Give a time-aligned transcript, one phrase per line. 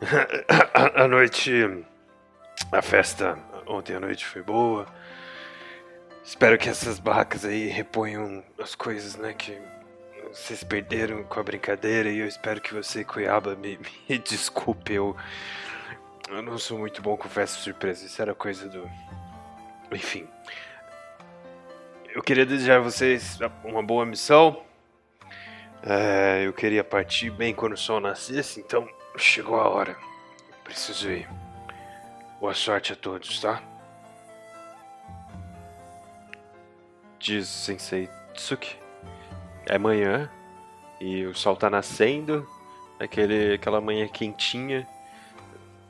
[0.94, 1.52] a noite.
[2.72, 4.86] A festa ontem à noite foi boa.
[6.24, 9.34] Espero que essas barracas aí reponham as coisas, né?
[9.34, 9.58] Que
[10.32, 12.08] vocês perderam com a brincadeira.
[12.10, 13.78] E eu espero que você, Cuiaba, me,
[14.08, 14.94] me desculpe.
[14.94, 15.16] Eu,
[16.28, 18.06] eu não sou muito bom com festa surpresa.
[18.06, 18.88] Isso era coisa do.
[19.92, 20.26] Enfim.
[22.14, 24.62] Eu queria desejar a vocês uma boa missão.
[25.82, 28.86] É, eu queria partir bem quando o sol nascesse, então
[29.18, 29.96] chegou a hora.
[30.64, 31.28] Preciso ir.
[32.40, 33.62] Boa sorte a todos, tá?
[37.18, 38.76] Diz Sensei Tsuki.
[39.66, 40.30] É manhã
[41.00, 42.48] e o sol tá nascendo,
[42.98, 44.86] aquele, aquela manhã quentinha.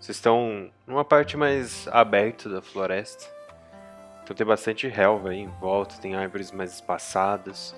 [0.01, 3.27] Vocês estão numa parte mais aberta da floresta.
[4.23, 7.75] Então tem bastante relva aí em volta, tem árvores mais espaçadas.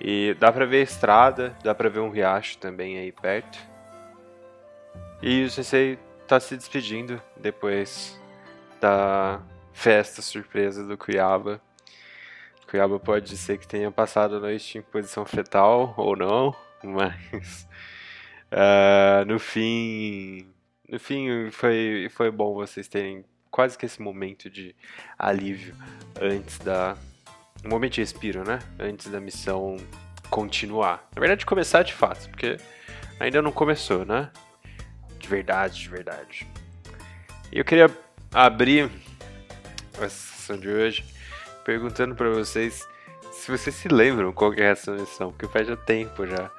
[0.00, 3.69] E dá pra ver a estrada, dá pra ver um riacho também aí perto.
[5.22, 8.18] E o Sensei tá se despedindo depois
[8.80, 11.60] da festa surpresa do Cuiaba.
[12.66, 17.68] Cuiaba pode ser que tenha passado a noite em posição fetal ou não, mas
[18.50, 20.46] uh, no fim,
[20.88, 24.74] no fim foi, foi bom vocês terem quase que esse momento de
[25.18, 25.74] alívio
[26.18, 26.96] antes da
[27.62, 28.58] um momento de respiro, né?
[28.78, 29.76] Antes da missão
[30.30, 31.06] continuar.
[31.14, 32.56] Na verdade, começar de fato, porque
[33.18, 34.30] ainda não começou, né?
[35.20, 36.46] De verdade, de verdade.
[37.52, 37.88] E eu queria
[38.32, 38.90] abrir
[40.00, 41.04] a sessão de hoje
[41.62, 42.88] perguntando para vocês
[43.30, 46.50] se vocês se lembram qual é essa missão, porque faz já tempo já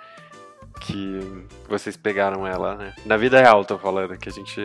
[0.79, 1.19] que
[1.67, 2.95] vocês pegaram ela, né?
[3.05, 4.61] Na vida real, tô falando, que a gente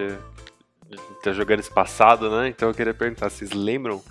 [1.23, 2.49] tá jogando esse passado, né?
[2.49, 4.03] Então eu queria perguntar, vocês lembram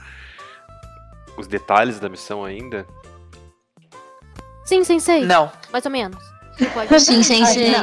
[1.37, 2.85] os detalhes da missão ainda?
[4.65, 5.25] Sim, sensei.
[5.25, 5.51] Não.
[5.71, 6.34] Mais ou menos.
[6.99, 7.73] Sim, sensei.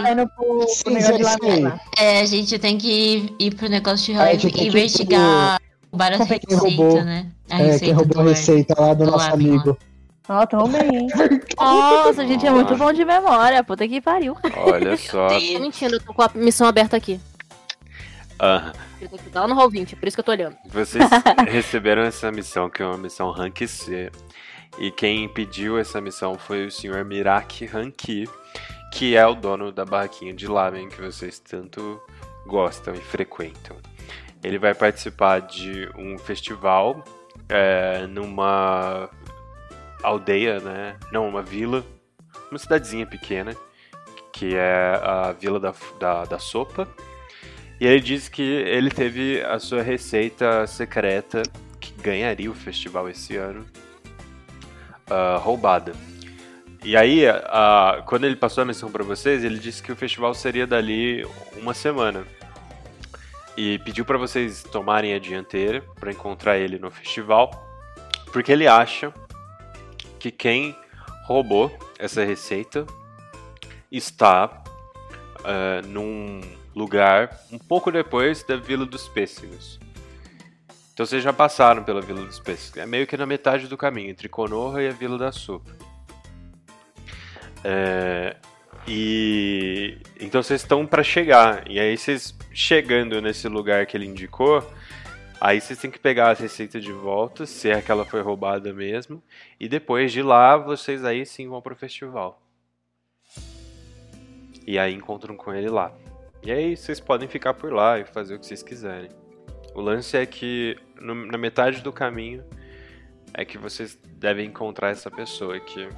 [0.68, 1.64] Sim, sensei.
[1.98, 5.60] É, a gente tem que ir pro negócio de Hive e investigar
[5.92, 7.26] várias receitas, roubou, né?
[7.50, 9.76] A é, quem roubou a receita lá do, do nosso amigo.
[10.28, 11.08] Ó, também.
[11.58, 13.62] Nossa, a gente é muito bom de memória.
[13.62, 14.36] Puta que pariu.
[14.56, 15.28] Olha só.
[15.28, 17.20] Tô mentindo, eu tô com a missão aberta aqui.
[18.40, 18.72] Aham.
[19.00, 20.56] Eu tenho que dar no roll 20, por isso que eu tô olhando.
[20.66, 21.04] Vocês
[21.50, 24.12] receberam essa missão, que é uma missão Rank C.
[24.78, 28.28] E quem pediu essa missão foi o senhor Miraki Ranki,
[28.92, 32.00] que é o dono da barraquinha de lamen que vocês tanto
[32.46, 33.76] gostam e frequentam.
[34.42, 37.04] Ele vai participar de um festival
[37.48, 39.08] é, numa
[40.02, 40.96] aldeia, né?
[41.12, 41.84] Não, uma vila,
[42.50, 43.54] uma cidadezinha pequena,
[44.32, 46.88] que é a Vila da, da, da Sopa.
[47.80, 51.42] E ele disse que ele teve a sua receita secreta,
[51.80, 53.66] que ganharia o festival esse ano,
[55.12, 55.92] uh, roubada.
[56.84, 60.34] E aí, uh, quando ele passou a missão para vocês, ele disse que o festival
[60.34, 61.24] seria dali
[61.56, 62.24] uma semana.
[63.56, 67.50] E pediu para vocês tomarem a dianteira para encontrar ele no festival,
[68.32, 69.12] porque ele acha
[70.18, 70.74] que quem
[71.26, 72.86] roubou essa receita
[73.90, 74.62] está
[75.40, 76.40] uh, num
[76.74, 79.78] lugar um pouco depois da Vila dos Pêssegos.
[81.02, 82.76] Então vocês já passaram pela Vila dos Pêssegos.
[82.76, 85.72] É meio que na metade do caminho, entre Konoha e a Vila da Sopa.
[87.64, 88.36] É,
[88.86, 91.68] e então vocês estão para chegar.
[91.68, 94.64] E aí vocês chegando nesse lugar que ele indicou,
[95.40, 98.72] aí vocês têm que pegar a receita de volta, se é que ela foi roubada
[98.72, 99.20] mesmo,
[99.58, 102.40] e depois de lá vocês aí sim vão pro festival.
[104.64, 105.92] E aí encontram com ele lá.
[106.44, 109.10] E aí vocês podem ficar por lá e fazer o que vocês quiserem.
[109.74, 112.44] O lance é que no, na metade do caminho
[113.34, 115.88] é que vocês devem encontrar essa pessoa que,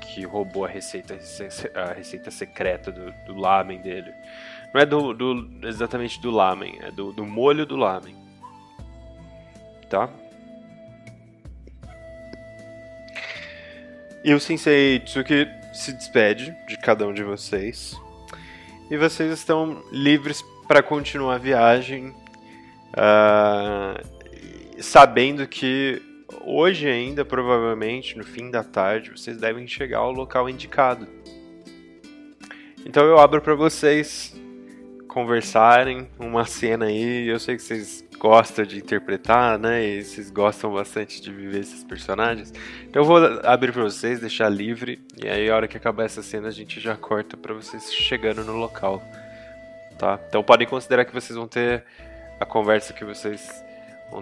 [0.00, 1.18] que roubou a receita,
[1.74, 4.12] a receita secreta do, do lamen dele.
[4.72, 8.16] Não é do, do exatamente do lamen, é do, do molho do lamen.
[9.88, 10.08] Tá?
[14.24, 17.94] E o Sensei Tsuki se despede de cada um de vocês.
[18.90, 22.08] E vocês estão livres para continuar a viagem,
[22.90, 24.15] uh,
[24.80, 26.02] sabendo que
[26.44, 31.06] hoje ainda, provavelmente, no fim da tarde, vocês devem chegar ao local indicado.
[32.84, 34.34] Então eu abro para vocês
[35.08, 37.26] conversarem uma cena aí.
[37.28, 39.84] Eu sei que vocês gostam de interpretar, né?
[39.84, 42.52] E vocês gostam bastante de viver esses personagens.
[42.88, 45.00] Então eu vou abrir para vocês, deixar livre.
[45.22, 48.44] E aí, a hora que acabar essa cena, a gente já corta para vocês chegando
[48.44, 49.02] no local.
[49.98, 50.20] Tá?
[50.28, 51.84] Então podem considerar que vocês vão ter
[52.38, 53.64] a conversa que vocês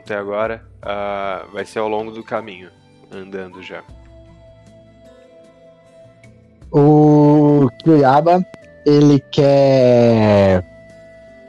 [0.04, 0.64] ter agora.
[0.82, 2.70] Uh, vai ser ao longo do caminho,
[3.10, 3.82] andando já.
[6.70, 8.44] O Kyuyaba,
[8.84, 10.64] ele quer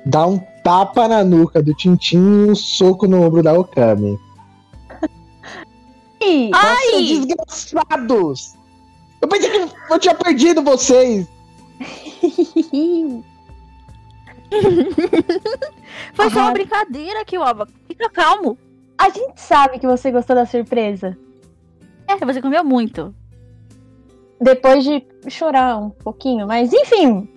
[0.06, 4.20] dá um tapa na nuca do Tintin e um soco no ombro da Okami.
[6.22, 8.56] Ih, Nossa, desgraçados!
[9.22, 11.28] Eu pensei que eu tinha perdido vocês!
[16.14, 17.68] Foi só uma brincadeira, Kiwaba.
[17.98, 18.58] Fica calmo.
[18.98, 21.18] A gente sabe que você gostou da surpresa.
[22.08, 23.14] É, você comeu muito.
[24.40, 27.28] Depois de chorar um pouquinho, mas enfim.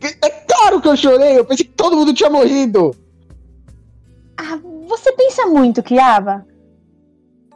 [0.00, 2.94] É claro que eu chorei, eu pensei que todo mundo tinha morrido!
[4.36, 6.46] Ah, você pensa muito, Kiaba?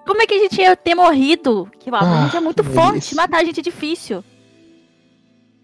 [0.07, 1.69] Como é que a gente ia ter morrido?
[1.79, 2.91] Kiwaba, a gente é Ah, muito que forte.
[2.93, 3.17] delícia.
[3.17, 4.25] Matar a gente é difícil.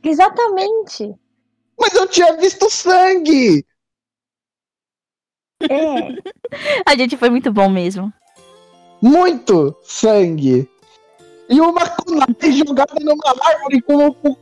[0.02, 1.14] Exatamente.
[1.80, 3.64] Mas eu tinha visto sangue!
[5.70, 6.81] É.
[6.87, 8.12] A gente foi muito bom mesmo.
[9.02, 10.69] Muito sangue!
[11.49, 14.37] E uma kunai jogada numa árvore com, com,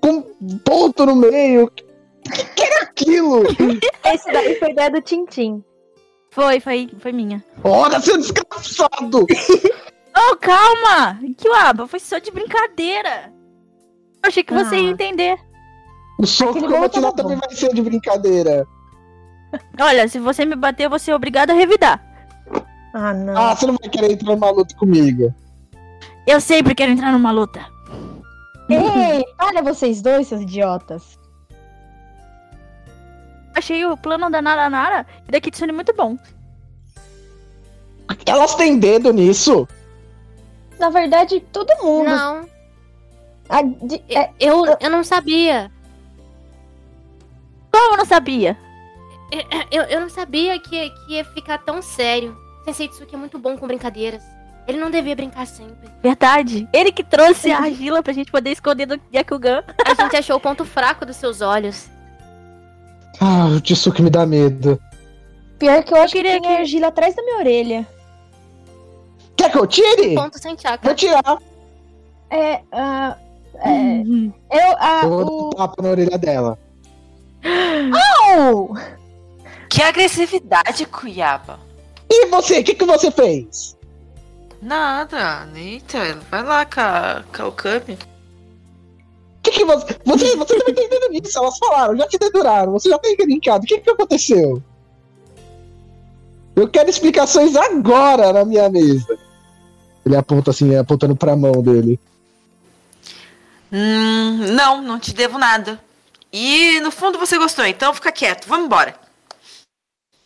[0.00, 1.70] com um ponto no meio!
[1.70, 3.42] Que que era aquilo?
[4.04, 5.62] Esse daí foi ideia do Tintim.
[6.30, 7.44] Foi, foi, foi minha.
[7.64, 9.26] Ora, seu desgraçado!
[10.12, 11.20] Oh, calma!
[11.38, 13.32] Kiwaba, foi só de brincadeira.
[14.22, 14.78] Eu achei que você Ah.
[14.78, 15.38] ia entender.
[16.18, 18.66] O soco que eu vou tava também vai ser de brincadeira.
[19.80, 22.00] Olha, se você me bater, eu vou ser obrigada a revidar.
[22.94, 23.36] Ah, não.
[23.36, 25.34] Ah, você não vai querer entrar numa luta comigo.
[26.26, 27.60] Eu sempre quero entrar numa luta.
[28.68, 31.18] Ei, olha vocês dois, seus idiotas.
[33.54, 36.16] Achei o plano da Nara Nara e da Kitsune muito bom.
[38.26, 39.68] Elas têm dedo nisso?
[40.78, 42.08] Na verdade, todo mundo.
[42.10, 42.48] Não,
[43.48, 45.70] A- de- é, eu, eu não sabia.
[47.72, 48.56] Como eu não sabia?
[49.70, 52.36] Eu, eu não sabia que, que ia ficar tão sério.
[52.64, 54.22] Sensei Tsuki é muito bom com brincadeiras.
[54.68, 55.88] Ele não devia brincar sempre.
[56.02, 56.68] Verdade.
[56.72, 59.64] Ele que trouxe a argila pra gente poder esconder do Yakugan.
[59.84, 61.88] A gente achou o ponto fraco dos seus olhos.
[63.20, 64.80] Ah, o Tsuki me dá medo.
[65.58, 67.86] pior que eu acho que queria tem argila atrás da minha orelha.
[69.36, 70.14] Quer que eu tire?
[70.14, 70.94] Ponto sem Vou chakra.
[70.94, 71.38] tirar.
[72.30, 72.60] É.
[72.70, 73.16] ah,
[73.56, 74.76] é eu.
[74.78, 75.46] Ah, Eu vou dar o.
[75.46, 76.58] um tapa na orelha dela.
[78.36, 78.76] Au!
[79.70, 81.60] Que agressividade, Cuiaba.
[82.10, 83.76] E você, o que, que você fez?
[84.60, 86.62] Nada, eita, vai lá
[87.46, 87.94] Okami.
[87.94, 89.96] O que, que você.
[90.04, 91.38] Você, você tá entendendo nisso?
[91.38, 93.64] Elas falaram, já te deduraram, você já tem brincado.
[93.64, 94.60] O que, que aconteceu?
[96.56, 99.16] Eu quero explicações agora na minha mesa.
[100.04, 101.98] Ele aponta assim, apontando pra mão dele.
[103.72, 105.80] Hum, não, não te devo nada.
[106.32, 108.99] E no fundo você gostou, então fica quieto, vamos embora.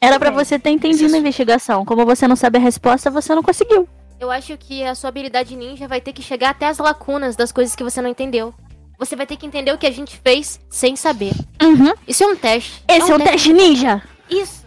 [0.04, 0.32] Era pra É.
[0.32, 1.84] você ter entendido a investigação.
[1.84, 3.88] Como você não sabe a resposta, você não conseguiu.
[4.20, 7.50] Eu acho que a sua habilidade ninja vai ter que chegar até as lacunas das
[7.52, 8.54] coisas que você não entendeu.
[8.98, 11.32] Você vai ter que entender o que a gente fez sem saber.
[11.60, 11.92] Uhum.
[12.06, 12.82] Isso é um teste.
[12.88, 14.02] Esse é um teste ninja.
[14.30, 14.64] Isso.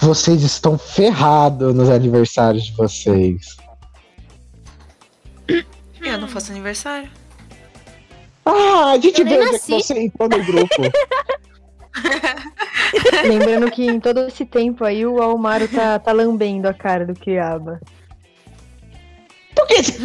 [0.00, 3.56] Vocês estão ferrados nos aniversários de vocês.
[6.00, 7.10] Eu não faço aniversário.
[8.44, 9.24] Ah, a gente é
[9.58, 10.74] que você entrou no grupo.
[13.26, 17.14] Lembrando que em todo esse tempo aí o Almaro tá, tá lambendo a cara do
[17.14, 17.80] Kiaba.
[19.54, 19.98] Por que esse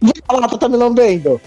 [0.00, 1.40] vira-lata tá me lambendo?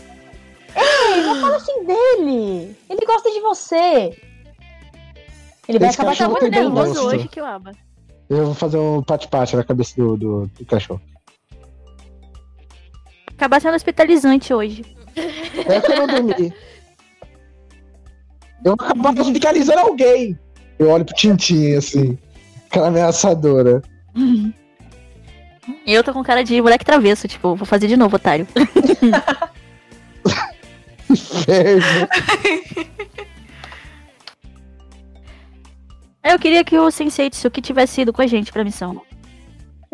[1.42, 2.76] Fala assim dele!
[2.90, 4.18] Ele gosta de você!
[5.68, 7.08] Ele vai Esse acabar Tá muito nervoso gosto.
[7.08, 7.72] hoje, Kiwaba.
[8.30, 11.02] Eu vou fazer um pate-pate na cabeça do, do, do cachorro.
[13.36, 14.84] Acabar sendo hospitalizante hoje.
[15.16, 16.54] É que eu não dormi.
[18.64, 20.38] Eu vou acabar hospitalizando alguém.
[20.82, 22.18] Eu olho pro Tintin, assim.
[22.68, 23.84] Aquela ameaçadora.
[25.86, 28.48] Eu tô com cara de moleque travesso, tipo, vou fazer de novo, otário.
[31.08, 32.08] Inferno.
[36.24, 39.04] Eu queria que o Sensei Tsuki tivesse ido com a gente pra missão.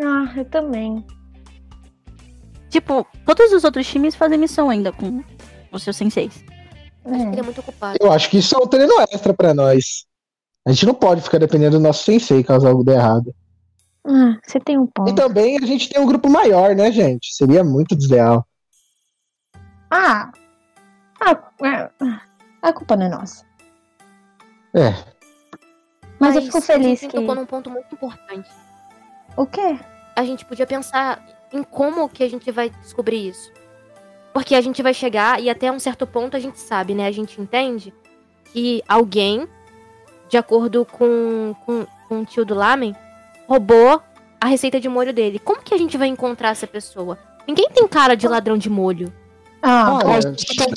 [0.00, 1.04] Ah, eu também.
[2.70, 5.22] Tipo, todos os outros times fazem missão ainda com
[5.70, 6.42] os seus senseis.
[7.04, 7.98] Ele é muito ocupado.
[8.00, 10.07] Eu acho que isso é um treino extra pra nós.
[10.68, 13.34] A gente não pode ficar dependendo do nosso sensei caso algo dê errado.
[14.06, 15.14] Ah, você tem um E ponto.
[15.14, 17.34] também a gente tem um grupo maior, né, gente?
[17.34, 18.46] Seria muito desleal.
[19.90, 20.30] Ah!
[21.22, 21.90] Ah, é,
[22.60, 23.46] a culpa não é nossa.
[24.74, 24.92] É.
[26.20, 27.16] Mas, eu fico feliz a gente que.
[27.16, 28.50] tocou num ponto muito importante.
[29.38, 29.80] O quê?
[30.14, 33.50] A gente podia pensar em como que a gente vai descobrir isso.
[34.34, 37.06] Porque a gente vai chegar e até um certo ponto a gente sabe, né?
[37.06, 37.94] A gente entende
[38.52, 39.48] que alguém,
[40.28, 42.94] de acordo com, com, com o tio do Lamen,
[43.48, 44.02] roubou
[44.40, 45.38] a receita de molho dele.
[45.38, 47.18] Como que a gente vai encontrar essa pessoa?
[47.46, 49.12] Ninguém tem cara de ladrão de molho.
[49.62, 50.72] Ah, Olha, a gente tem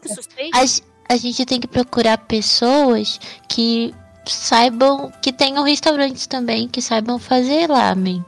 [0.00, 0.56] que suspeito.
[0.56, 7.18] A, a gente tem que procurar pessoas que saibam, que tenham restaurantes também, que saibam
[7.18, 8.24] fazer lamen.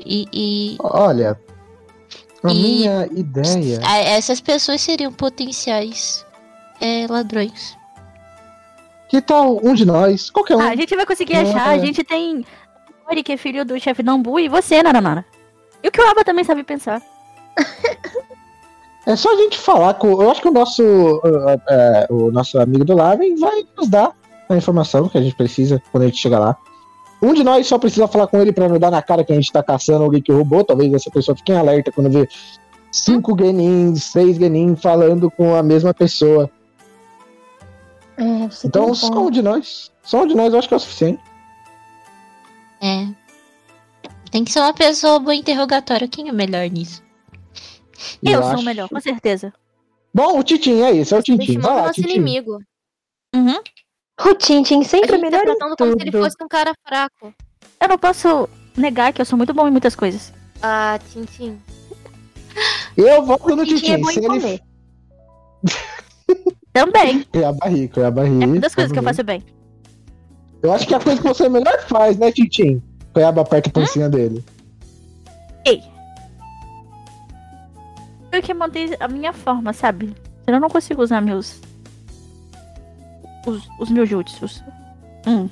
[0.00, 1.38] E, e Olha,
[2.44, 3.80] a E- minha ideia.
[3.84, 6.24] essas pessoas seriam potenciais
[6.80, 7.76] é, ladrões.
[9.08, 11.68] Que tal um de nós, qualquer um, Ah, a gente vai conseguir achar.
[11.68, 12.44] A gente tem
[13.08, 15.24] Ori, que é filho do chefe Nambu, e você, Naranara.
[15.82, 17.00] E o que o Aba também sabe pensar.
[19.06, 20.20] É só a gente falar com.
[20.20, 24.12] Eu acho que o nosso, uh, o nosso amigo do Laven vai nos dar
[24.48, 26.56] a informação que a gente precisa quando a gente chegar lá.
[27.22, 29.36] Um de nós só precisa falar com ele pra não dar na cara que a
[29.36, 30.64] gente tá caçando alguém que roubou.
[30.64, 32.28] Talvez essa pessoa fique em alerta quando vê
[32.90, 36.50] cinco Genins, seis Genin falando com a mesma pessoa.
[38.18, 39.20] É, você Então, tem um só ponto.
[39.26, 39.92] um de nós.
[40.02, 41.22] Só um de nós eu acho que é o suficiente.
[42.82, 43.06] É.
[44.30, 46.08] Tem que ser uma pessoa boa interrogatória.
[46.08, 47.02] Quem é melhor nisso?
[48.22, 49.52] E eu sou acho- o melhor, com certeza.
[50.14, 51.58] Bom, o Titim, é isso, é o Titim.
[51.58, 52.10] Vai o lá, nosso Titim.
[52.10, 52.58] inimigo.
[53.34, 53.60] Uhum.
[54.30, 56.24] O Tintin sempre é tá melhor em tratando como se ele tudo.
[56.24, 57.34] fosse um cara fraco.
[57.80, 60.32] Eu não posso negar que eu sou muito bom em muitas coisas.
[60.62, 61.60] Ah, Tintin.
[62.96, 64.62] Eu voto no Tintin é Se em ele.
[66.84, 67.26] Também.
[67.32, 68.44] É a barriga, é a barriga.
[68.44, 69.42] É uma das coisas que eu faço bem.
[70.62, 72.82] Eu acho que é a coisa que você melhor faz, né, Titim?
[73.14, 74.44] Goiaba aperta a pancinha dele.
[78.36, 80.14] Eu que manter a minha forma, sabe?
[80.44, 81.58] Senão eu não consigo usar meus.
[83.46, 84.62] Os, os meus jutsus.
[85.26, 85.48] Hum.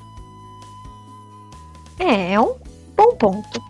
[1.98, 2.56] É, é um
[2.94, 3.62] bom ponto.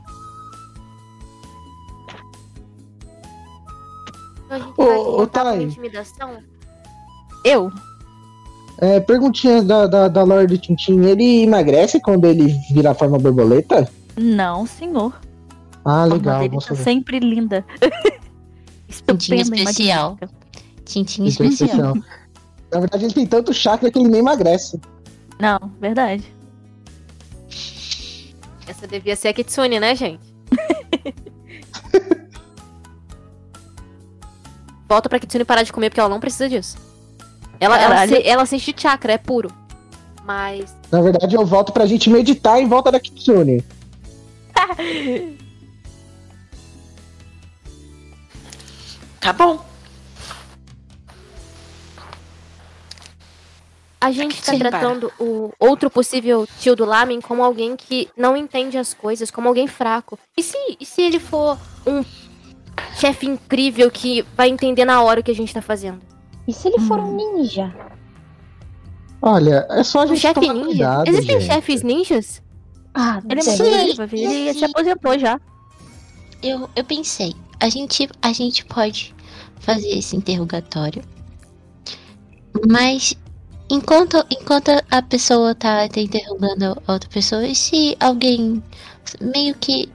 [4.47, 5.63] Então Ô, ô, Thay.
[5.63, 6.43] intimidação.
[7.45, 7.71] Eu?
[8.79, 11.05] É, perguntinha da, da, da Lorde Tintin.
[11.05, 13.89] Ele emagrece quando ele vira a forma borboleta?
[14.17, 15.13] Não, senhor.
[15.85, 16.41] Ah, legal.
[16.49, 17.65] vamos tá sempre linda.
[18.89, 20.19] Tintin especial.
[20.85, 21.95] Tintin é especial.
[22.73, 24.81] Na verdade, ele tem tanto chakra que ele nem emagrece.
[25.39, 26.25] Não, verdade.
[28.67, 30.25] Essa devia ser a Kitsune, né, gente?
[34.89, 36.79] Volta pra Kitsune parar de comer, porque ela não precisa disso.
[37.61, 39.51] Ela, ela, se- ela sente chakra, é puro.
[40.25, 43.65] Mas Na verdade, eu volto pra gente meditar em volta da Kitsune.
[49.21, 49.65] Tá bom.
[53.99, 58.37] a gente tá Sim, tratando o outro possível tio do Lamen como alguém que não
[58.37, 60.19] entende as coisas, como alguém fraco.
[60.37, 61.57] E se, e se ele for
[61.87, 62.05] um
[62.99, 66.03] chefe incrível que vai entender na hora o que a gente tá fazendo?
[66.47, 67.75] E se ele for um ninja?
[69.23, 70.67] Olha, é só a gente chefe tomar ninja?
[70.67, 71.53] cuidado, Existem gente.
[71.53, 72.43] chefes ninjas?
[72.95, 74.19] Ah, Ele é ver.
[74.19, 75.41] Ele se aposentou já.
[76.43, 79.15] Eu, eu pensei, a gente, a gente pode
[79.61, 81.03] fazer esse interrogatório.
[82.71, 83.17] Mas
[83.71, 88.63] enquanto, enquanto a pessoa tá, tá interrogando a outra pessoa, e se alguém
[89.21, 89.89] meio que,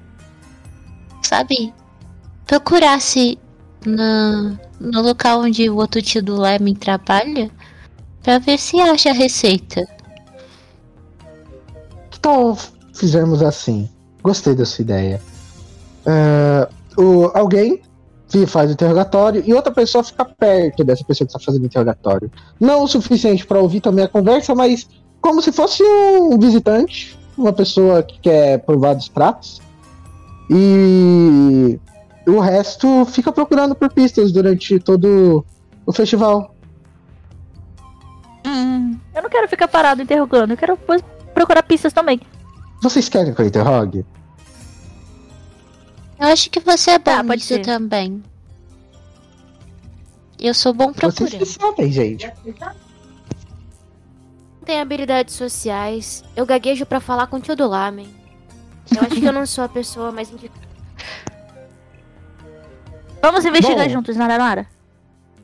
[1.21, 1.73] sabe,
[2.47, 3.37] procurasse
[3.85, 7.51] na, no local onde o outro tio do Leme trabalha
[8.23, 9.87] pra ver se acha a receita.
[12.09, 12.57] Que tal
[12.93, 13.89] fizermos assim?
[14.23, 15.21] Gostei da sua ideia.
[16.05, 17.81] É, o, alguém
[18.47, 22.31] faz o interrogatório e outra pessoa fica perto dessa pessoa que está fazendo o interrogatório.
[22.59, 24.87] Não o suficiente para ouvir também a conversa, mas
[25.21, 29.61] como se fosse um visitante, uma pessoa que quer provar dos pratos.
[30.49, 31.79] E
[32.27, 35.45] o resto fica procurando por pistas durante todo
[35.85, 36.53] o festival.
[38.45, 40.51] Hum, eu não quero ficar parado interrogando.
[40.51, 40.77] Eu quero
[41.33, 42.19] procurar pistas também.
[42.81, 44.05] Vocês querem que eu interrogue?
[46.19, 47.61] Eu acho que você é bom Tá, pode nisso ser.
[47.61, 48.21] também.
[50.39, 51.37] Eu sou bom Vocês procurando.
[51.39, 52.31] que sabem, gente.
[54.65, 56.23] Tem habilidades sociais.
[56.35, 58.07] Eu gaguejo pra falar com o tio do Lamen.
[58.95, 60.67] Eu acho que eu não sou a pessoa mais indicada.
[63.21, 63.93] Vamos investigar Bom.
[63.93, 64.65] juntos, Naranara.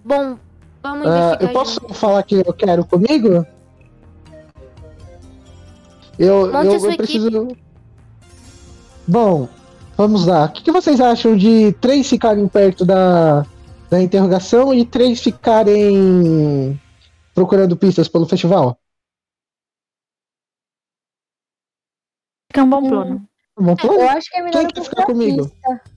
[0.03, 0.37] Bom,
[0.81, 1.93] vamos Ah, investigar eu posso junto.
[1.93, 3.45] falar que eu quero comigo?
[6.17, 7.47] Eu, Monte eu, a sua eu preciso.
[9.07, 9.49] Bom,
[9.97, 10.45] vamos lá.
[10.45, 13.45] O que, que vocês acham de três ficarem perto da,
[13.89, 16.79] da interrogação e três ficarem
[17.33, 18.77] procurando pistas pelo festival?
[22.49, 23.27] Fica um bom plano.
[23.59, 23.99] Bom plano?
[23.99, 25.49] Eu acho que é melhor Quem quer ficar comigo?
[25.49, 25.94] pista.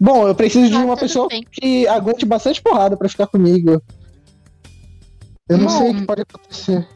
[0.00, 1.44] Bom, eu preciso de Ah, uma pessoa bem.
[1.50, 3.82] que aguente bastante porrada pra ficar comigo.
[5.48, 5.78] Eu não Bom.
[5.78, 6.88] sei o que pode acontecer.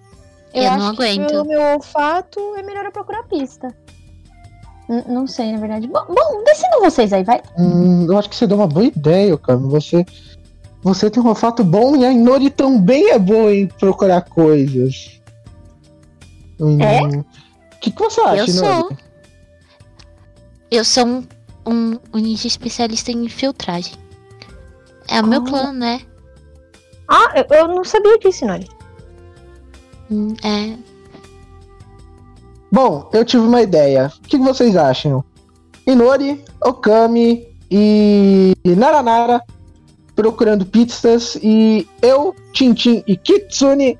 [0.54, 1.28] Eu, Eu acho não que aguento.
[1.28, 3.68] pelo meu olfato é melhor eu procurar pista.
[4.88, 5.86] N- não sei, na verdade.
[5.86, 7.42] Bom, bom, decidam vocês aí, vai.
[7.58, 9.58] Hum, eu acho que você deu uma boa ideia, cara.
[9.58, 10.04] Você.
[10.82, 15.20] Você tem um olfato bom e a Inori também é boa em procurar coisas.
[16.60, 17.00] Hum, É?
[17.02, 17.24] O
[17.80, 18.64] que, que você acha, Eu sou.
[18.66, 18.96] Inori?
[20.70, 21.24] Eu sou um,
[21.66, 23.94] um, um ninja especialista em filtragem.
[25.08, 25.44] É o meu Ah.
[25.44, 26.00] clã, né?
[27.08, 28.68] Ah, eu, eu não sabia disso, Nori.
[30.10, 30.76] Hum, É.
[32.72, 34.10] Bom, eu tive uma ideia.
[34.18, 35.22] O que, vocês acham?
[35.86, 39.40] Inori, Okami e Naranara
[40.16, 43.98] procurando pistas e eu, Tintin e Kitsune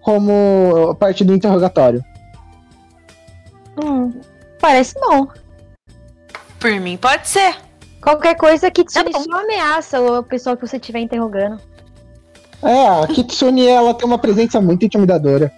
[0.00, 2.02] como parte do interrogatório.
[3.80, 4.12] Hum,
[4.60, 5.28] parece bom.
[6.62, 7.56] Por mim, pode ser.
[8.00, 11.60] Qualquer coisa que te Tá só ameaça o pessoal que você estiver interrogando.
[12.62, 15.52] É, a Kitsune ela tem uma presença muito intimidadora.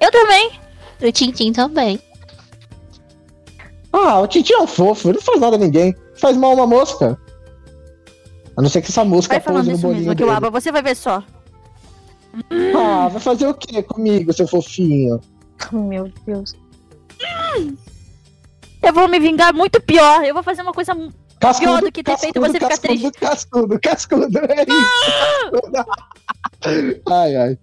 [0.00, 0.52] Eu também.
[1.02, 2.00] O Tintin também.
[3.92, 5.94] Ah, o Tintin é um fofo, ele não faz nada a ninguém.
[6.18, 7.18] Faz mal a uma mosca.
[8.56, 10.36] A não ser que essa mosca Vai falando isso bolinho mesmo, que o dele.
[10.38, 11.22] Aba, você vai ver só.
[12.74, 15.20] Ah, vai fazer o que comigo, seu fofinho?
[15.70, 16.54] Meu Deus.
[18.86, 20.24] Eu vou me vingar muito pior.
[20.24, 20.92] Eu vou fazer uma coisa.
[21.40, 24.86] Cascudo, do que ter feito você ficar cascudo, cascudo, cascudo, é isso.
[27.10, 27.58] ai, ai.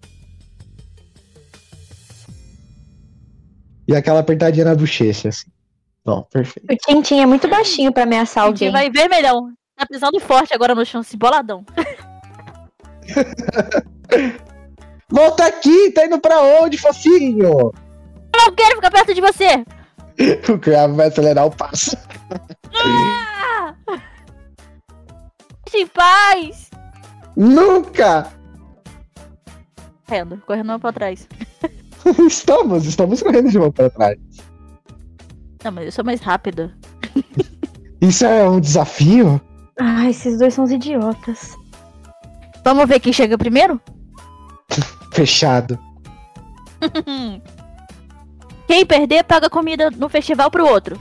[3.87, 5.49] E aquela apertadinha na bochecha, assim.
[6.05, 6.69] Bom, perfeito.
[6.71, 8.69] O Tintin é muito baixinho pra ameaçar alguém.
[8.71, 9.49] vai vermelhão.
[9.75, 11.65] Tá pisando forte agora no chão, assim, boladão.
[15.09, 17.43] Volta aqui, tá indo pra onde, fofinho?
[17.43, 17.73] Eu
[18.33, 19.63] não quero ficar perto de você.
[20.49, 21.97] O Cravo vai acelerar o passo.
[25.65, 26.69] Deixa em paz.
[27.35, 28.31] Nunca!
[30.05, 31.27] Correndo, correndo pra trás.
[32.27, 34.19] Estamos, estamos correndo de mão pra trás.
[35.63, 36.75] Não, mas eu sou mais rápida.
[38.01, 39.39] Isso é um desafio?
[39.79, 41.55] Ah, esses dois são os idiotas.
[42.63, 43.79] Vamos ver quem chega primeiro?
[45.13, 45.79] Fechado.
[48.67, 50.99] Quem perder, paga comida no festival pro outro.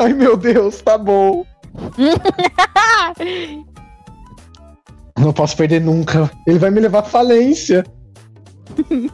[0.00, 1.44] Ai, meu Deus, tá bom.
[5.18, 6.30] Não posso perder nunca.
[6.46, 7.84] Ele vai me levar à falência.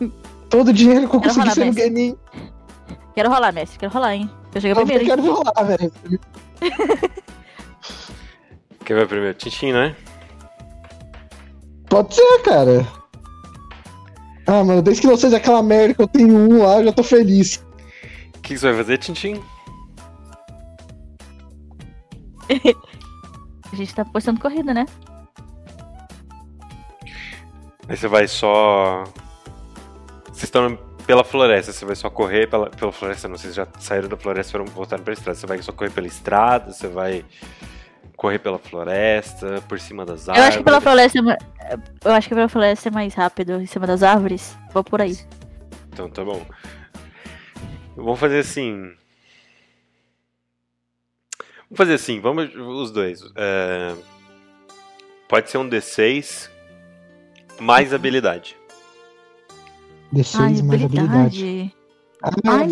[0.51, 1.73] Todo o dinheiro que eu Quero consegui rolar, ser no.
[1.73, 2.17] Genin.
[3.15, 3.79] Quero rolar, Messi.
[3.79, 4.31] Quero rolar, hein?
[4.55, 5.09] Eu cheguei Eu primeiro, hein?
[5.09, 5.93] quero rolar, velho.
[8.85, 9.35] Quem vai primeiro?
[9.39, 9.97] Tintin, né?
[11.89, 12.87] Pode ser, cara.
[14.53, 16.93] Ah, mano, desde que não seja aquela merda que eu tenho um lá, eu já
[16.93, 17.57] tô feliz.
[17.57, 19.43] O que, que você vai fazer, Tintin?
[23.73, 24.85] A gente tá postando corrida, né?
[27.89, 29.05] Aí você vai só.
[30.27, 34.07] Vocês estão pela floresta, você vai só correr pela, pela floresta, não, vocês já saíram
[34.07, 35.39] da floresta e foram voltaram pra estrada.
[35.39, 37.25] Você vai só correr pela estrada, você vai
[38.23, 40.49] correr pela floresta, por cima das Eu árvores.
[40.49, 41.19] acho que pela floresta.
[41.19, 44.57] é Eu acho que pela floresta é mais rápido em cima das árvores.
[44.73, 45.19] Vou por aí.
[45.93, 46.41] Então tá bom.
[47.97, 48.95] Vamos fazer assim.
[51.69, 53.21] Vamos fazer assim, vamos os dois.
[53.35, 53.93] É,
[55.29, 56.49] Pode ser um D6
[57.59, 58.57] mais habilidade.
[60.15, 60.93] D6 Ai, mais habilidade.
[61.09, 61.75] habilidade.
[62.23, 62.69] Ah, Ai,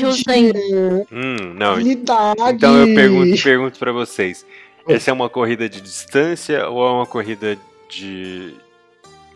[0.00, 1.06] não, hein?
[1.12, 1.72] Hum, não.
[1.74, 2.40] Habilidade.
[2.54, 4.44] Então eu pergunto, pergunto para vocês.
[4.88, 7.56] Essa é uma corrida de distância ou é uma corrida
[7.88, 8.54] de.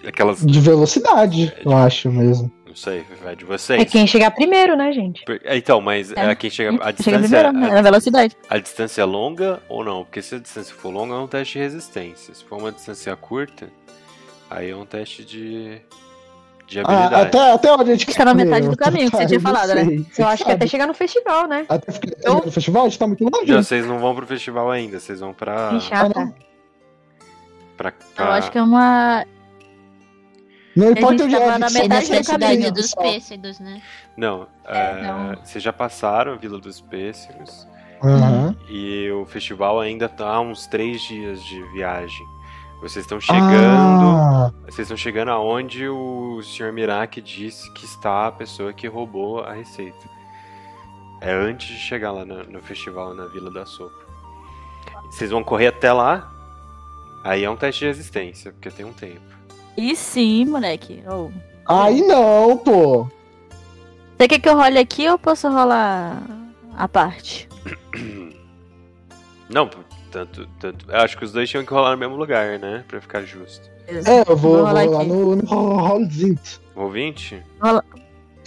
[0.07, 0.45] Aquelas.
[0.45, 2.51] De velocidade, eu acho mesmo.
[2.67, 3.91] Não sei, vai de É vocês.
[3.91, 5.25] quem chegar primeiro, né, gente?
[5.25, 6.31] Per- Então, mas É.
[6.31, 6.35] é.
[6.35, 6.71] quem chega.
[6.71, 7.71] A Chega distância, primeiro, né?
[7.71, 8.37] a, Na velocidade.
[8.49, 10.05] a distância é longa ou não?
[10.05, 12.35] Porque se a distância for longa, é um teste de resistência.
[12.35, 13.69] Se for uma distância curta,
[14.51, 15.81] aí é um teste de.
[16.67, 17.27] De Ah, habilidade.
[17.29, 20.05] até, até onde a gente é na metade do caminho que você tinha falado, né?
[20.19, 21.65] Eu acho que até chegar no festival, né?
[21.69, 23.47] Até ficar Eu- no festival, a gente tá muito longe.
[23.47, 25.79] Já vocês não vão pro festival ainda, vocês vão pra.
[25.81, 26.19] Chata.
[26.21, 26.35] não.
[27.77, 29.25] pra, Eu pra- acho que é uma.
[30.75, 33.81] Não importa onde é, na metade da cidade caminho, dos pêssegos, né?
[34.17, 35.37] Não, É, é, não.
[35.43, 37.67] vocês já passaram a Vila dos Pêssegos.
[38.05, 38.55] Aham.
[38.69, 42.27] E o festival ainda tá uns três dias de viagem.
[42.81, 44.17] Vocês estão chegando.
[44.17, 46.73] Ah, Vocês estão chegando aonde o Sr.
[46.73, 50.09] Miraki disse que está a pessoa que roubou a receita.
[51.21, 54.05] É antes de chegar lá no, no festival na Vila da Sopa.
[55.11, 56.31] Vocês vão correr até lá.
[57.25, 59.21] Aí é um teste de resistência, porque tem um tempo.
[59.77, 61.03] E sim, moleque.
[61.09, 61.31] Oh.
[61.67, 63.09] aí não, pô.
[64.17, 66.23] Você quer que eu role aqui ou eu posso rolar
[66.77, 67.49] a parte?
[69.49, 69.69] Não,
[70.17, 70.87] tanto, tanto.
[70.91, 72.83] Eu acho que os dois tinham que rolar no mesmo lugar, né?
[72.89, 73.69] Pra ficar justo.
[73.87, 75.09] É, eu vou, Vou vou rolar lá aqui.
[75.11, 75.45] no, no
[75.77, 76.39] Rollzinho.
[76.75, 77.43] Roll 20?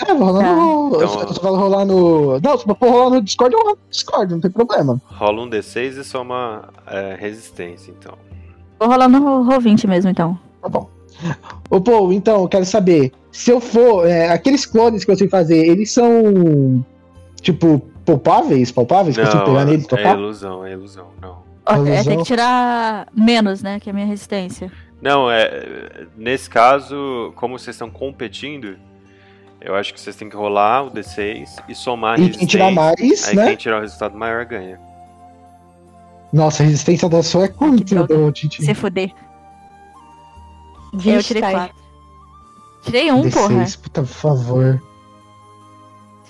[0.01, 0.55] É, vou rolar Tá.
[0.55, 0.87] no.
[0.87, 2.39] Então- eu só- vou rolar no.
[2.39, 4.99] Não, se eu for rolar no Discord, eu rolo no Discord, não tem problema.
[5.05, 8.13] Rola um D6 e soma é, resistência, então.
[8.79, 10.39] Vou rolar no Roll20 mesmo, então.
[10.61, 10.89] Tá bom.
[11.69, 13.11] Ô, Paul, então, eu quero saber.
[13.31, 14.07] Se eu for.
[14.07, 16.83] é, aqueles clones que eu sei fazer, eles são.
[17.41, 18.71] Tipo, palpáveis?
[18.71, 19.17] Palpáveis?
[19.17, 21.48] Consigo Não, pegar neles e é ilusão, é ilusão, não.
[21.87, 23.79] É, tem que tirar menos, né?
[23.79, 24.71] Que é a minha resistência.
[25.01, 26.07] Não, é.
[26.17, 28.77] Nesse caso, como vocês estão competindo,
[29.61, 32.65] eu acho que vocês têm que rolar o D6 e somar a E quem tirar
[32.69, 32.95] resistência.
[33.05, 33.47] mais, Aí né?
[33.47, 34.79] quem tirar o resultado maior ganha.
[36.31, 38.63] Nossa, a resistência da sua é quanto, ô, Titi?
[38.63, 39.11] Se fuder.
[41.05, 41.53] Eu tirei Thay.
[41.53, 41.75] quatro.
[42.83, 43.55] Tirei um, porra.
[43.55, 44.83] D6, puta, por favor.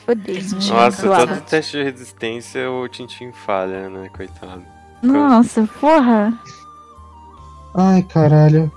[0.06, 0.43] Fuder.
[0.69, 4.10] Nossa, todo teste de resistência o Tintin falha, né?
[4.15, 4.63] Coitado.
[5.01, 6.33] Nossa, porra.
[7.75, 8.71] Ai, caralho.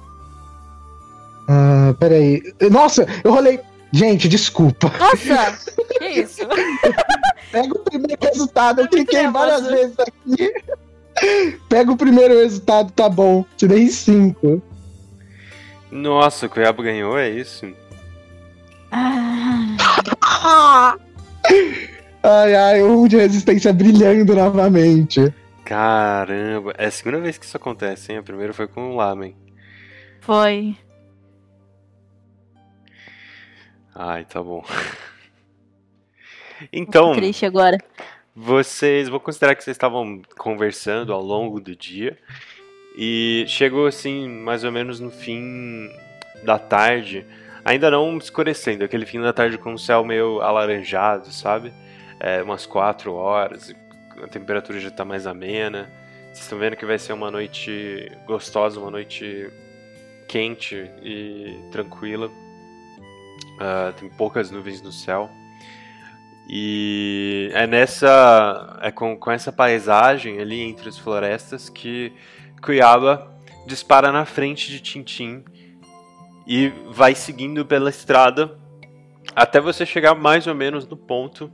[1.48, 2.42] Ah, peraí.
[2.70, 3.60] Nossa, eu rolei.
[3.92, 4.90] Gente, desculpa.
[4.98, 5.58] Nossa!
[5.98, 6.40] que isso?
[7.50, 8.80] Pega o primeiro resultado.
[8.80, 10.52] Eu cliquei várias vezes aqui.
[11.68, 13.44] Pega o primeiro resultado, tá bom.
[13.56, 14.62] Tirei 5.
[15.90, 17.70] Nossa, o Cuiabá ganhou, é isso?
[18.90, 19.76] Ah,
[22.22, 25.32] Ai, ai, um de resistência brilhando novamente.
[25.64, 28.18] Caramba, é a segunda vez que isso acontece, hein?
[28.18, 29.36] A primeira foi com o Lamen.
[30.20, 30.76] foi.
[33.94, 34.64] Ai, tá bom.
[36.72, 37.76] Então, Triste agora.
[38.36, 42.16] vocês, vou considerar que vocês estavam conversando ao longo do dia
[42.96, 45.90] e chegou assim, mais ou menos no fim
[46.44, 47.26] da tarde,
[47.64, 51.72] ainda não escurecendo, aquele fim da tarde com o céu meio alaranjado, sabe?
[52.20, 53.74] É, umas 4 horas,
[54.22, 55.90] a temperatura já tá mais amena.
[56.26, 59.50] Vocês estão vendo que vai ser uma noite gostosa, uma noite
[60.28, 62.30] quente e tranquila.
[63.60, 65.30] Ah, tem poucas nuvens no céu.
[66.48, 68.78] E é nessa.
[68.80, 72.12] É com, com essa paisagem ali entre as florestas que
[72.62, 73.30] Cuiaba
[73.66, 75.44] dispara na frente de Tintim
[76.46, 78.58] e vai seguindo pela estrada
[79.34, 81.50] até você chegar mais ou menos no ponto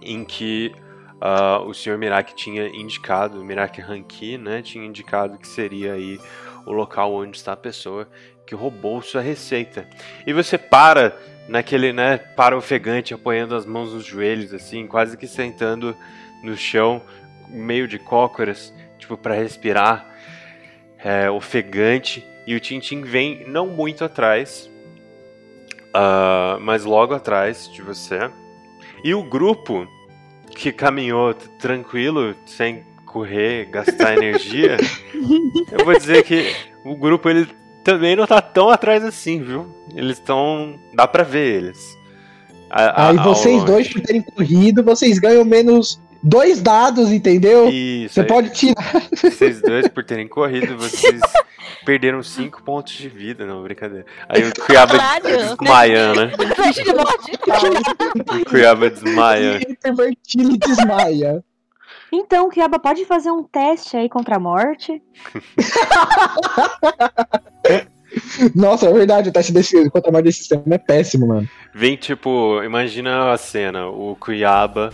[0.00, 0.72] em que
[1.20, 1.98] ah, o Sr.
[1.98, 6.20] Mirak tinha indicado, o Mirak Ranki, né, tinha indicado que seria aí
[6.64, 8.08] o local onde está a pessoa
[8.46, 9.88] que roubou sua receita.
[10.26, 11.16] E você para
[11.48, 15.96] naquele, né, para ofegante, apoiando as mãos nos joelhos, assim, quase que sentando
[16.42, 17.02] no chão,
[17.48, 20.06] meio de cócoras, tipo, para respirar,
[20.98, 22.24] é, ofegante.
[22.46, 24.70] E o Tintin vem não muito atrás,
[25.92, 28.30] ah, mas logo atrás de você.
[29.02, 29.88] E o grupo
[30.50, 34.76] que caminhou tranquilo, sem correr, gastar energia,
[35.72, 37.48] eu vou dizer que o grupo ele
[37.82, 39.66] também não tá tão atrás assim, viu?
[39.94, 40.78] Eles estão.
[40.94, 41.96] dá pra ver eles.
[42.70, 47.68] A- a- Aí vocês dois, por terem corrido, vocês ganham menos dois dados, entendeu?
[47.68, 48.92] Isso, Você aí, pode tirar.
[49.12, 51.20] vocês dois, por terem corrido, vocês
[51.84, 54.04] perderam 5 pontos de vida, não, brincadeira.
[54.28, 56.30] Aí o Cuiaba desmaia, né?
[56.54, 57.32] Flash de morte.
[58.40, 59.60] O Cuiaba desmaia.
[59.68, 61.44] Intervertilo e desmaia.
[62.12, 65.02] Então, Kiaba, pode fazer um teste aí contra a morte?
[68.54, 71.48] Nossa, é verdade, o teste desse contra mais desse sistema é péssimo, mano.
[71.74, 74.90] Vem tipo, imagina a cena, o Cuiaba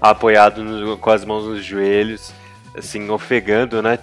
[0.00, 2.32] apoiado no- com as mãos nos joelhos,
[2.76, 3.98] assim, ofegando, né?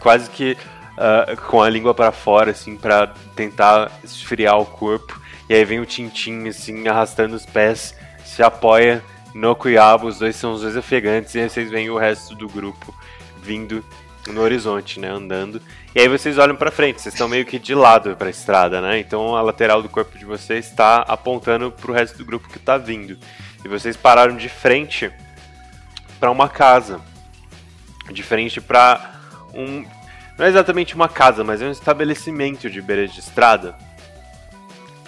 [0.00, 0.56] Quase que
[0.96, 5.20] ah, com a língua pra fora, assim, pra tentar esfriar o corpo.
[5.48, 9.02] E aí vem o Tintim, assim, arrastando os pés, se apoia
[9.34, 12.48] no Cuiaba, os dois são os dois ofegantes, e aí vocês veem o resto do
[12.48, 12.94] grupo
[13.42, 13.84] vindo
[14.28, 15.60] no horizonte, né, andando.
[15.94, 18.98] E aí vocês olham pra frente, vocês estão meio que de lado pra estrada, né?
[18.98, 22.78] Então a lateral do corpo de vocês está apontando pro resto do grupo que tá
[22.78, 23.18] vindo.
[23.64, 25.10] E vocês pararam de frente
[26.20, 27.00] pra uma casa.
[28.12, 29.20] De frente pra
[29.54, 29.84] um
[30.36, 33.76] não é exatamente uma casa, mas é um estabelecimento de beira de estrada.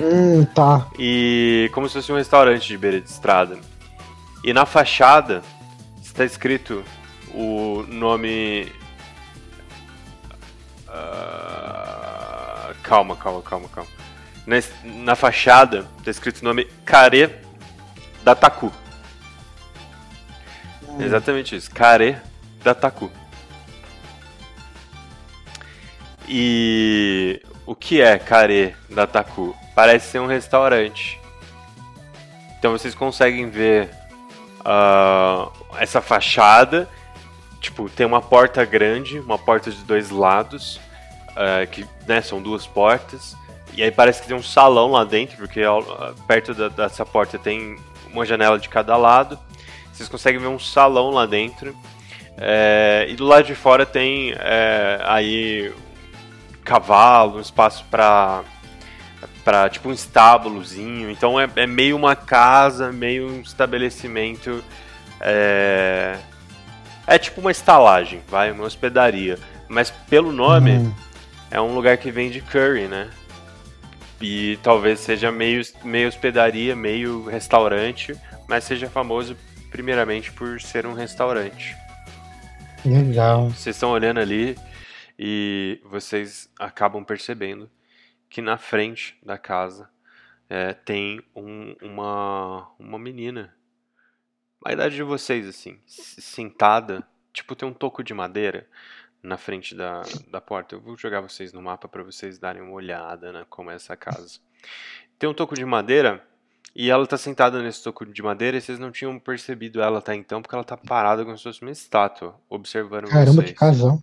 [0.01, 0.87] Hum, tá.
[0.99, 3.59] E como se fosse um restaurante de beira de estrada.
[4.45, 5.43] E na fachada
[6.01, 6.85] está escrito
[7.35, 8.73] o nome.
[10.89, 13.91] Ah, calma, calma, calma, calma.
[14.47, 17.46] Na, na fachada está escrito o nome Care
[18.27, 18.73] da Taku.
[20.99, 22.19] Exatamente isso, Care
[22.65, 23.09] da Taku.
[26.29, 29.55] E o que é Care da Taku?
[29.77, 31.21] Parece ser um restaurante.
[32.59, 33.91] Então vocês conseguem ver
[34.65, 36.89] ah, essa fachada.
[37.61, 40.81] Tipo, tem uma porta grande, uma porta de dois lados,
[41.37, 43.37] ah, que né, são duas portas.
[43.73, 47.39] E aí parece que tem um salão lá dentro, porque ah, perto da- dessa porta
[47.39, 47.79] tem
[48.19, 49.39] uma janela de cada lado.
[49.93, 51.77] Vocês conseguem ver um salão lá dentro.
[52.39, 55.73] É, e do lado de fora tem é, aí
[56.65, 58.43] cavalo, um espaço pra,
[59.45, 61.11] pra tipo um estábulozinho.
[61.11, 64.63] Então é, é meio uma casa, meio um estabelecimento.
[65.21, 66.17] É,
[67.07, 69.39] é tipo uma estalagem, vai, uma hospedaria.
[69.69, 70.95] Mas pelo nome, Hum.
[71.51, 73.09] é um lugar que vende curry, né?
[74.21, 79.37] E talvez seja meio, meio hospedaria, meio restaurante, mas seja famoso
[79.71, 81.77] primeiramente por ser um restaurante.
[82.85, 83.51] Legal.
[83.51, 84.57] Vocês estão olhando ali
[85.19, 87.71] e vocês acabam percebendo
[88.31, 89.89] que na frente da casa
[90.49, 93.55] é, tem um- uma, uma menina.
[94.65, 97.03] A idade de vocês, assim, sentada,
[97.33, 98.67] tipo, tem um toco de madeira
[99.23, 100.75] na frente da, da porta.
[100.75, 103.97] Eu vou jogar vocês no mapa para vocês darem uma olhada, né, como é essa
[103.97, 104.39] casa.
[105.19, 106.23] Tem um toco de madeira
[106.75, 110.15] e ela tá sentada nesse toco de madeira e vocês não tinham percebido ela até
[110.15, 113.51] então porque ela tá parada como se fosse uma estátua, observando Caramba, vocês.
[113.51, 114.03] que casão.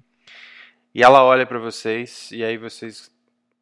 [0.93, 3.11] E ela olha pra vocês e aí vocês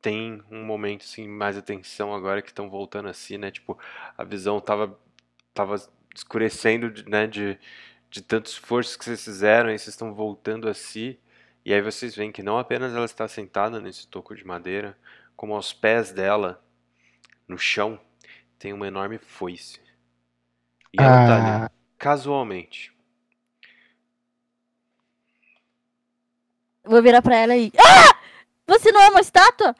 [0.01, 3.51] têm um momento assim mais atenção agora que estão voltando assim, né?
[3.51, 3.77] Tipo,
[4.17, 4.97] a visão tava
[5.53, 5.75] tava
[6.15, 7.57] escurecendo, de- né, de
[8.09, 11.17] de tanto esforço que vocês fizeram, e vocês estão voltando a si.
[11.63, 14.97] E aí vocês veem que não apenas ela está sentada nesse toco de madeira,
[15.35, 16.63] como aos pés dela,
[17.47, 17.99] no chão,
[18.57, 19.79] tem uma enorme foice.
[20.93, 22.91] E ela tá ali, Ah, casualmente.
[26.83, 27.71] Vou virar pra ela e.
[27.77, 28.17] Ah!
[28.67, 29.75] Você não é uma estátua?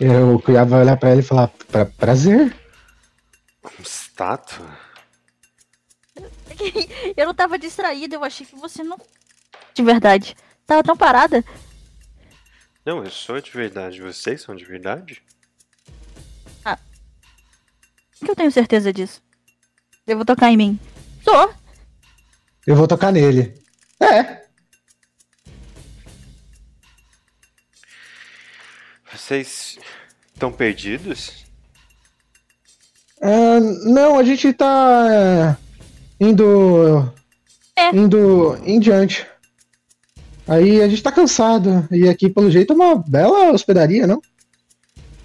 [0.00, 2.56] eu cuidava olhar pra ela e falar, pra, prazer.
[3.78, 4.66] Estátua?
[7.16, 8.98] Eu não tava distraída, eu achei que você não.
[9.74, 10.36] De verdade.
[10.66, 11.44] Tava tão parada.
[12.84, 14.00] Não, eu sou de verdade.
[14.00, 15.22] Vocês são de verdade?
[18.24, 19.20] que eu tenho certeza disso.
[20.06, 20.80] Eu vou tocar em mim.
[21.22, 21.54] Sou.
[22.66, 23.54] Eu vou tocar nele.
[24.00, 24.42] É.
[29.12, 29.78] Vocês
[30.32, 31.44] estão perdidos?
[33.20, 35.56] Ah, não, a gente tá é,
[36.26, 37.12] indo.
[37.76, 37.94] É.
[37.94, 39.26] Indo em diante.
[40.46, 41.86] Aí a gente tá cansado.
[41.90, 44.20] E aqui, pelo jeito, é uma bela hospedaria, não?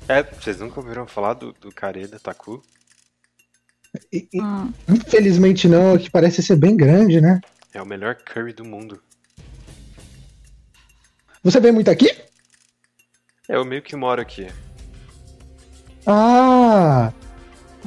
[0.08, 2.62] É, vocês nunca ouviram falar do, do Kareda Taku?
[4.12, 4.72] E- e- Hum.
[4.88, 7.42] infelizmente não, aqui parece ser bem grande, né?
[7.74, 9.02] É o melhor curry do mundo.
[11.44, 12.10] Você vem muito aqui?
[13.50, 14.48] É, eu meio que moro aqui.
[16.06, 17.12] Ah!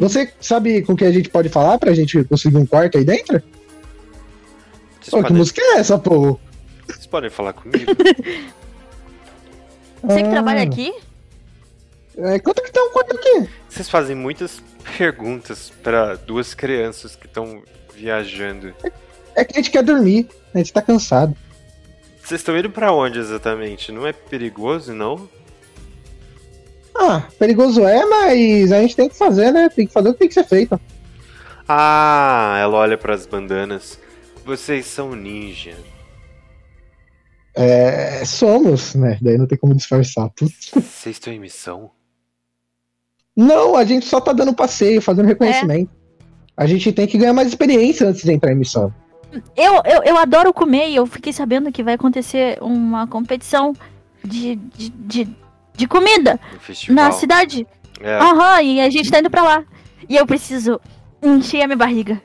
[0.00, 3.40] Você sabe com que a gente pode falar pra gente conseguir um quarto aí dentro?
[5.00, 6.38] Vocês, Pô, que podem, música é essa, pô?
[6.86, 7.84] vocês podem falar comigo?
[10.02, 10.92] Você que Ah, trabalha aqui?
[12.16, 13.48] É, quanto que tá um quarto aqui?
[13.68, 14.62] Vocês fazem muitas
[14.96, 17.62] perguntas pra duas crianças que estão
[17.94, 18.74] viajando.
[19.36, 20.26] É que a gente quer dormir.
[20.54, 21.36] A gente tá cansado.
[22.22, 23.92] Vocês estão indo pra onde exatamente?
[23.92, 25.28] Não é perigoso, não?
[26.94, 29.68] Ah, perigoso é, mas a gente tem que fazer, né?
[29.68, 30.80] Tem que fazer o que tem que ser feito.
[31.68, 33.98] Ah, ela olha pras bandanas.
[34.44, 35.76] Vocês são ninja.
[37.54, 39.18] É, somos, né?
[39.20, 40.30] Daí não tem como disfarçar.
[40.38, 41.90] Vocês estão em missão?
[43.36, 45.90] Não, a gente só tá dando passeio, fazendo reconhecimento.
[46.56, 48.92] A gente tem que ganhar mais experiência antes de entrar em missão.
[49.56, 53.72] Eu, eu, eu adoro comer e eu fiquei sabendo que vai acontecer uma competição
[54.24, 55.36] de, de, de,
[55.80, 56.38] de comida
[56.88, 57.66] na cidade.
[58.00, 59.64] É, Aham, e a gente tá indo pra lá.
[60.08, 60.80] E eu preciso
[61.22, 62.20] encher a minha barriga.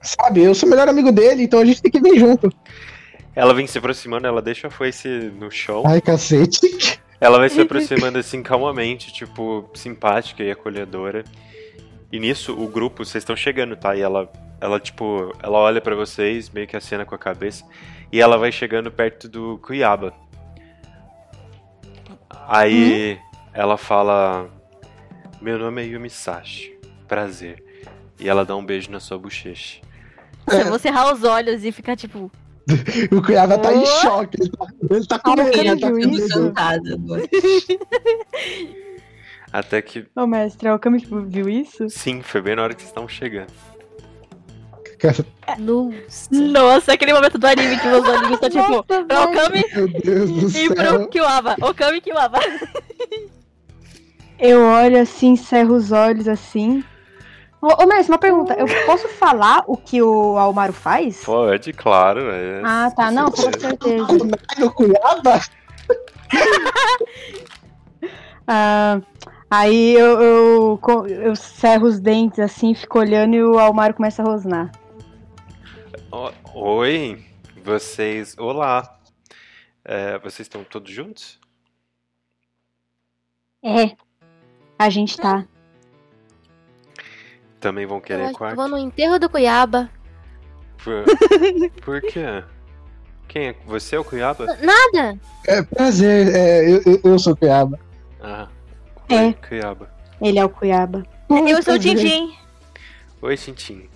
[0.00, 2.52] Sabe, eu sou o melhor amigo dele, então a gente tem que vir junto.
[3.34, 5.84] Ela vem se aproximando, ela deixa a foice no chão.
[5.86, 7.00] Ai, cacete.
[7.20, 11.24] Ela vai se aproximando assim calmamente, tipo, simpática e acolhedora.
[12.10, 13.96] E nisso, o grupo, vocês estão chegando, tá?
[13.96, 17.64] E ela, ela tipo, ela olha pra vocês, meio que acena com a cabeça.
[18.12, 20.12] E ela vai chegando perto do Cuiaba.
[22.48, 23.18] Aí
[23.52, 24.48] ela fala:
[25.40, 26.78] Meu nome é Yumi Sashi.
[27.08, 27.62] Prazer.
[28.18, 29.80] E ela dá um beijo na sua bochecha.
[30.50, 32.30] Eu vou cerrar os olhos e ficar tipo.
[33.10, 34.38] O Cuiaba tá em choque.
[34.40, 35.58] Ele tá, ele tá com medo.
[35.58, 36.52] Ele tá com viu medo.
[36.56, 37.22] agora.
[39.52, 41.90] Até que, Ô, mestre, é o Kami que viu isso?
[41.90, 43.52] sim, foi bem na hora que vocês estavam chegando.
[45.58, 46.28] Nossa.
[46.30, 48.84] Nossa, aquele momento do anime que meus amigos estão tipo.
[48.84, 51.08] Pra Okami Meu Deus do e pro céu.
[51.08, 51.56] Kiwaba.
[51.60, 52.38] Okami e Kiwaba.
[54.38, 56.82] Eu olho assim, cerro os olhos assim.
[57.60, 58.54] Ô, ô mestre, uma pergunta.
[58.54, 61.22] Eu posso falar o que o Almaro faz?
[61.24, 62.20] Pode, claro.
[62.30, 63.10] É, Ah, tá.
[63.10, 64.06] Não, com certeza.
[64.58, 65.40] Do Cuiaba?
[68.46, 69.00] Ah,
[69.48, 74.24] aí eu, eu, eu cerro os dentes assim, fico olhando e o Almaro começa a
[74.26, 74.72] rosnar.
[76.12, 77.24] O- Oi,
[77.64, 78.36] vocês.
[78.38, 78.98] Olá.
[79.84, 81.40] É, vocês estão todos juntos?
[83.64, 83.96] É.
[84.78, 85.46] A gente tá.
[87.60, 88.56] Também vão Eu querer que quarto?
[88.56, 89.90] vou no enterro do Cuiaba.
[90.82, 91.04] Por...
[91.82, 92.44] Por quê?
[93.28, 93.52] Quem é?
[93.66, 94.46] Você é o Cuiaba?
[94.60, 95.18] Nada!
[95.46, 97.78] É, prazer, é, eu, eu- eu sou Cuiaba.
[98.20, 98.48] Ah.
[99.08, 99.32] É.
[99.32, 99.90] Cuiaba.
[100.20, 101.04] Ele é o Cuiaba.
[101.48, 101.78] Eu sou o.
[101.78, 102.36] Tintin.
[103.22, 103.88] Oi, Tintin.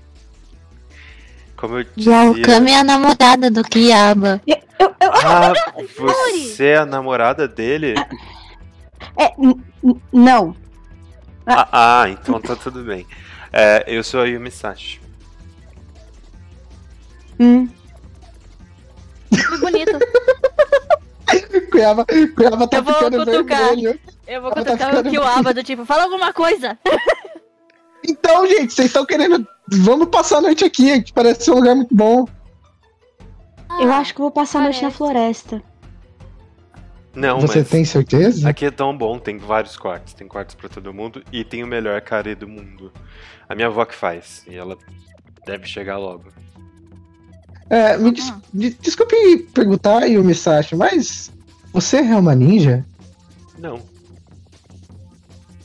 [1.56, 2.30] Como eu E a dizia...
[2.30, 4.40] Okami é a namorada do Kiaba.
[4.46, 5.52] Eu, eu, eu- Ah,
[5.96, 7.94] você é a namorada dele?
[9.16, 10.54] é, n- n- não.
[11.46, 11.68] Ah,
[12.02, 13.06] ah, então tá tudo bem.
[13.52, 15.00] É, eu sou a Yumi Sashi.
[17.38, 17.68] Hum.
[19.30, 19.92] Que bonito.
[21.70, 23.58] Cuiaba, Cuiaba tá Eu vou ficando cutucar.
[23.68, 24.00] vermelho.
[24.26, 26.78] Eu vou tá cutucar ficando o Kiwaba do tipo, fala alguma coisa.
[28.08, 29.46] Então, gente, vocês estão querendo.
[29.70, 32.26] Vamos passar a noite aqui, que parece ser um lugar muito bom.
[33.80, 35.62] Eu acho que vou passar a noite na floresta.
[37.14, 38.48] Não, Você mas tem certeza?
[38.48, 40.12] aqui é tão bom, tem vários quartos.
[40.14, 42.92] Tem quartos pra todo mundo e tem o melhor carê do mundo.
[43.48, 44.76] A minha avó que faz, e ela
[45.46, 46.24] deve chegar logo.
[47.68, 51.32] É, me des- de- desculpe perguntar, Yumi Sashi, mas
[51.72, 52.84] você é uma ninja?
[53.58, 53.80] Não.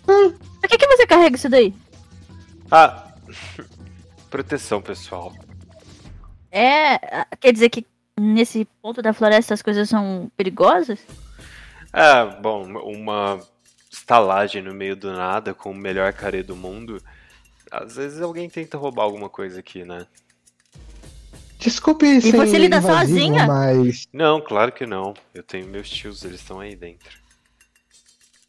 [0.05, 1.73] Por que, que você carrega isso daí?
[2.71, 3.07] Ah,
[4.31, 5.33] proteção pessoal.
[6.49, 6.95] É.
[6.95, 7.85] ah, Quer dizer que
[8.19, 10.99] nesse ponto da floresta as coisas são perigosas?
[11.93, 13.39] Ah, bom, uma
[13.91, 17.01] estalagem no meio do nada com o melhor carê do mundo.
[17.69, 20.07] Às vezes alguém tenta roubar alguma coisa aqui, né?
[21.59, 23.45] Desculpe ser você lida invasivo, sozinha?
[23.45, 24.07] Mas.
[24.11, 25.13] Não, claro que não.
[25.33, 27.19] Eu tenho meus tios, eles estão aí dentro.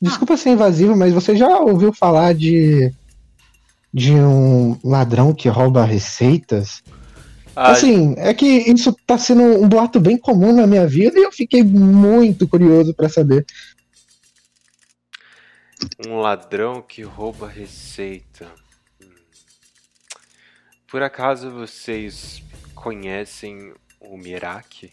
[0.00, 2.92] Desculpa ser invasivo, mas você já ouviu falar de.
[3.92, 6.82] De um ladrão que rouba receitas?
[7.54, 11.22] Ah, Assim, é que isso tá sendo um boato bem comum na minha vida e
[11.22, 13.44] eu fiquei muito curioso pra saber.
[16.06, 18.46] um ladrão que rouba receita.
[19.02, 19.06] Hum.
[20.86, 22.42] Por acaso vocês
[22.74, 24.92] conhecem o Miraki?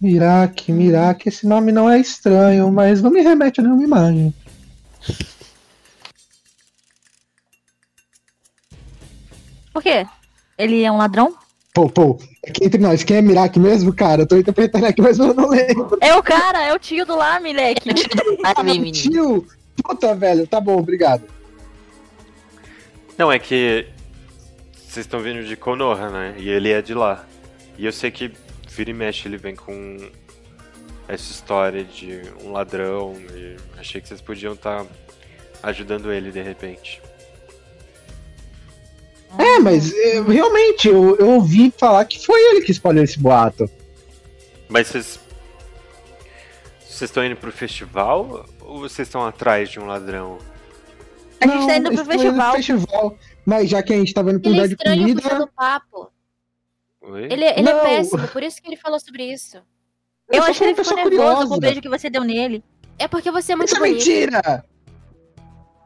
[0.00, 4.34] Miraque, Miraque, esse nome não é estranho, mas não me remete a nenhuma imagem.
[9.72, 10.06] Por quê?
[10.58, 11.34] Ele é um ladrão?
[11.72, 14.22] Pô, pô, aqui entre nós, quem é Miraque mesmo, cara?
[14.22, 15.96] Eu tô interpretando aqui, mas eu não lembro.
[16.00, 17.90] É o cara, é o tio do lá, moleque.
[18.44, 18.92] Ah, menino.
[18.92, 19.46] Tio!
[19.82, 21.22] Puta, velho, tá bom, obrigado.
[23.16, 23.86] Não, é que
[24.74, 26.34] vocês estão vindo de Konoha, né?
[26.38, 27.24] E ele é de lá.
[27.78, 28.32] E eu sei que
[28.68, 29.96] vira e mexe ele vem com
[31.06, 34.84] essa história de um ladrão e achei que vocês podiam estar
[35.62, 37.00] ajudando ele de repente.
[39.38, 43.70] É, mas é, realmente, eu, eu ouvi falar que foi ele que espalhou esse boato.
[44.68, 45.20] Mas vocês.
[46.80, 50.38] Vocês estão indo pro festival ou vocês estão atrás de um ladrão?
[51.40, 52.52] A gente tá indo pro festival.
[52.56, 53.18] festival.
[53.46, 55.52] Mas já que a gente tava indo pro Ele é lugar de estranho comida.
[55.56, 56.12] papo.
[57.02, 57.24] Oi?
[57.30, 59.56] Ele, ele é péssimo, por isso que ele falou sobre isso.
[60.28, 61.60] Eu só acho que ele ficou nervoso com o curiosa.
[61.60, 62.62] beijo que você deu nele.
[62.98, 63.96] É porque você é muito Isso é bonito.
[63.96, 64.64] mentira!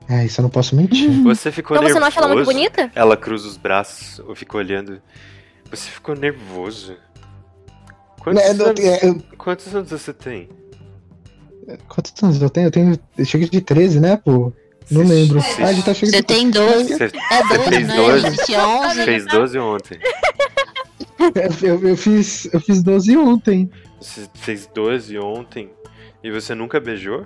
[0.09, 1.11] É, isso eu não posso mentir.
[1.23, 2.01] Você ficou Então você nervoso?
[2.01, 2.91] não acha ela muito bonita?
[2.95, 5.01] Ela cruza os braços, eu fico olhando.
[5.71, 6.97] Você ficou nervoso?
[8.21, 10.49] Quantos, Né, não, anos, é, eu- quantos anos você tem?
[11.89, 12.67] quantos anos eu tenho?
[12.67, 12.99] Eu tenho.
[13.17, 14.53] Eu chego de 13, né, pô?
[14.91, 15.41] Não Você- lembro.
[15.41, 16.95] você- Ah, a gente tá chegando Você tem 12.
[16.95, 17.97] Você, É você 12, fez né?
[17.97, 18.27] 12?
[18.27, 18.95] A gente é 11.
[18.97, 19.99] Você fez 12 ontem.
[21.63, 23.71] Eu, eu fiz, eu fiz 12 ontem.
[24.01, 25.71] Você fez 12 ontem
[26.23, 27.25] e você nunca beijou?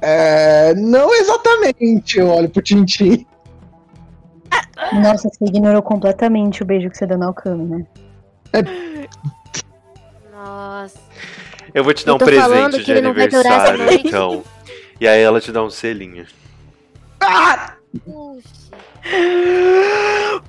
[0.00, 3.26] É, não exatamente, eu olho pro Tintin.
[4.92, 7.86] Nossa, você ignorou completamente o beijo que você deu na Okami, né?
[10.32, 10.98] Nossa.
[11.74, 14.44] Eu vou te dar um presente de aniversário, então.
[15.00, 16.26] E aí ela te dá um selinho.
[18.04, 18.66] Puxa.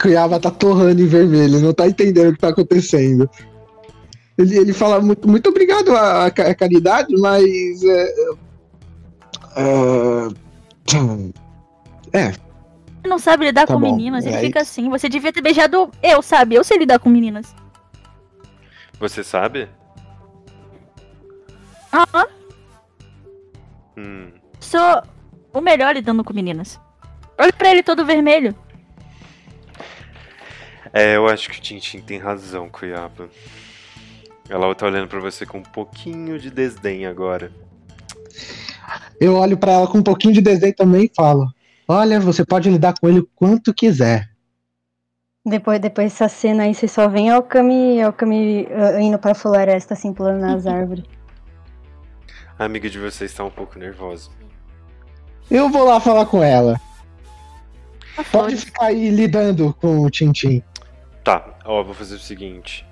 [0.00, 3.28] Cuiaba tá torrando em vermelho, não tá entendendo o que tá acontecendo.
[4.42, 7.82] Ele, ele fala muito, muito obrigado à, à ca- à caridade, mas.
[7.84, 8.14] É,
[12.12, 14.88] é, Ele não sabe lidar Tá com bom, meninas, ele é fica assim.
[14.90, 16.54] Você devia ter beijado eu, sabe?
[16.54, 17.54] Eu sei lidar com meninas.
[18.98, 19.68] Você sabe?
[21.92, 22.26] Ah,
[23.96, 24.30] Hum.
[24.60, 25.02] sou
[25.52, 26.80] o melhor lidando com meninas.
[27.38, 28.54] Olha pra ele todo vermelho.
[30.94, 33.28] É, eu acho que o Tintin tem razão, Cuiaba.
[34.52, 37.50] Ela tá olhando pra você com um pouquinho de desdém agora.
[39.18, 41.50] Eu olho pra ela com um pouquinho de desdém também e falo:
[41.88, 44.28] Olha, você pode lidar com ele o quanto quiser.
[45.42, 49.34] Depois, depois dessa cena aí, você só vem ao Kami, ao Kami ah, indo pra
[49.34, 51.04] floresta, assim, pulando nas árvores.
[52.58, 54.28] A amiga de vocês está um pouco nervosa.
[55.50, 56.78] Eu vou lá falar com ela.
[58.14, 60.62] Tá Pode ficar aí lidando com o Tintim.
[61.24, 62.86] Tá, ó, vou fazer o seguinte.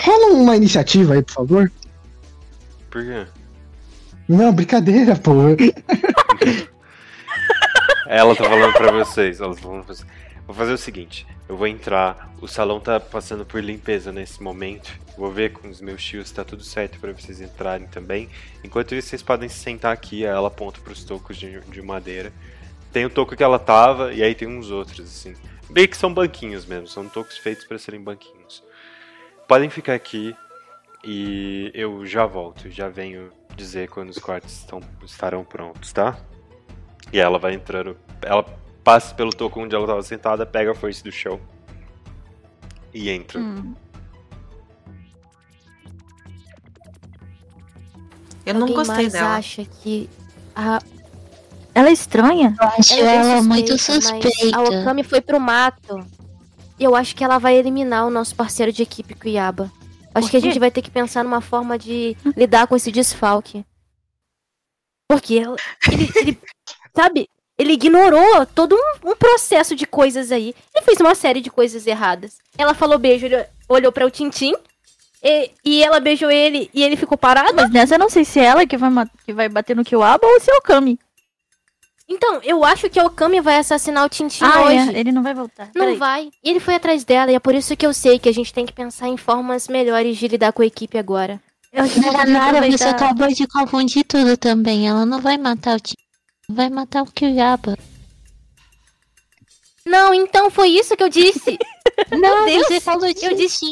[0.00, 1.72] Rola uma iniciativa aí, por favor.
[2.90, 3.26] Por quê?
[4.28, 5.32] Não, brincadeira, pô.
[8.06, 9.40] Ela tá falando pra vocês.
[9.40, 10.08] Ela tá falando pra vocês.
[10.46, 12.32] Vou fazer o seguinte: eu vou entrar.
[12.40, 14.92] O salão tá passando por limpeza nesse momento.
[15.16, 18.28] Vou ver com os meus tios se tá tudo certo pra vocês entrarem também.
[18.62, 20.24] Enquanto isso, vocês podem se sentar aqui.
[20.24, 22.32] Ela aponta pros tocos de, de madeira.
[22.92, 25.34] Tem o toco que ela tava, e aí tem uns outros, assim.
[25.68, 28.62] Bem que são banquinhos mesmo, são tocos feitos pra serem banquinhos.
[29.48, 30.36] Podem ficar aqui
[31.02, 32.70] e eu já volto.
[32.70, 36.18] Já venho dizer quando os quartos estão, estarão prontos, tá?
[37.10, 37.96] E ela vai entrando.
[38.20, 38.44] Ela
[38.84, 41.40] passa pelo toco onde ela estava sentada, pega a foice do chão
[42.92, 43.40] e entra.
[43.40, 43.74] Hum.
[48.44, 49.36] Eu não Alguém gostei mais dela.
[49.36, 50.08] acha que
[50.54, 50.78] a,
[51.74, 52.54] Ela é estranha?
[52.60, 54.56] Eu acho ela, é ela muito suspeita, mas suspeita.
[54.58, 56.06] A Okami foi pro mato.
[56.78, 59.70] Eu acho que ela vai eliminar o nosso parceiro de equipe, Cuiaba.
[60.14, 63.64] Acho que a gente vai ter que pensar numa forma de lidar com esse desfalque.
[65.08, 65.56] Porque ele,
[66.16, 66.38] ele-
[66.94, 70.54] sabe, ele ignorou todo um, um processo de coisas aí.
[70.74, 72.38] Ele fez uma série de coisas erradas.
[72.56, 74.54] Ela falou beijo, ele olhou para o Tintim.
[75.22, 77.54] E, e ela beijou ele e ele ficou parado.
[77.56, 78.90] Mas nessa eu não sei se é ela que vai,
[79.24, 80.98] que vai bater no Kiwaba ou se é o Kami.
[82.08, 84.96] Então, eu acho que a Okami vai assassinar o Tintim Ah, hoje.
[84.96, 85.66] é, ele não vai voltar.
[85.66, 85.96] Não Peraí.
[85.96, 86.30] vai.
[86.42, 88.52] E ele foi atrás dela, e é por isso que eu sei que a gente
[88.52, 91.38] tem que pensar em formas melhores de lidar com a equipe agora.
[91.70, 94.88] Eu acho que Nara, você acabou de confundir tudo também.
[94.88, 95.94] Ela não vai matar o Tim.
[96.48, 97.76] Vai matar o Kyuyaba.
[99.84, 101.58] Não, então foi isso que eu disse.
[102.10, 103.66] Não, Deus, você falou de eu disse-.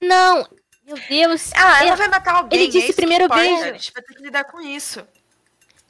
[0.00, 0.46] Não.
[0.84, 1.52] Meu Deus.
[1.54, 2.58] Ah, ela É, vai matar alguém.
[2.60, 3.62] ele disse é primeiro beijo.
[3.64, 5.00] A gente vai ter que lidar com isso.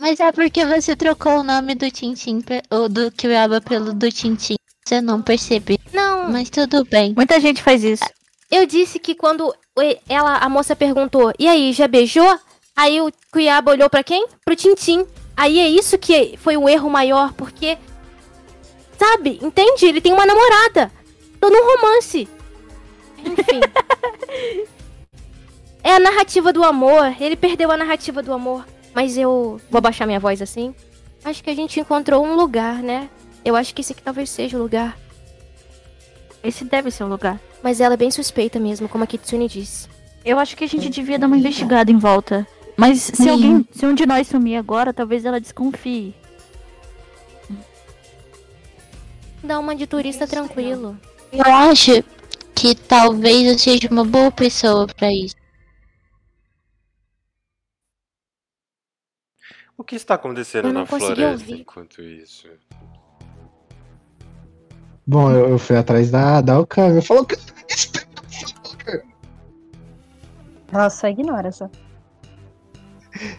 [0.00, 4.10] Mas é porque você trocou o nome do Tintim, pe- ou do Kyuyaba pelo do
[4.10, 4.54] Tintim.
[4.84, 5.76] Você não percebeu.
[5.92, 7.12] Não, Mas tudo bem.
[7.14, 8.04] Muita gente faz isso.
[8.50, 9.54] eu disse que quando
[10.08, 12.38] ela, a moça perguntou, e aí, já beijou?
[12.74, 14.26] Aí o Cuiaba olhou pra quem?
[14.44, 15.06] Pro Tintim.
[15.36, 17.76] Aí é isso que foi o erro maior, porque.
[18.98, 19.86] Sabe, entende?
[19.86, 20.90] Ele tem uma namorada.
[21.38, 22.26] Tô num romance.
[23.18, 23.60] Enfim.
[25.84, 27.14] é a narrativa do amor.
[27.20, 28.64] Ele perdeu a narrativa do amor.
[29.00, 30.74] Mas eu vou abaixar minha voz assim.
[31.24, 33.08] Acho que a gente encontrou um lugar, né?
[33.42, 34.94] Eu acho que esse aqui talvez seja o lugar.
[36.44, 37.40] Esse deve ser o lugar.
[37.62, 39.88] Mas ela é bem suspeita mesmo, como a Kitsune disse.
[40.22, 42.46] Eu acho que a gente devia dar uma investigada em volta.
[42.76, 43.30] Mas se Sim.
[43.30, 46.14] alguém, se um de nós sumir agora, talvez ela desconfie.
[49.42, 50.94] Dá uma de turista tranquilo.
[51.32, 52.04] Eu acho
[52.54, 55.39] que talvez eu seja uma boa pessoa pra isso.
[59.80, 61.60] O que está acontecendo Eu não na consegui floresta ouvir.
[61.62, 62.46] enquanto isso?
[65.06, 67.00] Bom, eu, eu fui atrás da, da Okami.
[67.00, 67.34] Falou que.
[70.70, 71.70] Ela só ignora só.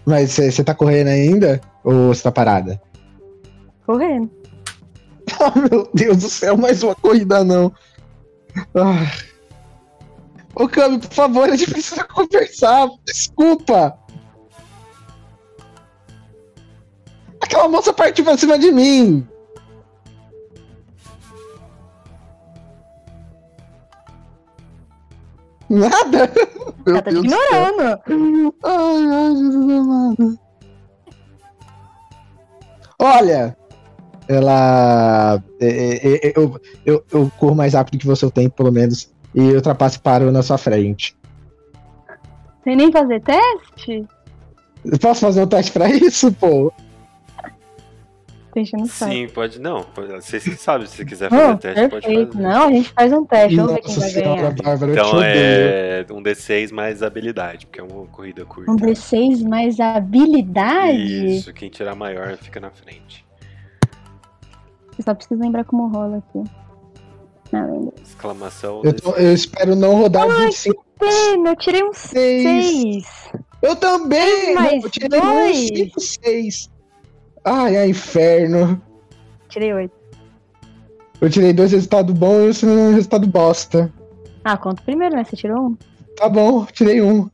[0.04, 1.62] Mas você tá correndo ainda?
[1.84, 2.82] Ou você tá parada?
[3.86, 4.32] Correndo.
[5.39, 7.72] Oh, meu Deus do céu, mais uma corrida não.
[8.74, 9.06] Ah.
[10.56, 12.89] Ô, Cami, por favor, a gente precisa conversar.
[13.06, 13.96] Desculpa.
[17.52, 19.28] Aquela moça partiu pra cima de mim.
[25.70, 26.32] Nada?
[26.86, 27.39] Meu Ela tá te Deus céu.
[27.41, 28.54] ignorando.
[28.64, 30.39] Ai, ai, Jesus amado.
[32.97, 33.58] Olha,
[34.30, 35.43] ela.
[35.60, 39.12] é, é, é, eu, eu, eu corro mais rápido que você, eu tenho, pelo menos.
[39.36, 41.18] E eu ultrapasso e paro na sua frente.
[42.64, 44.08] Sem nem fazer teste?
[45.02, 46.72] Posso fazer um teste pra isso, pô?
[48.60, 49.12] O saco.
[49.12, 49.60] Sim, pode.
[49.60, 50.86] Não, pode- vocês que sabem.
[50.88, 52.34] Se você quiser fazer Oh, o teste, pode perfeito.
[52.34, 52.43] fazer.
[52.47, 53.56] Não, a gente faz um teste.
[53.56, 54.54] Vamos ver quem vai ganhar.
[54.64, 58.72] Bárbara, Então é um D6 mais habilidade, porque é uma corrida curta.
[58.72, 61.38] Um D6 mais habilidade?
[61.38, 63.26] Isso, quem tirar maior fica na frente.
[64.97, 66.49] Eu só preciso lembrar como rola aqui.
[67.52, 67.93] Não lembro.
[68.02, 68.82] Exclamação.
[68.84, 72.43] Eu, tô- eu espero não rodar 25 Pena, eu tirei um 6.
[72.43, 73.32] 6.
[73.62, 74.22] Eu também!
[74.22, 75.58] Seis Não, eu tirei um dois.
[75.58, 76.72] 5, 6.
[77.44, 78.82] Ai, ai, inferno.
[79.50, 79.92] Tirei 8.
[81.20, 83.92] Eu tirei dois resultados bons e um resultado bosta.
[84.44, 85.24] Ah, conta o primeiro, né?
[85.24, 85.78] Você tirou um.
[86.16, 87.30] Tá bom, tirei um.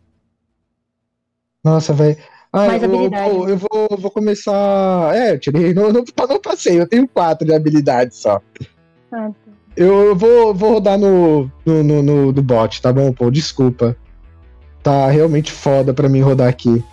[1.64, 2.18] Nossa, velho.
[2.51, 3.30] Ah, Mais eu, vou- habilidade.
[3.36, 5.16] pô, eu vou, eu vou começar.
[5.16, 5.74] É, eu tirei.
[5.74, 8.41] Não, não, não passei, eu tenho quatro de habilidade só.
[9.12, 9.30] Ah,
[9.76, 13.30] Eu, eu vou, vou rodar no, no, no, no- do bot, tá bom, pô?
[13.32, 13.95] Desculpa.
[14.84, 16.84] Tá realmente foda pra mim rodar aqui.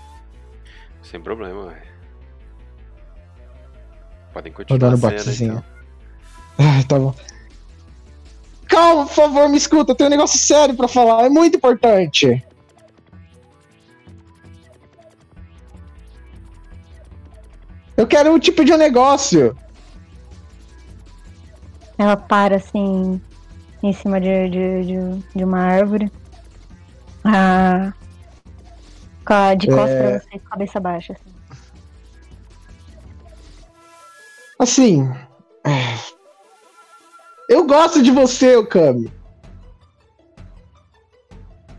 [1.02, 1.83] Sem problema, velho.
[4.34, 5.52] Podem continuar no cena, botzinho.
[5.52, 5.64] então.
[6.58, 7.14] Ai, tá bom.
[8.66, 9.92] Calma, por favor, me escuta.
[9.92, 11.24] Eu tenho um negócio sério pra falar.
[11.24, 12.44] É muito importante.
[17.96, 19.56] Eu quero um tipo de negócio.
[21.96, 23.20] Ela para assim
[23.80, 26.10] em cima de, de, de, de uma árvore.
[27.22, 27.92] Ah,
[29.56, 31.12] de costas pra você, cabeça baixa.
[31.12, 31.33] assim.
[34.58, 35.08] Assim.
[35.66, 35.94] é,
[37.48, 39.12] Eu gosto de você, Okami.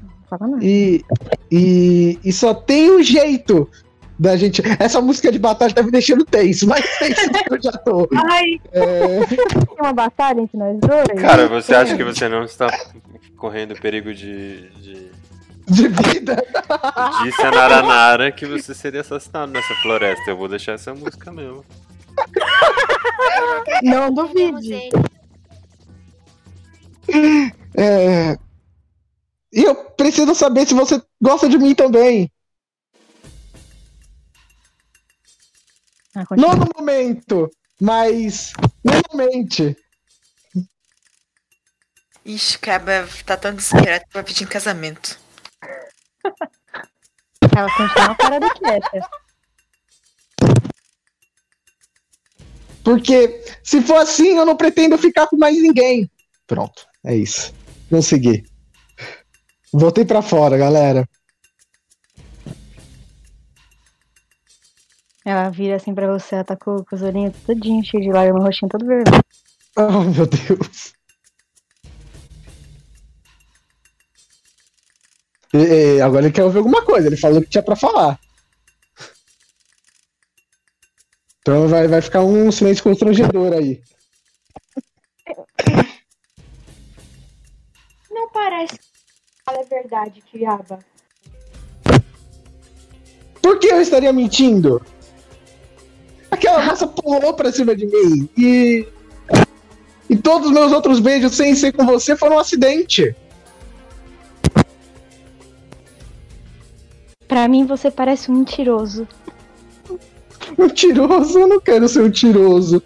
[0.02, 0.66] Não fala nada.
[0.66, 1.04] E,
[1.52, 3.70] e, e só tem um jeito
[4.18, 4.62] da gente.
[4.80, 8.08] Essa música de batalha tá me deixando tenso, mas tenso que eu já tô.
[8.30, 9.38] Ai, É, tem
[9.80, 11.22] uma batalha entre nós dois?
[11.22, 12.68] Cara, você acha que você não está
[13.38, 14.70] correndo perigo de.
[14.82, 15.12] de...
[15.68, 16.44] de vida.
[17.24, 20.30] Disse a Naranara que você seria assassinado nessa floresta.
[20.30, 21.64] Eu vou deixar essa música mesmo.
[23.84, 24.89] Não duvide.
[27.78, 28.38] É,
[29.51, 32.32] E eu preciso saber se você gosta de mim também.
[36.16, 36.55] Ah, continua.
[36.55, 37.49] Não no momento,
[37.80, 38.53] mas
[38.84, 39.78] normalmente.
[42.26, 45.20] Ixi, Caba tá tão desesperado que vai pedir em casamento.
[47.55, 49.25] Ela continua parada quieta.
[52.86, 56.08] Porque se for assim, eu não pretendo ficar com mais ninguém.
[56.46, 57.52] Pronto, é isso.
[57.90, 58.46] Consegui.
[59.74, 61.10] Voltei pra fora, galera.
[65.26, 68.44] Ela vira assim pra você, ela tá com, com os olhinhos todinhos cheios de lágrimas,
[68.44, 69.24] o rostinho todo vermelho.
[69.76, 70.94] Oh, meu Deus.
[75.54, 77.08] E- e, agora ele quer ouvir alguma coisa.
[77.08, 78.20] Ele falou que tinha pra falar.
[81.46, 83.80] Então vai, vai ficar um silêncio constrangedor aí.
[88.10, 88.86] Não parece que
[89.46, 90.80] fala a verdade, Kiaba.
[93.43, 94.84] Por que eu estaria mentindo?
[96.32, 98.88] Aquela moça pulou pra cima de mim e.
[100.10, 103.16] E todos os meus outros beijos sem ser com você foram um acidente.
[107.28, 109.08] Pra mim, você parece um mentiroso.
[110.60, 112.82] Mentiroso, eu não quero ser um mentiroso.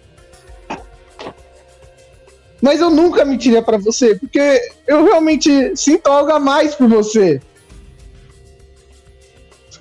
[2.60, 7.40] Mas eu nunca mentiria pra você, porque eu realmente sinto algo a mais por você.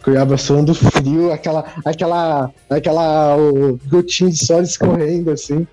[0.02, 5.68] Cuiabá suando frio, aquela, aquela, aquela o, gotinha de sol escorrendo assim.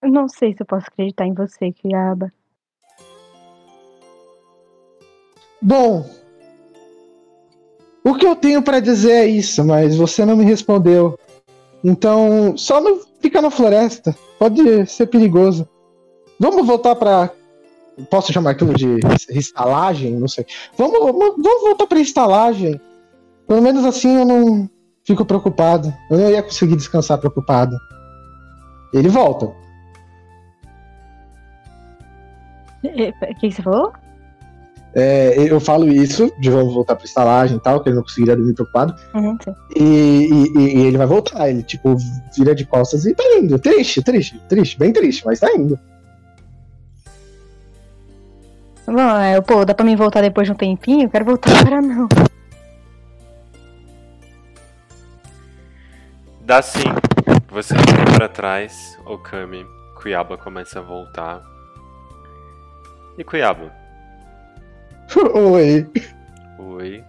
[0.00, 2.32] Eu não sei se eu posso acreditar em você, Kiaba.
[5.60, 6.08] Bom,
[8.08, 11.18] o que eu tenho pra dizer é isso, mas você não me respondeu.
[11.84, 14.16] Então, só não fica na floresta.
[14.38, 15.68] Pode ser perigoso.
[16.38, 17.30] Vamos voltar pra.
[18.10, 18.98] Posso chamar aquilo de
[19.30, 20.14] estalagem?
[20.14, 20.46] Não sei.
[20.76, 22.80] Vamos, vamos, voltar pra estalagem.
[23.46, 24.70] Pelo menos assim eu não
[25.04, 25.92] fico preocupado.
[26.10, 27.76] Eu não ia conseguir descansar preocupado.
[28.94, 29.46] Ele volta.
[32.84, 33.92] O que, que você falou?
[35.00, 38.34] É, eu falo isso, de vamos voltar pra estalagem e tal, que ele não conseguiria
[38.34, 38.96] dormir preocupado.
[39.14, 39.38] Uhum.
[39.76, 41.48] E, e- e- ele vai voltar.
[41.48, 41.96] Ele, tipo,
[42.36, 43.56] vira de costas e tá indo.
[43.60, 45.78] Triste, triste, triste, bem triste, mas tá indo.
[48.86, 51.04] Bom, é, pô, dá pra mim voltar depois de um tempinho?
[51.04, 52.08] Eu quero voltar agora não.
[56.40, 56.88] Dá sim.
[57.50, 59.64] Você fica pra trás, Okami.
[60.00, 61.42] Cuiaba começa a voltar.
[63.18, 63.70] E Cuiaba?
[65.34, 65.86] Oi,
[66.58, 67.04] Oi,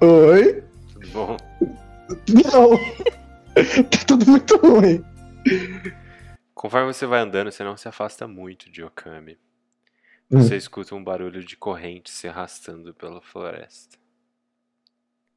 [0.00, 0.62] oi.
[0.92, 1.36] tudo bom?
[2.28, 2.70] Não.
[3.90, 5.04] tá tudo muito ruim.
[6.54, 9.38] Conforme você vai andando, você não se afasta muito de Okami.
[10.30, 10.40] Hum.
[10.40, 13.98] Você escuta um barulho de corrente se arrastando pela floresta.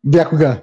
[0.04, 0.62] Byakugan.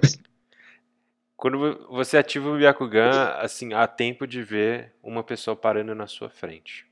[1.37, 6.07] Quando vo- você ativa o Byakugan, assim, há tempo de ver uma pessoa parando na
[6.07, 6.87] sua frente.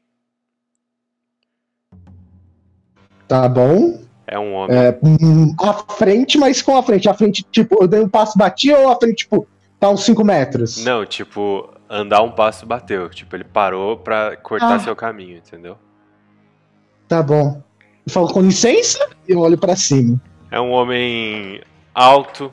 [3.28, 4.04] Tá bom.
[4.26, 4.78] É um homem.
[4.78, 4.98] É,
[5.62, 7.10] à frente, mas com a frente.
[7.10, 9.48] A frente, tipo, eu dei um passo, bati ou a frente, tipo,
[9.80, 10.84] tá uns 5 metros?
[10.84, 13.10] Não, tipo, andar um passo bateu.
[13.10, 14.80] Tipo, ele parou pra cortar Ah.
[14.80, 15.78] seu caminho, entendeu?
[17.08, 17.62] Tá bom.
[18.06, 20.20] Eu falo com licença e eu olho pra cima.
[20.50, 21.62] É um homem
[21.94, 22.52] alto,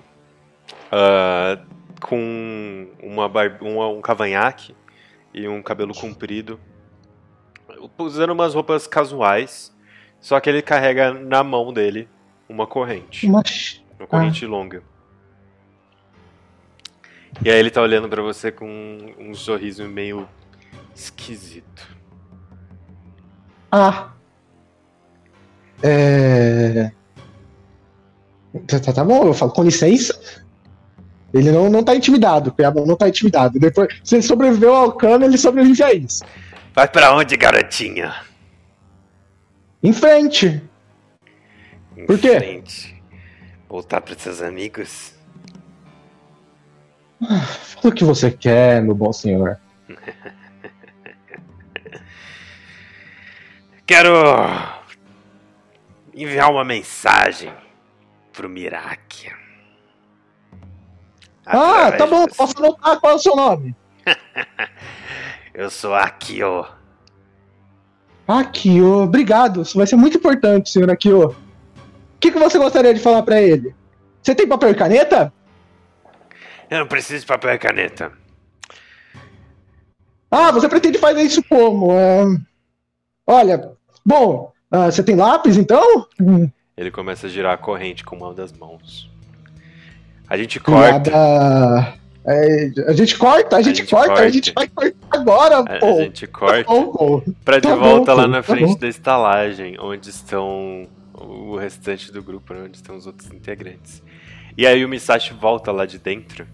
[0.90, 1.58] ah,
[2.00, 3.30] com uma
[3.62, 4.74] um, um cavanhaque
[5.32, 6.58] e um cabelo comprido,
[7.98, 9.72] usando umas roupas casuais,
[10.20, 12.08] só que ele carrega na mão dele
[12.48, 13.42] uma corrente, Uma...
[13.98, 14.82] uma corrente longa.
[17.44, 20.28] E aí ele tá olhando pra você com um sorriso meio
[20.94, 21.96] esquisito.
[23.70, 24.10] Ah.
[25.82, 26.90] É.
[28.66, 30.18] Tá, tá, tá bom, eu falo com licença.
[31.32, 33.58] Ele não, não tá intimidado, o Cuiabá não tá intimidado.
[33.58, 36.24] Depois, se ele sobreviveu ao cano, ele sobrevive a isso.
[36.74, 38.12] Vai pra onde, garotinha?
[39.82, 40.62] Em frente.
[41.96, 42.38] Em Por quê?
[42.38, 43.02] frente.
[43.68, 45.14] Voltar pros seus amigos?
[47.20, 49.58] Fala o que você quer, meu bom senhor.
[53.86, 54.12] Quero
[56.14, 57.52] enviar uma mensagem
[58.32, 59.32] pro Miraki.
[61.44, 63.74] Ah, tá bom, posso anotar qual é o seu nome?
[65.52, 66.64] Eu sou Akio.
[68.38, 69.62] Akio, obrigado.
[69.62, 71.30] Isso vai ser muito importante, senhor Akio.
[71.30, 71.34] O
[72.20, 73.74] que, que você gostaria de falar pra ele?
[74.22, 75.32] Você tem papel e caneta?
[76.70, 78.12] Eu não preciso de papel e caneta.
[80.30, 81.90] Ah, você pretende fazer isso como?
[81.92, 82.24] É,
[83.26, 83.72] Olha,
[84.04, 86.06] bom, ah, você tem lápis então?
[86.20, 89.10] Hum, Ele começa a girar a corrente com uma das mãos.
[90.28, 91.98] A gente corta.
[92.32, 95.98] É, a gente corta, a gente, gente corta, a gente vai cortar agora, A, pô.
[95.98, 98.74] a gente corta Tá bom, pra de tá bom, volta lá pô, na tá frente
[98.74, 98.78] bom.
[98.78, 104.00] da estalagem, onde estão o restante do grupo, né, onde estão os outros integrantes.
[104.56, 106.46] E aí o Misashi volta lá de dentro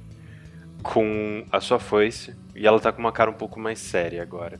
[0.82, 4.58] com a sua foice e ela tá com uma cara um pouco mais séria agora.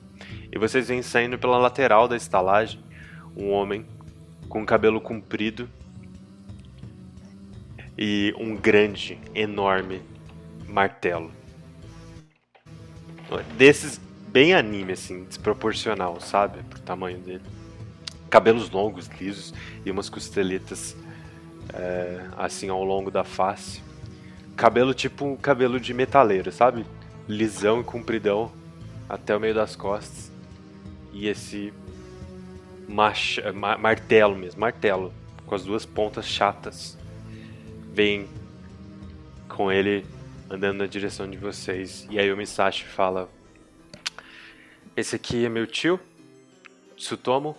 [0.53, 2.79] E vocês vêm saindo pela lateral da estalagem
[3.35, 3.87] um homem
[4.51, 5.67] com cabelo comprido
[7.97, 10.03] e um grande, enorme
[10.69, 11.33] martelo.
[13.57, 16.63] Desses bem anime, assim, desproporcional, sabe?
[16.65, 17.43] Pro tamanho dele.
[18.29, 19.55] Cabelos longos, lisos
[19.85, 20.97] e umas costeletas
[21.73, 23.81] é, assim ao longo da face.
[24.57, 26.85] Cabelo tipo um cabelo de metaleiro, sabe?
[27.29, 28.53] Lisão e compridão
[29.09, 30.31] até o meio das costas.
[31.13, 31.73] E esse
[32.89, 35.13] macha, ma- martelo mesmo, martelo,
[35.47, 36.97] com as duas pontas chatas.
[37.93, 38.29] Vem
[39.49, 40.05] com ele
[40.51, 42.07] andando na direção de vocês.
[42.11, 43.29] E aí o Misashi fala:
[44.97, 46.01] Esse aqui é meu tio,
[46.97, 47.57] Tsutomo.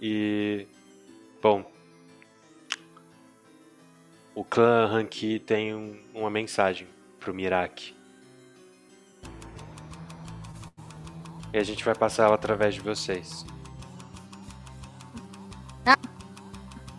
[0.00, 0.66] E.
[1.42, 1.70] Bom.
[4.34, 6.86] O clã Hanki tem um- uma mensagem
[7.18, 7.94] pro Miraki.
[11.52, 13.44] E a gente vai passar ela através de vocês.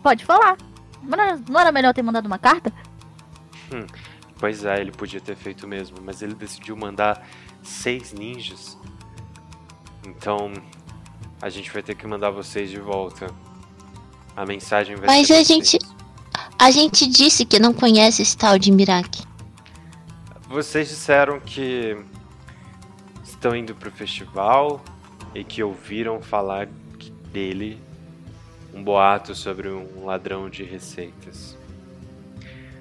[0.02, 0.56] Pode falar.
[1.02, 2.72] Não era, não era melhor ter mandado uma carta?
[4.40, 7.24] Pois é, ele podia ter feito mesmo, mas ele decidiu mandar
[7.62, 8.76] seis ninjas.
[10.06, 10.50] Então,
[11.42, 13.26] a gente vai ter que mandar vocês de volta.
[14.34, 15.78] A mensagem vai Mas ser a gente-
[16.58, 19.22] A gente disse que não conhece esse tal de Miraki.
[20.48, 21.96] Vocês disseram que
[23.24, 24.82] estão indo pro festival
[25.34, 26.66] e que ouviram falar
[27.32, 27.80] dele
[28.74, 31.56] um boato sobre um ladrão de receitas.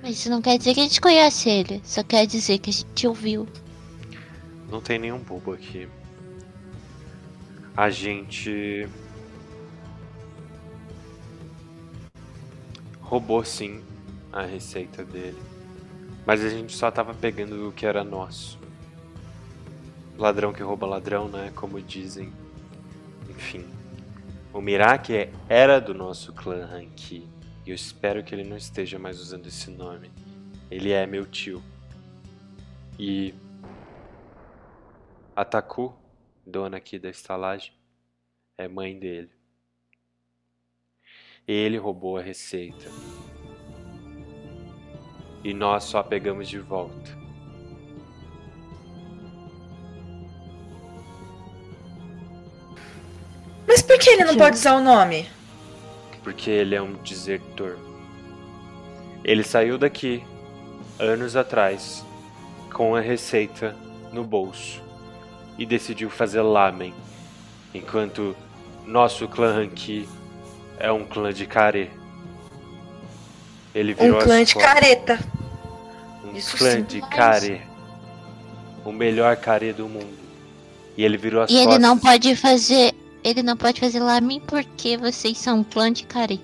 [0.01, 1.81] Mas isso não quer dizer que a gente conhece ele.
[1.83, 3.47] Só quer dizer que a gente ouviu.
[4.69, 5.87] Não tem nenhum bobo aqui.
[7.75, 8.87] A gente
[13.01, 13.81] roubou sim
[14.31, 15.37] a receita dele.
[16.25, 18.59] Mas a gente só tava pegando o que era nosso.
[20.17, 21.51] Ladrão que rouba ladrão, né?
[21.55, 22.31] Como dizem.
[23.29, 23.65] Enfim.
[24.53, 27.27] O Miraki é- era do nosso clã Hanki.
[27.69, 30.11] Eu espero que ele não esteja mais usando esse nome.
[30.71, 31.63] Ele é meu tio.
[32.97, 33.31] E
[35.35, 35.93] a Taku,
[36.43, 37.71] dona aqui da estalagem,
[38.57, 39.29] é mãe dele.
[41.47, 42.89] Ele roubou a receita.
[45.43, 47.15] E nós só a pegamos de volta.
[53.67, 55.29] Mas por que ele não pode usar o nome?
[56.29, 57.75] Porque ele é um desertor.
[59.23, 60.23] Ele saiu daqui
[60.99, 62.05] anos atrás
[62.71, 63.75] com a receita
[64.13, 64.79] no bolso
[65.57, 66.93] e decidiu fazer lamen,
[67.73, 68.35] enquanto
[68.85, 70.07] nosso clã Hanki
[70.77, 71.89] é um clã de care.
[73.73, 74.71] Ele virou Um clã de costas.
[74.73, 75.19] careta.
[76.23, 76.83] Um Isso clã sim.
[76.83, 77.61] de Mas- care.
[78.85, 80.15] O melhor care do mundo.
[80.95, 81.81] E ele virou as E ele costas.
[81.81, 86.41] não pode fazer ele não pode fazer lamen porque vocês são um clã de Kari.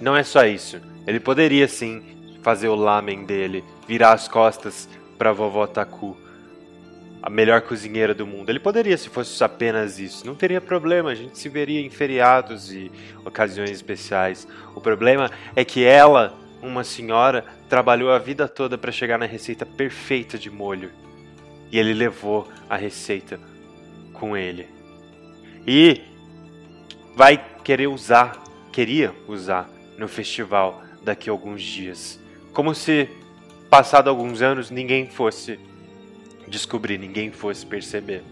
[0.00, 0.80] Não é só isso.
[1.06, 2.02] Ele poderia sim
[2.42, 6.16] fazer o lamen dele, virar as costas pra vovó Taku,
[7.22, 8.50] a melhor cozinheira do mundo.
[8.50, 10.26] Ele poderia se fosse apenas isso.
[10.26, 12.90] Não teria problema, a gente se veria em feriados e
[13.24, 14.46] ocasiões especiais.
[14.74, 19.64] O problema é que ela, uma senhora, trabalhou a vida toda para chegar na receita
[19.64, 20.90] perfeita de molho.
[21.70, 23.38] E ele levou a receita
[24.12, 24.81] com ele.
[25.66, 26.00] E
[27.14, 28.42] vai querer usar,
[28.72, 32.18] queria usar no festival daqui a alguns dias.
[32.52, 33.08] Como se,
[33.70, 35.58] passado alguns anos, ninguém fosse
[36.48, 38.22] descobrir, ninguém fosse perceber.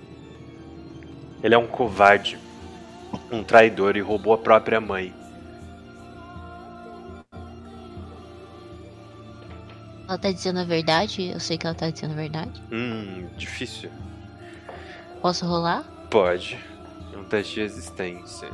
[1.43, 2.39] Ele é um covarde,
[3.31, 5.14] um traidor e roubou a própria mãe.
[10.07, 11.31] Ela tá dizendo a verdade?
[11.31, 12.61] Eu sei que ela tá dizendo a verdade.
[12.72, 13.89] Hum, difícil.
[15.22, 15.85] Posso rolar?
[16.11, 16.59] Pode.
[17.16, 18.48] Um teste de resistência.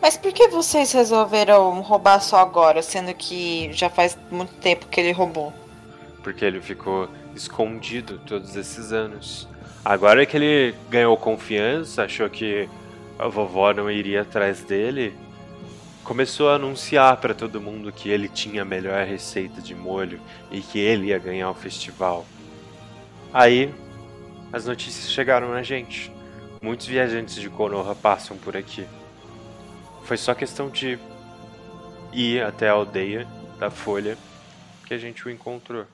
[0.00, 5.00] Mas por que vocês resolveram roubar só agora, sendo que já faz muito tempo que
[5.00, 5.52] ele roubou?
[6.22, 9.46] Porque ele ficou escondido todos esses anos.
[9.84, 12.68] Agora que ele ganhou confiança, achou que
[13.18, 15.14] a vovó não iria atrás dele,
[16.08, 20.18] começou a anunciar para todo mundo que ele tinha a melhor receita de molho
[20.50, 22.24] e que ele ia ganhar o festival.
[23.30, 23.74] Aí,
[24.50, 26.10] as notícias chegaram na gente.
[26.62, 28.86] Muitos viajantes de Konoha passam por aqui.
[30.04, 30.98] Foi só questão de
[32.10, 33.28] ir até a aldeia
[33.58, 34.16] da Folha
[34.86, 35.84] que a gente o encontrou.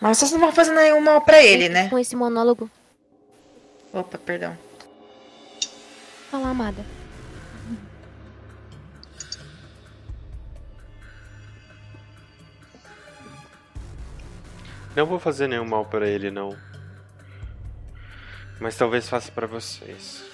[0.00, 1.88] Mas vocês não vão fazer nenhum mal pra ele, né?
[1.88, 2.70] Com esse monólogo.
[3.92, 4.67] Opa, perdão.
[6.30, 6.84] Fala, amada.
[14.94, 16.56] Não vou fazer nenhum mal para ele, não.
[18.60, 20.24] Mas talvez faça para vocês.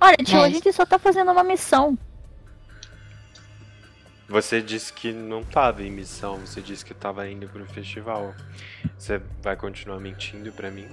[0.00, 1.96] Olha, tio, a gente só tá fazendo uma missão.
[4.28, 8.34] Você disse que não tava em missão, você disse que tava indo pro festival.
[8.98, 10.86] Você vai continuar mentindo pra mim?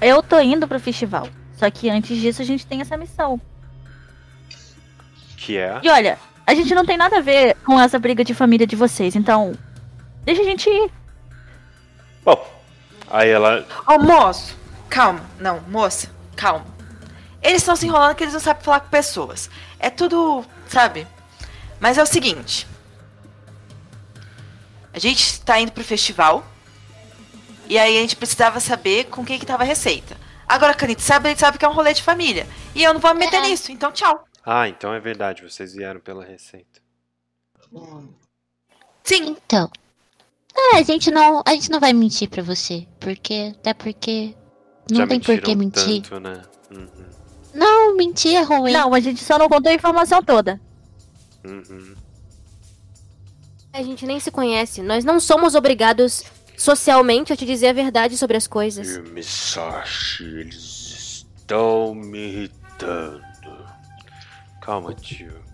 [0.00, 1.28] Eu tô indo pro festival.
[1.56, 3.40] Só que antes disso a gente tem essa missão.
[5.36, 5.80] Que é?
[5.82, 8.76] E olha, a gente não tem nada a ver com essa briga de família de
[8.76, 9.54] vocês, então.
[10.24, 10.90] Deixa a gente ir.
[12.24, 12.46] Bom,
[13.08, 13.66] aí ela.
[13.86, 14.56] Ô, moço!
[14.88, 15.20] Calma.
[15.38, 16.64] Não, moça, calma.
[17.42, 19.50] Eles estão se enrolando que eles não sabem falar com pessoas.
[19.78, 21.06] É tudo, sabe?
[21.78, 22.66] Mas é o seguinte.
[24.92, 26.44] A gente tá indo pro festival.
[27.68, 30.16] E aí a gente precisava saber com quem que tava a receita.
[30.48, 32.46] Agora, Canito, sabe, a gente sabe que é um rolê de família.
[32.74, 33.48] E eu não vou me meter É.
[33.48, 34.24] nisso, então tchau.
[34.44, 36.80] Ah, então é verdade, vocês vieram pela receita.
[39.02, 39.70] Sim, Então.
[40.72, 41.42] É, a gente não.
[41.44, 42.86] A gente não vai mentir pra você.
[42.98, 43.52] Porque.
[43.58, 44.34] Até porque.
[44.90, 46.02] Não Já tem por que mentiram mentir.
[46.08, 46.42] tanto, né?
[46.70, 46.88] Uhum,
[47.52, 48.72] Não, mentir é ruim.
[48.72, 50.58] Não, a gente só não contou a informação toda.
[51.44, 51.94] uhum.
[53.72, 54.80] A gente nem se conhece.
[54.80, 56.24] Nós não somos obrigados
[56.56, 58.96] socialmente a te dizer a verdade sobre as coisas.
[58.96, 63.24] E Misashi, eles estão me irritando.
[64.60, 65.44] Calma, tio.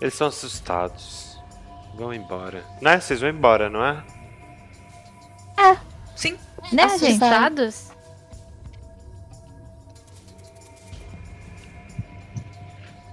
[0.00, 1.38] Eles estão assustados.
[1.94, 2.64] Vão embora.
[2.80, 3.00] Né?
[3.00, 4.04] Vocês vão embora, não é?
[6.14, 6.38] sim.
[6.72, 7.22] Né, gente?
[7.22, 7.90] Assustados?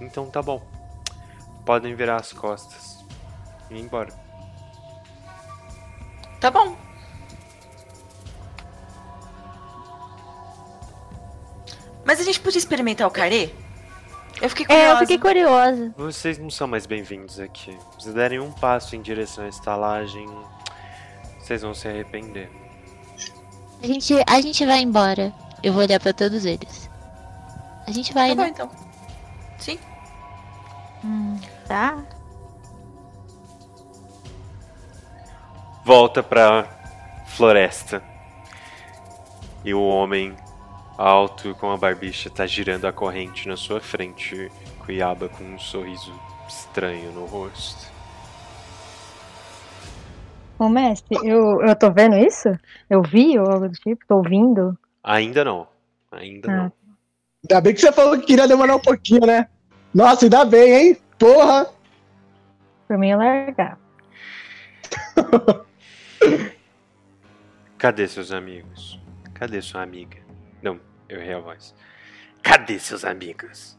[0.00, 0.62] Então tá bom.
[1.64, 3.04] Podem virar as costas
[3.70, 4.23] e ir embora.
[6.44, 6.76] Tá bom.
[12.04, 13.48] Mas a gente podia experimentar o carê?
[14.42, 14.88] Eu fiquei curiosa.
[14.88, 15.94] É, eu fiquei curiosa.
[15.96, 17.74] Vocês não são mais bem-vindos aqui.
[17.98, 20.28] Se derem um passo em direção à estalagem,
[21.40, 22.50] vocês vão se arrepender.
[23.82, 25.32] A gente, a gente vai embora.
[25.62, 26.90] Eu vou olhar pra todos eles.
[27.86, 28.48] A gente vai, Tá bom, né?
[28.50, 28.70] então.
[29.56, 29.78] Sim.
[31.02, 32.04] Hum, tá.
[35.84, 36.66] Volta pra
[37.26, 38.02] floresta.
[39.64, 40.34] E o homem
[40.96, 44.50] alto com a barbicha tá girando a corrente na sua frente,
[44.84, 46.12] Cuiaba com um sorriso
[46.46, 47.92] estranho no rosto.
[50.58, 52.48] Ô, mestre, eu, eu tô vendo isso?
[52.88, 54.06] Eu vi ou algo do tipo?
[54.06, 54.78] Tô ouvindo?
[55.02, 55.66] Ainda não.
[56.12, 56.56] Ainda Ah.
[56.56, 56.72] não.
[57.50, 59.48] Ainda bem que você falou que queria demorar um pouquinho, né?
[59.92, 60.98] Nossa, ainda bem, hein?
[61.18, 61.66] Porra!
[62.86, 63.78] Por mim, eu largar.
[67.78, 68.98] Cadê seus amigos?
[69.34, 70.18] Cadê sua amiga?
[70.62, 71.74] Não, Eu errei a voz.
[72.42, 73.76] Cadê seus amigos?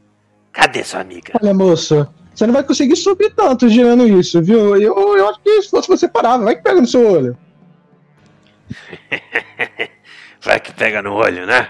[0.51, 1.33] Cadê sua amiga?
[1.41, 4.75] Olha, moço, você não vai conseguir subir tanto girando isso, viu?
[4.77, 7.37] Eu, eu acho que se fosse você parava, vai que pega no seu olho.
[10.41, 11.69] Vai que pega no olho, né?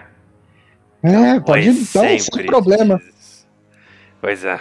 [1.04, 2.98] É, pode Pois então, sem sempre problema.
[2.98, 3.48] diz.
[4.20, 4.60] Pois é.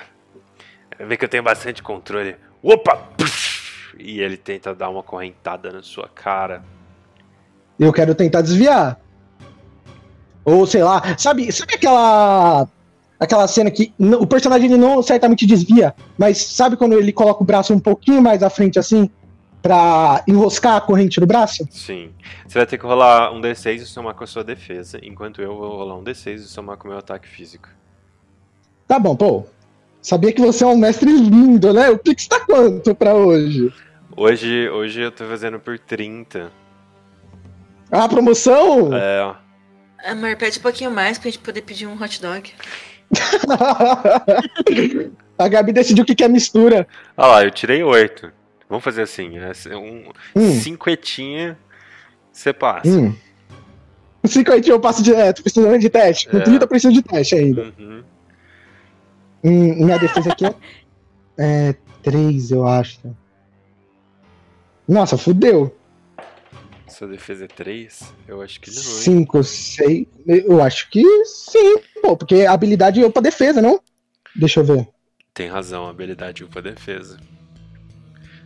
[1.01, 2.37] Vê que eu tenho bastante controle.
[2.63, 2.97] Opa!
[3.17, 3.54] Puf!
[3.99, 6.65] E ele tenta dar uma correntada na sua cara.
[7.79, 9.01] Eu quero tentar desviar.
[10.45, 12.69] Ou sei lá, sabe, sabe aquela
[13.19, 17.47] aquela cena que o personagem ele não certamente desvia, mas sabe quando ele coloca o
[17.47, 19.09] braço um pouquinho mais à frente assim
[19.63, 21.67] pra enroscar a corrente no braço?
[21.71, 22.13] Sim.
[22.47, 25.57] Você vai ter que rolar um D6 e somar com a sua defesa, enquanto eu
[25.57, 27.71] vou rolar um D6 e somar com o meu ataque físico.
[28.87, 29.47] Tá bom, pô.
[30.05, 31.89] Sabia que você é um mestre lindo, né?
[31.89, 33.73] O Pix tá quanto pra hoje?
[34.15, 36.53] Hoje, hoje eu tô fazendo por 30.
[37.91, 38.95] A promoção?
[38.95, 39.35] É, ó.
[40.07, 42.53] Amor, pede um pouquinho mais pra gente poder pedir um hot dog.
[45.39, 46.87] a Gabi decidiu que quer mistura.
[47.17, 48.31] Olha lá, eu tirei 8.
[48.69, 50.05] Vamos fazer assim, é um
[50.37, 50.61] Hum.
[50.61, 51.57] cinquetinha,
[52.31, 52.89] você passa.
[52.89, 53.15] Hum.
[54.23, 56.29] O 50 eu passo direto, precisando de teste.
[56.29, 56.41] Com É.
[56.43, 57.73] 30 eu preciso de teste ainda.
[57.79, 58.03] Uhum.
[59.45, 60.55] Hum, minha defesa aqui é,
[61.37, 61.73] é
[62.03, 62.99] 3, eu acho.
[64.89, 65.77] Nossa, fudeu.
[66.89, 68.15] Sua defesa é 3?
[68.27, 68.83] Eu acho que não, hein?
[68.83, 70.07] 5, 6.
[70.27, 73.81] Eu acho que sim, pô, porque habilidade é pra defesa, não?
[74.35, 74.89] Deixa eu ver.
[75.35, 77.19] Tem razão, habilidade upa defesa.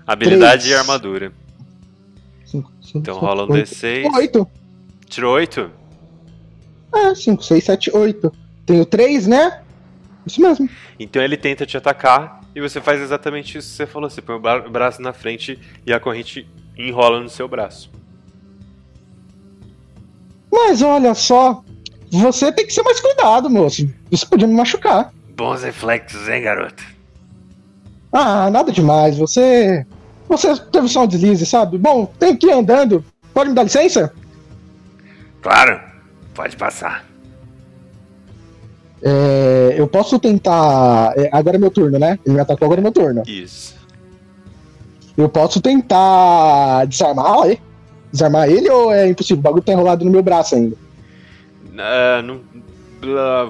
[0.07, 0.75] Habilidade Três.
[0.75, 1.33] e armadura.
[2.47, 4.11] 5, 5, Então rola um D6.
[4.15, 4.51] 8.
[5.07, 5.71] Tirou 8?
[6.93, 8.33] Ah, 5, 6, 7, 8.
[8.65, 9.63] Tenho 3, né?
[10.29, 10.69] Isso mesmo.
[10.99, 14.09] Então ele tenta te atacar e você faz exatamente isso que você falou.
[14.09, 17.91] Você põe o bra- braço na frente e a corrente enrola no seu braço.
[20.51, 21.63] Mas olha só,
[22.11, 23.89] você tem que ser mais cuidado, moço.
[24.11, 25.13] Isso podia me machucar.
[25.37, 26.83] Bons reflexos, hein, garoto?
[28.13, 29.17] Ah, nada demais.
[29.19, 29.87] Você.
[30.29, 31.79] Você teve só um deslize, sabe?
[31.79, 33.05] Bom, tem que ir andando.
[33.33, 34.13] Pode me dar licença?
[35.41, 35.81] Claro,
[36.35, 37.05] pode passar.
[39.03, 41.13] É, eu posso tentar.
[41.17, 42.19] é, agora é meu turno, né?
[42.27, 43.23] Ele me atacou, agora é meu turno.
[43.27, 43.77] Isso.
[45.17, 47.61] Eu posso tentar desarmar ele?
[48.13, 49.39] Desarmar ele ou é impossível?
[49.39, 50.77] O bagulho tá enrolado no meu braço ainda.
[51.77, 52.41] Ah, não,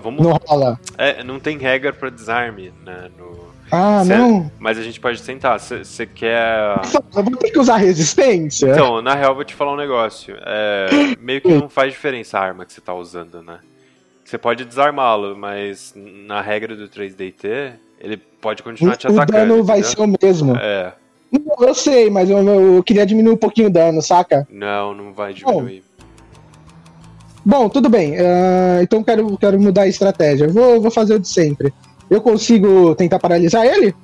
[0.01, 0.23] vamos.
[0.23, 0.79] Não rola.
[0.97, 3.09] É, não tem regra pra desarme, né?
[3.19, 3.39] no-
[3.71, 4.51] Ah, Cê- não.
[4.59, 5.59] Mas a gente pode tentar.
[5.59, 6.81] Você quer.
[7.15, 8.71] Eu vou ter que usar resistência.
[8.71, 10.37] Então, na real, eu vou te falar um negócio.
[10.41, 10.87] É,
[11.21, 13.59] meio que não faz diferença a arma que você tá usando, né?
[14.29, 19.33] Você pode desarmá-lo, mas na regra do 3DT, ele pode continuar te o atacando.
[19.33, 19.97] dano vai entendeu?
[19.97, 20.55] ser o mesmo.
[20.59, 20.93] É,
[21.33, 24.47] Não, Eu sei, mas eu, eu queria diminuir um pouquinho o dano, saca?
[24.51, 25.83] não, não vai diminuir.
[27.43, 28.17] Bom, tudo bem.
[28.19, 30.47] ah, então quero, quero mudar a estratégia.
[30.49, 31.73] Vou, vou fazer o de sempre.
[32.11, 33.95] Eu consigo tentar paralisar ele?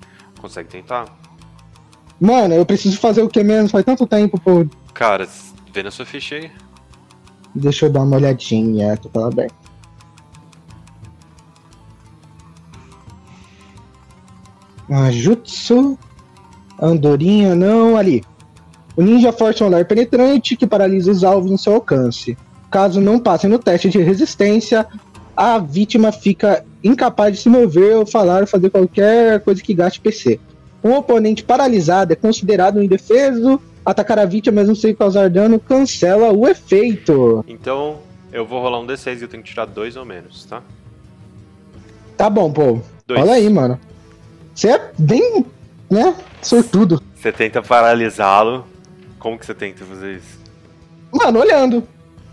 [0.41, 1.05] Consegue tentar?
[2.18, 3.68] Mano, eu preciso fazer o que mesmo?
[3.68, 4.64] Faz tanto tempo, pô.
[4.95, 5.29] Cara,
[5.70, 6.51] vê na sua ficha aí.
[7.55, 8.97] Deixa eu dar uma olhadinha.
[8.97, 9.49] Tô falando bem.
[14.91, 15.99] Ah, Jutsu.
[16.80, 18.22] Andorinha, não, ali.
[18.97, 22.37] O ninja força um olhar penetrante que paralisa os alvos no seu alcance.
[22.70, 24.87] Caso não passem no teste de resistência,
[25.37, 30.01] a vítima fica incapaz de se mover ou falar ou fazer qualquer coisa que gaste
[30.01, 30.39] PC.
[30.82, 33.61] Um oponente paralisado é considerado um indefeso.
[33.85, 37.45] Atacar a vítima mesmo sem causar dano cancela o efeito.
[37.49, 37.99] Então,
[38.32, 40.62] eu vou rolar um D6 e eu tenho que tirar dois ou menos, tá?
[42.16, 42.80] Tá bom, pô.
[43.07, 43.20] Dois.
[43.20, 43.78] Olha aí, mano.
[44.55, 45.45] Você é bem,
[45.91, 47.03] né, sortudo.
[47.15, 48.67] Você tenta paralisá-lo.
[49.19, 50.39] Como que você tenta fazer isso?
[51.13, 51.87] Mano, olhando.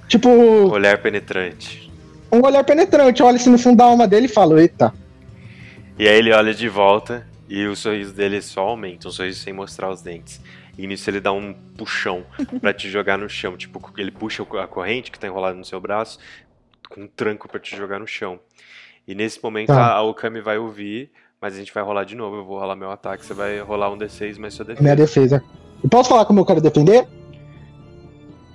[0.08, 1.90] Tipo, Olhar penetrante.
[2.32, 3.24] um olhar penetrante.
[3.24, 4.94] Olha assim no fundo da alma dele e fala, eita.
[5.98, 9.54] E aí ele olha de volta e o sorriso dele só aumenta, um sorriso sem
[9.54, 10.42] mostrar os dentes.
[10.78, 12.26] E nisso ele dá um puxão
[12.60, 13.56] pra te jogar no chão.
[13.56, 16.20] Tipo, ele puxa a corrente que tá enrolada no seu braço
[16.90, 18.40] com um tranco pra te jogar no chão.
[19.08, 19.94] E nesse momento Tá.
[19.94, 21.10] a Okami vai ouvir,
[21.42, 22.38] mas a gente vai rolar de novo.
[22.38, 24.84] Eu vou rolar meu ataque, você vai rolar um D6, mas sua defesa.
[24.84, 25.44] Minha defesa.
[25.84, 27.08] Eu posso falar como eu quero defender?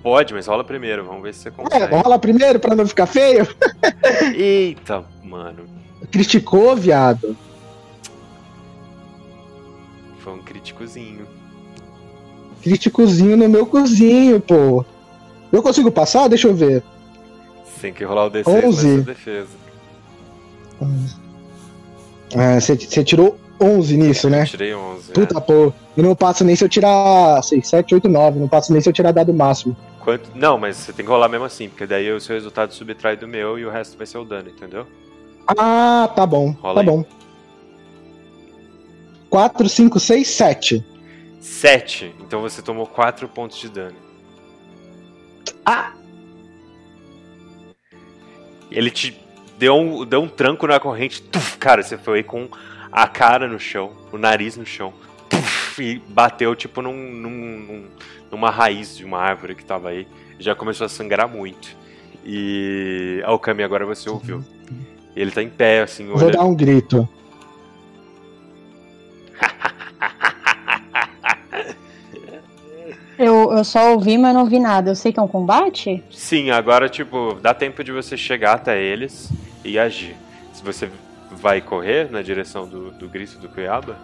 [0.01, 1.87] Pode, mas rola primeiro, vamos ver se você É, consegue.
[1.87, 3.45] vamos rolar primeiro pra não ficar feio.
[4.33, 5.65] Eita, mano.
[6.09, 7.35] Criticou, viado.
[10.19, 11.27] Foi um críticozinho.
[12.61, 14.85] Criticozinho no meu cozinho, pô.
[15.51, 16.29] Eu consigo passar?
[16.29, 16.81] Deixa eu ver.
[17.81, 18.95] Tem que rolar o D6 mas Onze.
[18.95, 19.47] sua defesa.
[20.81, 20.85] Ah,
[22.29, 24.45] Você você tirou 11 nisso, né?
[24.45, 25.11] Tirei 11.
[25.11, 25.73] Puta, pô.
[25.95, 28.39] Eu não passo nem se eu tirar 6, 7, 8, 9.
[28.39, 29.75] Não passo nem se eu tirar dado máximo.
[29.93, 30.03] É.
[30.03, 30.29] Quanto...
[30.35, 33.27] Não, mas você tem que rolar mesmo assim, porque daí o seu resultado subtrai do
[33.27, 34.85] meu e o resto vai ser o dano, entendeu?
[35.47, 36.51] Ah, tá bom.
[36.61, 36.85] Rola tá aí.
[36.85, 37.05] bom.
[39.29, 40.85] 4, 5, 6, 7.
[41.41, 42.15] 7.
[42.21, 43.95] Então você tomou 4 pontos de dano.
[45.65, 45.93] Ah!
[48.71, 49.17] Ele te
[49.57, 51.21] deu um, deu um tranco na corrente.
[51.21, 52.47] Tuf, cara, você foi com
[52.91, 54.93] a cara no chão, o nariz no chão.
[55.29, 57.29] Tuf, e bateu tipo num, num-
[57.59, 57.85] num-
[58.31, 60.07] numa raiz de uma árvore que tava aí.
[60.39, 61.75] Já começou a sangrar muito.
[62.25, 63.21] E.
[63.27, 64.43] O Kami agora você ouviu.
[65.15, 66.33] Ele tá em pé, assim, Vou olhando.
[66.33, 67.07] dar um grito.
[73.17, 74.91] Eu, eu só ouvi, mas não vi nada.
[74.91, 76.03] Eu sei que é um combate?
[76.11, 79.31] Sim, agora, tipo, dá tempo de você chegar até eles
[79.65, 80.15] e agir.
[80.53, 80.89] Se você
[81.31, 83.97] vai correr na direção do, do grito do Cuiaba,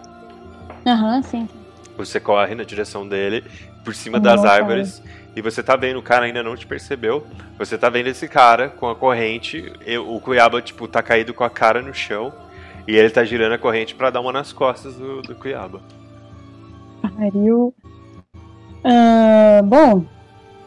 [0.86, 1.48] Aham, sim.
[1.96, 3.44] você corre na direção dele,
[3.84, 4.52] por cima das Nossa.
[4.52, 5.02] árvores,
[5.36, 7.26] e você tá vendo, o cara ainda não te percebeu.
[7.58, 11.44] Você tá vendo esse cara com a corrente, e o Cuiaba, tipo, tá caído com
[11.44, 12.32] a cara no chão,
[12.86, 15.80] e ele tá girando a corrente pra dar uma nas costas do, do Cuiaba.
[17.02, 17.74] Pariu.
[18.84, 20.04] Ah, bom,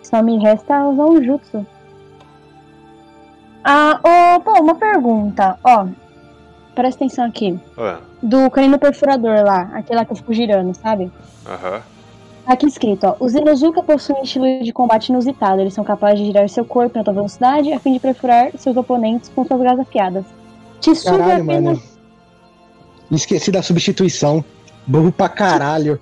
[0.01, 1.65] só me resta usar o jutsu.
[3.63, 3.99] Ah,
[4.43, 5.57] pô, uma pergunta.
[5.63, 5.87] Ó,
[6.73, 7.59] presta atenção aqui.
[7.77, 11.11] Ué, Do canino perfurador lá, aquele lá que eu fico girando, sabe?
[11.45, 11.81] aham.
[12.45, 13.15] Aqui escrito, ó.
[13.19, 15.59] Os Inozuka possuem um estilo de combate inusitado.
[15.59, 18.77] Eles são capazes de girar seu corpo em alta velocidade a fim de perfurar seus
[18.77, 20.23] oponentes com suas garras afiadas.
[20.79, 21.77] Tsuga Caralho, apenas...
[21.77, 21.81] mano.
[23.11, 24.45] Esqueci da substituição.
[24.85, 25.99] Burro pra caralho.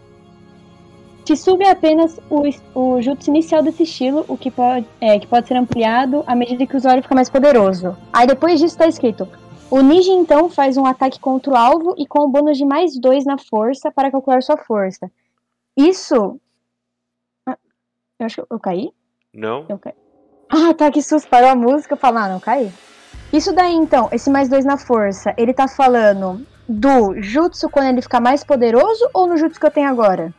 [1.34, 2.44] Tsuga é apenas o,
[2.80, 6.68] o jutsu inicial desse estilo, o que pode, é, que pode ser ampliado à medida
[6.68, 7.98] que o usuário fica mais poderoso.
[8.14, 9.28] Aí depois disso tá escrito:
[9.72, 12.96] o ninja então faz um ataque contra o alvo e com um bônus de mais
[13.00, 15.12] dois na força para calcular sua força.
[15.76, 16.40] Isso.
[17.46, 17.58] Ah,
[18.20, 18.92] Eu acho que eu caí?
[19.34, 19.66] Não?
[19.68, 19.94] Eu caí.
[20.48, 22.72] Ah, tá, que susto, parou a música, falo, ah, não, caí.
[23.34, 28.02] Isso daí, então, esse mais dois na força, ele tá falando do jutsu quando ele
[28.02, 30.32] ficar mais poderoso ou no jutsu que eu tenho agora?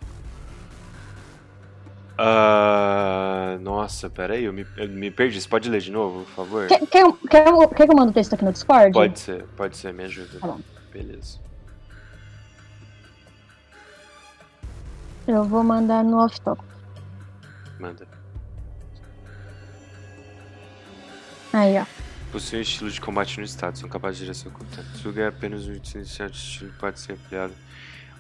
[2.18, 5.40] Ah, nossa, peraí, eu me, eu me perdi.
[5.40, 6.68] Você pode ler de novo, por favor?
[6.68, 8.92] Quer, quer, quer, quer que eu mando o texto aqui no Discord?
[8.92, 10.38] Pode ser, pode ser, me ajuda.
[10.40, 10.60] Tá bom.
[10.92, 11.38] Beleza.
[15.26, 16.62] Eu vou mandar no off-top.
[17.78, 18.06] Manda.
[21.52, 21.84] Aí, ó.
[22.30, 24.82] Possui um estilo de combate no estado, são capazes de direção curta.
[24.94, 27.52] Suga é apenas um de estilo pode ser ampliado.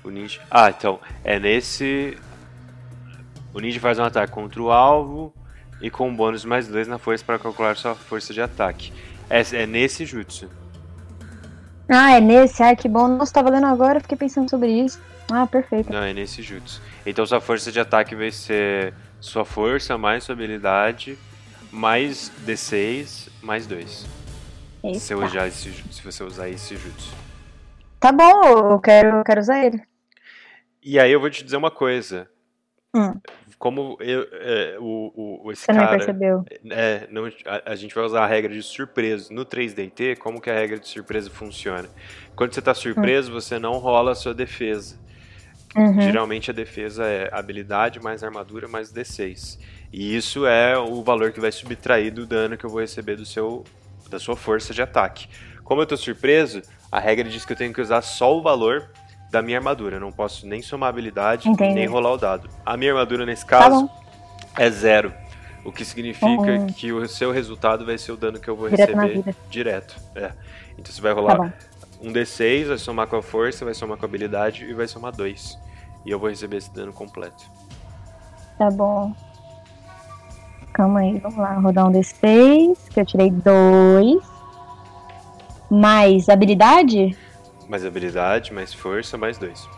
[0.02, 0.40] O ninja.
[0.50, 2.16] Ah, então, é nesse.
[3.56, 5.32] O ninja faz um ataque contra o alvo
[5.80, 8.92] e com um bônus mais 2 na força para calcular sua força de ataque.
[9.30, 10.50] É, é nesse jutsu.
[11.88, 12.62] Ah, é nesse?
[12.62, 13.08] Ai, que bom.
[13.08, 15.00] Nossa, tava lendo agora, fiquei pensando sobre isso.
[15.32, 15.90] Ah, perfeito.
[15.90, 16.82] Não, é nesse jutsu.
[17.06, 21.18] Então sua força de ataque vai ser sua força mais sua habilidade
[21.72, 24.06] mais D6 mais 2.
[24.84, 24.98] Eita.
[24.98, 27.14] Se, eu usar esse, se você usar esse jutsu.
[27.98, 29.82] Tá bom, eu quero, eu quero usar ele.
[30.82, 32.28] E aí eu vou te dizer uma coisa.
[32.96, 33.12] Hum.
[33.58, 35.96] Como eu, é, o, o, esse Você não cara.
[35.96, 36.44] percebeu.
[36.70, 39.32] É, não, a, a gente vai usar a regra de surpresa.
[39.32, 41.88] No 3DT, como que a regra de surpresa funciona?
[42.34, 44.96] Quando você tá surpreso, você não rola a sua defesa.
[45.74, 46.00] Uhum.
[46.00, 49.58] Geralmente a defesa é habilidade mais armadura mais D6.
[49.92, 53.24] E isso é o valor que vai subtrair do dano que eu vou receber do
[53.24, 53.64] seu,
[54.10, 55.28] da sua força de ataque.
[55.64, 58.90] Como eu tô surpreso, a regra diz que eu tenho que usar só o valor
[59.36, 59.96] da minha armadura.
[59.96, 61.74] Eu não posso nem somar habilidade, Entendi.
[61.74, 62.48] nem rolar o dado.
[62.64, 64.02] A minha armadura, nesse Tá caso, bom.
[64.56, 65.12] é zero.
[65.62, 66.66] O que significa Uhum.
[66.68, 69.96] que o seu resultado vai ser o dano que eu vou Direto receber direto.
[70.14, 70.30] É.
[70.78, 71.52] Então você vai Tá rolar bom.
[72.02, 75.12] um D6, vai somar com a força, vai somar com a habilidade e vai somar
[75.12, 75.58] 2.
[76.06, 77.44] E eu vou receber esse dano completo.
[78.56, 79.12] Tá bom.
[80.72, 81.54] Calma aí, vamos lá.
[81.54, 84.22] Rodar um D6, que eu tirei dois.
[85.70, 87.16] Mais habilidade
[87.68, 89.68] Mais habilidade, mais força, mais 2.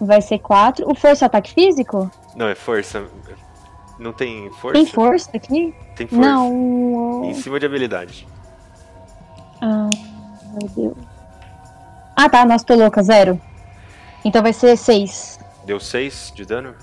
[0.00, 0.88] vai ser quatro.
[0.88, 2.10] O força é ataque físico?
[2.36, 3.04] Não, é força.
[3.98, 4.74] Não tem força?
[4.74, 5.74] Tem força aqui?
[5.96, 6.24] Tem força.
[6.24, 7.24] Não.
[7.24, 8.28] Em cima de habilidade.
[9.60, 9.90] Ah,
[10.52, 10.96] meu Deus.
[12.14, 12.44] Ah, tá.
[12.44, 13.02] Nossa, tô louca.
[13.02, 13.40] Zero.
[14.24, 15.38] Então vai ser seis.
[15.64, 16.74] Deu 6 de dano?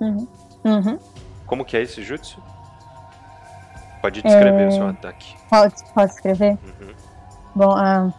[0.00, 0.26] Uhum.
[0.64, 0.98] Uhum.
[1.46, 2.42] Como que é esse jutsu?
[4.00, 4.68] Pode descrever É.
[4.68, 5.34] o seu ataque.
[5.48, 6.52] Pode, pode escrever?
[6.80, 6.94] Uhum.
[7.54, 8.12] Bom, a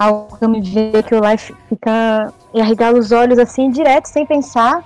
[0.00, 4.06] algo que eu me vê que o Life fica e arregala os olhos assim, direto,
[4.06, 4.82] sem pensar.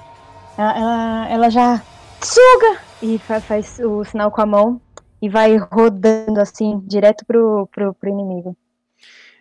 [0.58, 1.80] Ela, ela, ela já
[2.22, 4.80] suga e fa- faz o sinal com a mão
[5.22, 8.56] e vai rodando assim, direto pro, pro, pro inimigo.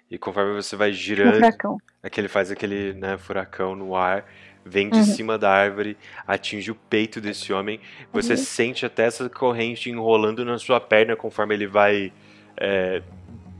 [0.09, 1.77] E conforme você vai girando, furacão.
[2.03, 4.25] é que ele faz aquele né, furacão no ar,
[4.63, 5.03] vem de Uhum.
[5.03, 5.97] cima da árvore,
[6.27, 7.79] atinge o peito desse homem.
[8.11, 8.37] Você Uhum.
[8.37, 12.13] sente até essa corrente enrolando na sua perna conforme ele vai
[12.57, 13.01] é,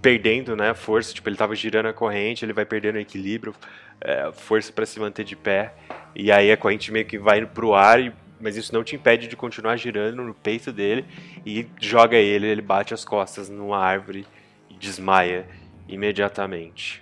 [0.03, 1.13] perdendo né, força.
[1.13, 3.55] Tipo, ele tava girando a corrente, ele vai perdendo o equilíbrio,
[4.01, 5.73] é, força para se manter de pé.
[6.13, 9.27] E aí a corrente meio que vai pro ar, e- mas isso não te impede
[9.27, 11.05] de continuar girando no peito dele
[11.45, 14.27] e joga ele, ele bate as costas numa árvore
[14.69, 15.47] e desmaia
[15.87, 17.01] imediatamente.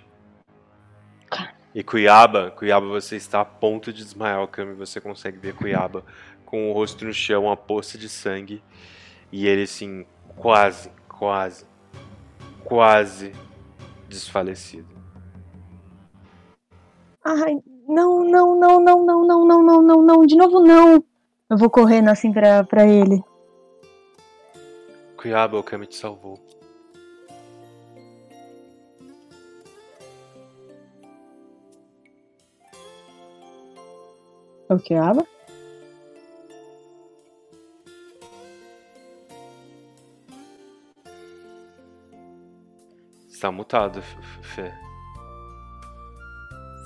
[1.74, 6.04] E Cuiaba, Cuiaba, você está a ponto de desmaiar o Kami, você consegue ver Cuiaba
[6.44, 8.62] com o rosto no chão, uma poça de sangue,
[9.32, 10.04] e ele assim,
[10.36, 11.64] quase, quase,
[12.64, 13.32] quase
[14.08, 14.88] desfalecido.
[17.24, 17.56] Ai,
[17.88, 21.02] não, não, não, não, não, não, não, não, não, não, de novo não.
[21.48, 23.22] Eu vou correndo assim pra, pra ele.
[25.16, 26.38] Cuiaba, o Kami te salvou.
[34.68, 34.94] O que,
[43.42, 44.00] tá mutado,
[44.42, 44.70] Fê.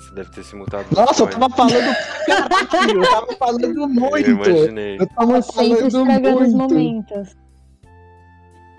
[0.00, 0.86] Você deve ter se mutado.
[0.90, 1.96] Nossa, eu tava falando.
[2.96, 4.30] Eu tava falando Eu muito.
[4.30, 4.96] imaginei.
[5.00, 6.74] Eu tava Sempre falando estragando os muito.
[6.74, 7.36] momentos.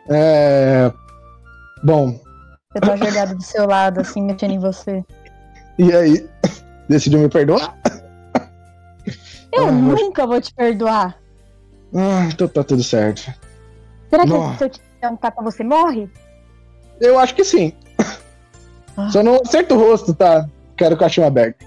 [0.09, 0.91] É.
[1.83, 2.19] Bom,
[2.73, 5.03] Você tá jogado do seu lado, assim, mexendo em você.
[5.77, 6.29] e aí?
[6.89, 7.77] Decidiu me perdoar?
[9.51, 11.17] Eu Ah, nunca vou te perdoar.
[11.95, 13.31] Ah, então tá tudo certo.
[14.09, 14.57] Será que Nossa.
[14.57, 16.09] se eu te der um tapa você morre?
[16.99, 17.73] Eu acho que sim.
[18.97, 19.09] Ah.
[19.11, 20.47] Só não acerta o rosto, tá?
[20.75, 21.63] Quero o caixão aberto.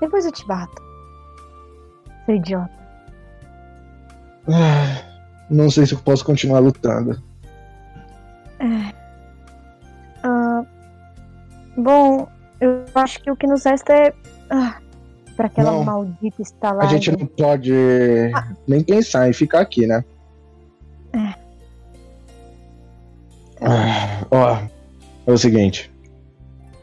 [0.00, 0.82] Depois eu te bato.
[2.26, 2.70] Seu idiota.
[4.48, 5.02] Ah,
[5.48, 7.22] Não sei se eu posso continuar lutando.
[10.24, 10.64] Ah,
[11.76, 12.28] bom,
[12.60, 14.12] eu acho que o que nos resta é.
[14.50, 14.76] Ah,
[15.36, 15.84] pra aquela Não.
[15.84, 16.90] maldita A estalagem.
[17.02, 17.72] gente não pode
[18.68, 20.04] nem pensar em ficar aqui, né?
[21.12, 21.41] É.
[23.64, 24.58] Ah, ó,
[25.26, 25.90] é o seguinte.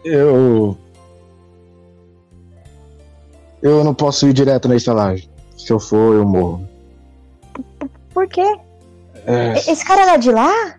[0.06, 0.78] Eu.
[3.62, 5.30] Eu não posso ir direto na estalagem.
[5.58, 6.68] Se eu for, eu morro.
[8.14, 8.58] Por quê?
[9.26, 10.76] É, Esse cara era de lá?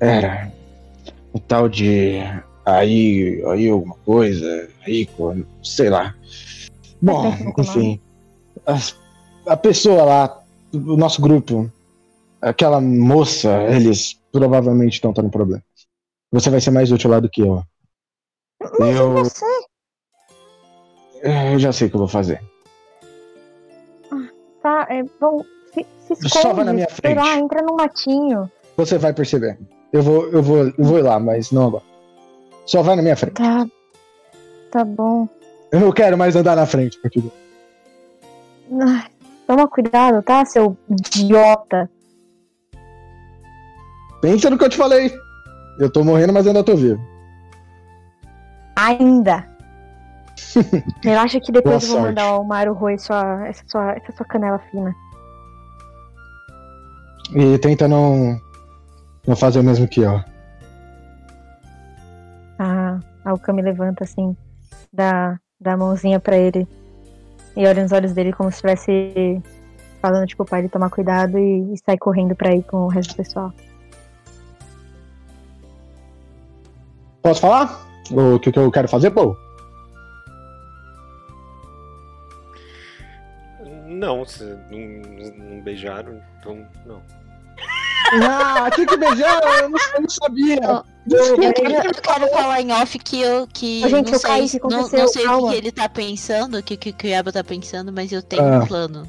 [0.00, 0.50] era.
[1.34, 2.18] Um tal de.
[2.64, 3.42] Aí.
[3.46, 4.68] Aí alguma coisa.
[4.80, 6.14] Rico, sei lá.
[7.02, 8.00] Bom, o enfim.
[8.66, 8.96] as-
[9.46, 10.40] A, pessoa lá,
[10.72, 11.70] o nosso grupo,
[12.40, 15.62] aquela moça, eles provavelmente estão tendo problema.
[16.32, 17.62] Você vai ser mais útil lá do que eu.
[18.78, 19.44] Mas Eu- você?
[21.22, 22.40] Eu já sei o que eu vou fazer.
[24.62, 25.44] Tá, é bom.
[25.72, 27.38] Se, se esconde, Só vai na minha sei lá, frente.
[27.40, 28.50] entra no matinho.
[28.76, 29.58] Você vai perceber.
[29.92, 31.84] Eu vou, eu vou, eu vou ir lá, mas não agora.
[32.66, 33.34] Só vai na minha frente.
[33.34, 33.66] Tá.
[34.70, 35.28] Tá bom.
[35.72, 37.20] Eu não quero mais andar na frente, porque
[39.46, 41.90] toma cuidado, tá, seu idiota?
[44.20, 45.12] Pensa no que eu te falei.
[45.78, 47.00] Eu tô morrendo, mas ainda tô vivo.
[48.76, 49.46] Ainda.
[51.02, 52.08] Relaxa que depois Boa eu vou sorte.
[52.08, 54.94] mandar o Maru roer sua, essa, sua, essa sua canela fina.
[57.34, 58.40] E tenta não,
[59.26, 60.20] não fazer o mesmo que eu.
[62.58, 64.36] A, a Okami levanta assim,
[64.92, 66.66] dá, dá a mãozinha pra ele
[67.56, 69.42] e olha nos olhos dele como se estivesse
[70.00, 73.10] falando, tipo, pra ele tomar cuidado e, e sai correndo pra ir com o resto
[73.12, 73.52] do pessoal.
[77.28, 77.86] Posso falar?
[78.10, 79.36] O que, que eu quero fazer, pô?
[83.86, 87.02] Não, se não, não beijaram, então não.
[88.22, 90.56] Ah, tinha que beijar, eu não, eu não sabia.
[90.56, 94.58] Eu quero, eu quero falar em off que eu que Ô, gente, não caí, sei,
[94.58, 96.94] o que não, não sei o que que ele tá pensando, o que, que o
[96.94, 98.58] Kuyaba tá pensando, mas eu tenho Ah.
[98.60, 99.06] um plano.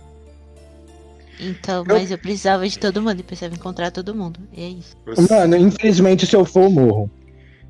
[1.39, 4.41] Então, Eu- mas eu precisava de todo mundo, eu precisava encontrar todo mundo.
[4.51, 4.97] E é isso.
[5.29, 7.09] Mano, infelizmente, se eu for, eu morro.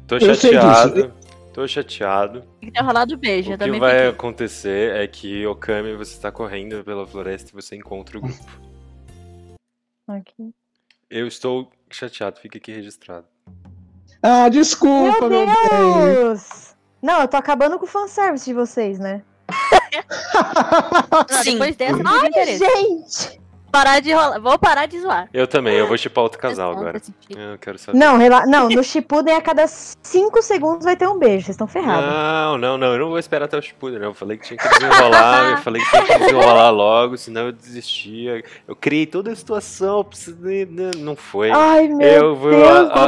[0.09, 1.13] Tô chateado.
[1.53, 2.41] Tô chateado.
[2.59, 4.07] Tem que ter rolado o beijo, O que vai fiquei.
[4.07, 8.45] acontecer é que Okami, você está correndo pela floresta e você encontra o grupo.
[10.07, 10.51] Aqui.
[11.09, 13.25] Eu estou chateado, fica aqui registrado.
[14.21, 16.09] Ah, desculpa, Meu meu bem.
[16.15, 16.75] Deus!
[17.01, 19.23] Não, eu tô acabando com o fanservice de vocês, né?
[21.29, 21.53] Não, Sim.
[21.53, 22.59] depois dessa, interesse.
[22.59, 23.41] Gente!
[23.71, 24.39] Parar de rolar.
[24.39, 25.29] Vou parar de zoar.
[25.33, 27.01] Eu também, eu vou chipar outro casal agora.
[27.29, 27.97] Eu quero saber.
[27.97, 28.45] Não, rela...
[28.45, 32.05] não, no Shippuden a cada 5 segundos vai ter um beijo, vocês estão ferrados.
[32.09, 34.07] Não, não, não, eu não vou esperar até o Shippuden, não.
[34.09, 37.51] Eu falei que tinha que desenrolar, eu falei que tinha que desenrolar logo, senão eu
[37.51, 38.43] desistia.
[38.67, 40.67] Eu criei toda a situação, precisei-
[40.97, 41.51] não foi.
[41.51, 43.03] Ai, meu eu vou Deus a- a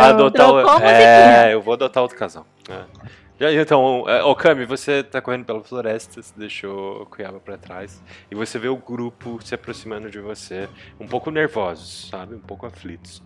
[0.00, 0.82] a- adotar o...
[0.82, 2.46] É, eu vou adotar outro casal.
[2.68, 3.08] É.
[3.40, 8.34] Então, é, Okami, você tá correndo pela floresta, você deixou o Kuyaba pra trás, e
[8.34, 12.34] você vê o grupo se aproximando de você, um pouco nervosos, sabe?
[12.34, 13.22] Um pouco aflitos.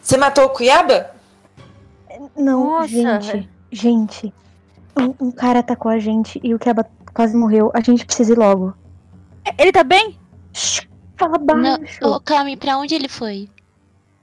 [0.00, 1.10] Você matou o Cuiaba?
[2.36, 3.48] Não, Nossa, gente.
[3.70, 4.34] Gente.
[4.96, 7.72] Um, um cara atacou a gente e o Keba quase morreu.
[7.74, 8.74] A gente precisa ir logo.
[9.58, 10.18] Ele tá bem?
[10.52, 10.86] Shhh,
[11.16, 11.98] fala baixo.
[12.02, 13.48] ô, Kami, pra onde ele foi?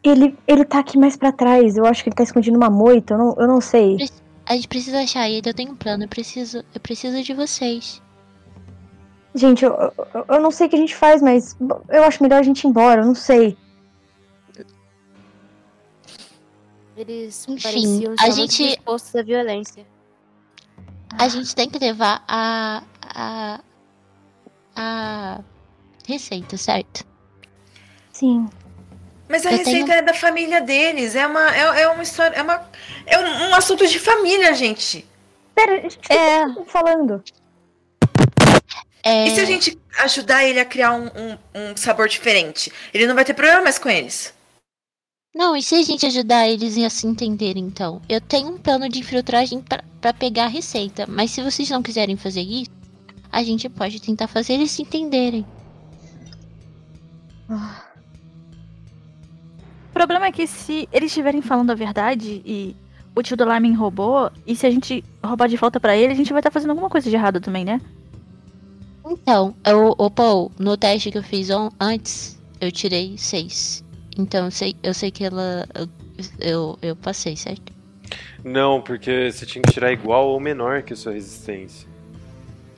[0.04, 1.76] Ele, ele tá aqui mais pra trás.
[1.78, 3.14] Eu acho que ele tá escondido numa moita.
[3.14, 3.98] Eu não, eu não sei.
[4.46, 8.02] A gente precisa achar ele, eu tenho um plano, eu preciso, eu preciso de vocês.
[9.36, 11.56] Gente, eu, eu, eu não sei o que a gente faz, mas
[11.90, 13.02] eu acho melhor a gente ir embora.
[13.02, 13.56] Eu não sei.
[16.98, 19.86] Eles Enfim, a gente- dispostos à violência.
[21.18, 22.84] A gente tem que levar a.
[23.04, 23.60] a.
[24.76, 25.42] a
[26.08, 27.06] receita, certo?
[28.12, 28.50] Sim.
[29.30, 31.16] Mas a Eu receita tenho- é da família deles.
[31.16, 32.36] É uma, é, é uma história.
[32.36, 32.68] É, uma,
[33.06, 35.06] é um, um assunto de família, gente.
[35.54, 36.46] Pera, a gente É.
[36.48, 37.24] tá falando.
[39.04, 41.38] É, E se a gente ajudar ele a criar um, um,
[41.72, 42.72] um sabor diferente?
[42.94, 44.34] Ele não vai ter problema mais com eles.
[45.34, 48.02] Não, e se a gente ajudar eles a se entenderem, então?
[48.10, 51.84] Eu tenho um plano de infiltragem pra, pra pegar a receita, mas se vocês não
[51.84, 52.72] quiserem fazer isso,
[53.32, 55.46] a gente pode tentar fazer eles se entenderem.
[57.48, 57.54] O
[60.00, 62.74] problema é que se eles estiverem falando a verdade e
[63.14, 66.16] o tio do Lamin roubou, e se a gente roubar de volta pra ele, a
[66.16, 67.82] gente vai estar fazendo alguma coisa de errado também, né?
[69.06, 73.84] Então, eu, ô Paul, no teste que eu fiz on- antes, eu tirei seis.
[74.18, 75.68] Então eu sei, eu sei que ela.
[76.40, 77.74] Eu, eu, passei, certo?
[78.42, 81.90] Não, porque você tinha que tirar igual ou menor que a sua resistência.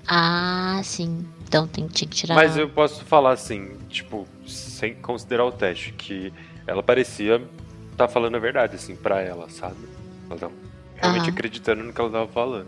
[0.07, 1.23] Ah, sim.
[1.47, 2.33] Então tem tinha que tirar.
[2.33, 6.33] Mas eu posso falar assim, tipo, sem considerar o teste, que
[6.67, 7.41] ela parecia
[7.91, 9.75] estar falando a verdade, assim, pra ela, sabe?
[10.29, 10.53] Ela tava
[10.95, 11.31] realmente Aham.
[11.33, 12.67] acreditando no que ela tava falando.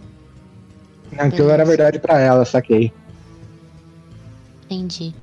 [1.18, 2.92] Aquilo era verdade pra ela, saquei.
[4.66, 5.14] Entendi.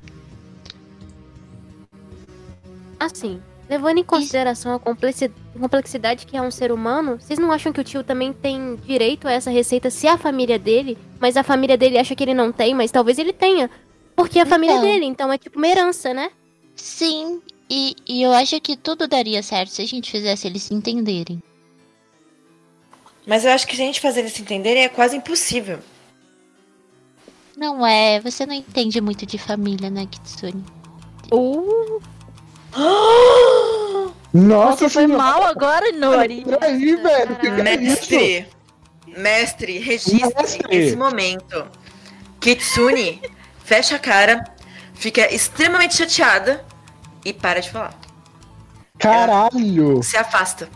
[2.99, 7.73] Assim, levando em consideração a complexi- complexidade que é um ser humano, vocês não acham
[7.73, 11.35] que o tio também tem direito a essa receita se é a família dele, mas
[11.35, 13.69] a família dele acha que ele não tem, mas talvez ele tenha?
[14.15, 14.87] Porque é a família Então.
[14.87, 16.29] dele, então é tipo uma herança, né?
[16.75, 17.41] Sim,
[17.73, 21.41] e, e eu acho que tudo daria certo se a gente fizesse eles se entenderem.
[23.25, 25.79] Mas eu acho que se a gente fazer eles se entenderem é quase impossível.
[27.55, 30.65] Não é, você não entende muito de família, né, Kitsune?
[31.31, 32.01] Uh,
[34.33, 36.43] Nossa, você foi senhora, mal agora, Nori.
[36.43, 37.35] Peraí, velho.
[37.37, 37.51] Que é?
[37.51, 38.47] Mestre,
[39.15, 40.75] mestre, registre Mestre.
[40.75, 41.65] esse momento.
[42.41, 43.21] Kitsune
[43.63, 44.43] fecha a cara,
[44.93, 46.69] fica extremamente chateada
[47.25, 47.93] e para de falar.
[48.97, 50.01] Caralho.
[50.03, 50.69] Se afasta.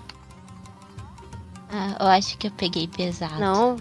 [1.71, 3.39] Ah, eu acho que eu peguei pesado.
[3.39, 3.75] Não,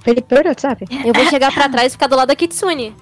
[0.00, 0.84] Felipe, pelo WhatsApp?
[1.04, 2.94] eu vou chegar pra trás e ficar do lado da Kitsune.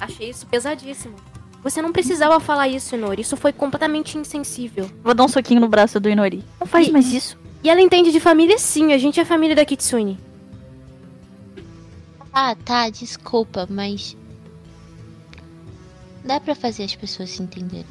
[0.00, 1.14] Achei isso pesadíssimo.
[1.62, 3.22] Você não precisava falar isso, Nori.
[3.22, 4.88] Isso foi completamente insensível.
[5.02, 6.44] Vou dar um soquinho no braço do Inori.
[6.60, 7.36] Não faz E- mais isso.
[7.64, 10.18] E ela entende de família sim, a gente é a família da Kitsune.
[12.32, 14.16] Ah, tá, desculpa, mas.
[16.24, 17.86] Dá pra fazer as pessoas se entenderem.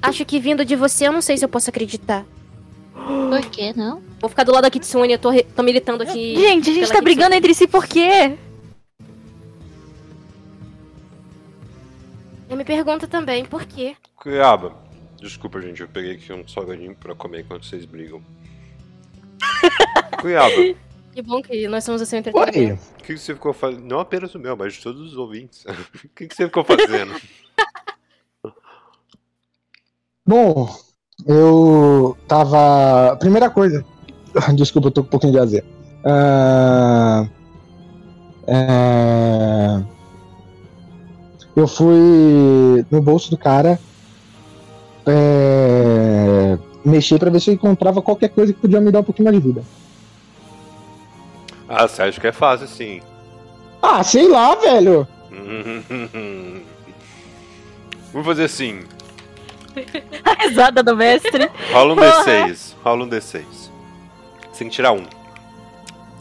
[0.00, 2.24] Acho que vindo de você, eu não sei se eu posso acreditar.
[2.94, 4.02] Por que não?
[4.20, 6.36] Vou ficar do lado da Kitsune, eu tô, re- tô militando aqui.
[6.36, 8.36] Gente, a gente tá brigando entre si por quê?
[12.48, 13.94] Eu me pergunto também, por quê?
[14.16, 14.74] Cuiaba.
[15.20, 18.22] Desculpa, gente, eu peguei aqui um salgadinho pra comer enquanto vocês brigam.
[20.20, 20.76] Cuiaba, o
[21.12, 22.18] Que bom que nós somos o Oi.
[22.18, 22.80] entretenimento.
[22.98, 23.84] que, que você ficou fazendo?
[23.84, 25.64] Não apenas o meu, mas de todos os ouvintes.
[26.04, 27.14] O que, que você ficou fazendo?
[30.28, 30.68] Bom,
[31.26, 33.16] eu tava.
[33.16, 33.82] Primeira coisa.
[34.54, 35.64] Desculpa, eu tô com um pouquinho de azia.
[36.04, 37.26] Ah,
[38.46, 39.82] é,
[41.56, 43.80] Eu fui no bolso do cara.
[45.06, 46.58] É...
[46.84, 49.42] Mexer pra ver se eu encontrava qualquer coisa que podia me dar um pouquinho mais
[49.42, 49.64] de vida.
[51.66, 53.00] Ah, você acha que é fácil, sim.
[53.80, 55.08] Ah, sei lá, velho.
[58.12, 58.82] Vou fazer assim.
[60.24, 61.50] A risada do mestre.
[61.72, 62.24] Rola um Porra.
[62.24, 62.74] D6.
[62.84, 63.42] Rola um D6.
[64.52, 65.04] Você tem que tirar um.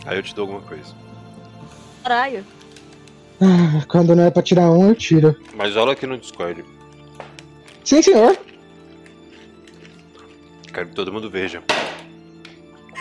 [0.05, 0.93] Aí eu te dou alguma coisa.
[2.03, 2.45] Caralho.
[3.41, 5.35] Ah, Quando não é pra tirar um, eu tiro.
[5.55, 6.63] Mas rola aqui no Discord.
[7.83, 8.37] Sim, senhor.
[10.73, 11.63] Quero que todo mundo veja.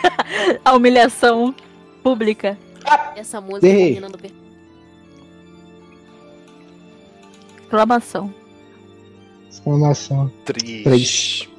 [0.63, 1.53] A humilhação
[2.03, 2.57] pública.
[3.15, 3.89] Essa música Errei.
[3.89, 4.31] combinando bem.
[7.63, 8.33] Exclamação.
[9.61, 10.31] Exclamação.
[10.45, 10.83] Triste.
[10.83, 11.49] Três.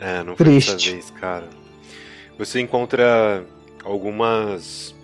[0.00, 0.72] É, não foi Triste.
[0.72, 1.48] dessa vez, cara.
[2.38, 3.44] Você encontra
[3.84, 4.94] algumas.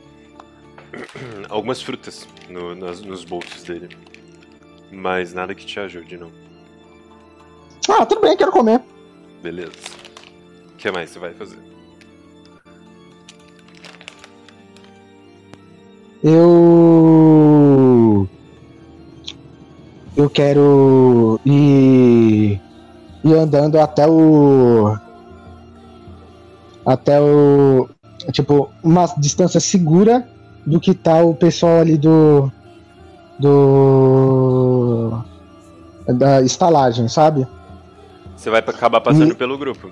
[1.49, 3.97] algumas frutas no- nas- nos bolsos dele.
[4.91, 6.33] Mas nada que te ajude, não.
[7.89, 8.81] Ah, tudo bem, quero comer.
[9.43, 9.71] Beleza.
[10.73, 11.59] O que mais você vai fazer?
[16.23, 17.50] Eu.
[20.21, 22.61] Eu quero ir.
[23.25, 24.95] ir andando até o.
[26.85, 27.89] Até o.
[28.31, 30.29] Tipo, uma distância segura
[30.67, 32.53] do que tá o pessoal ali do.
[33.39, 35.23] Do.
[36.07, 37.47] Da estalagem, sabe?
[38.37, 39.37] Você vai acabar passando Hum.
[39.37, 39.91] pelo grupo.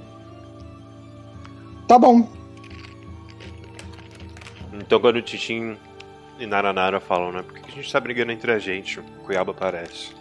[1.86, 2.28] Tá bom.
[4.74, 5.76] Então quando o Titin
[6.38, 7.42] e Naranara falam, né?
[7.42, 9.00] Por que que a gente tá brigando entre a gente?
[9.00, 10.17] O Cuiaba aparece.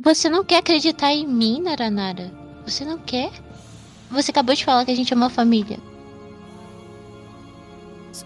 [0.00, 2.30] Você não quer acreditar em mim, Naranara?
[2.66, 3.30] Você não quer?
[4.10, 5.78] Você acabou de falar que a gente é uma família.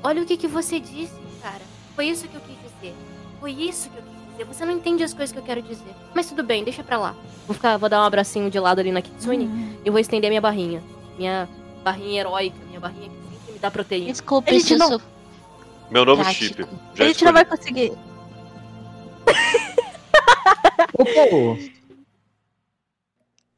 [0.03, 1.62] Olha o que, que você disse, cara.
[1.95, 2.95] Foi isso que eu quis dizer.
[3.41, 4.45] Foi isso que eu quis dizer.
[4.47, 5.95] Você não entende as coisas que eu quero dizer.
[6.15, 7.15] Mas tudo bem, deixa pra lá.
[7.47, 10.41] Vou, ficar, vou dar um abracinho de lado ali na Kitsune e vou estender minha
[10.41, 10.83] barrinha.
[11.16, 11.49] Minha
[11.85, 14.12] barrinha heróica, minha barrinha que sempre me dá proteína.
[14.12, 15.01] Desculpa, Ele se eu não- sou
[15.91, 16.45] Meu novo prático.
[16.45, 16.62] chip.
[16.62, 17.33] A Já gente não escolhi.
[17.33, 17.93] vai conseguir.
[20.93, 21.57] Ô, Pô,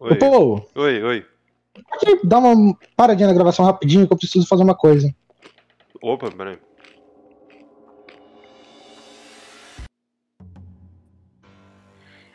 [0.00, 1.26] Oi, ô, Pô, oi, oi.
[1.90, 5.12] pode dar uma paradinha na gravação rapidinho que eu preciso fazer uma coisa.
[6.00, 6.58] Opa, peraí.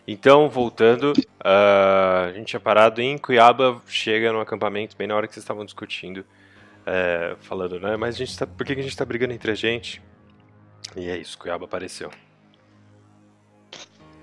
[0.06, 5.26] Então, voltando, ah, a gente tinha parado em Cuiaba, chega no acampamento bem na hora
[5.26, 6.26] que vocês estavam discutindo,
[6.86, 7.96] é, falando, né?
[7.96, 10.02] Mas a gente tá, por que que a gente tá brigando entre a gente?
[10.98, 12.12] E é isso, Cuiaba apareceu.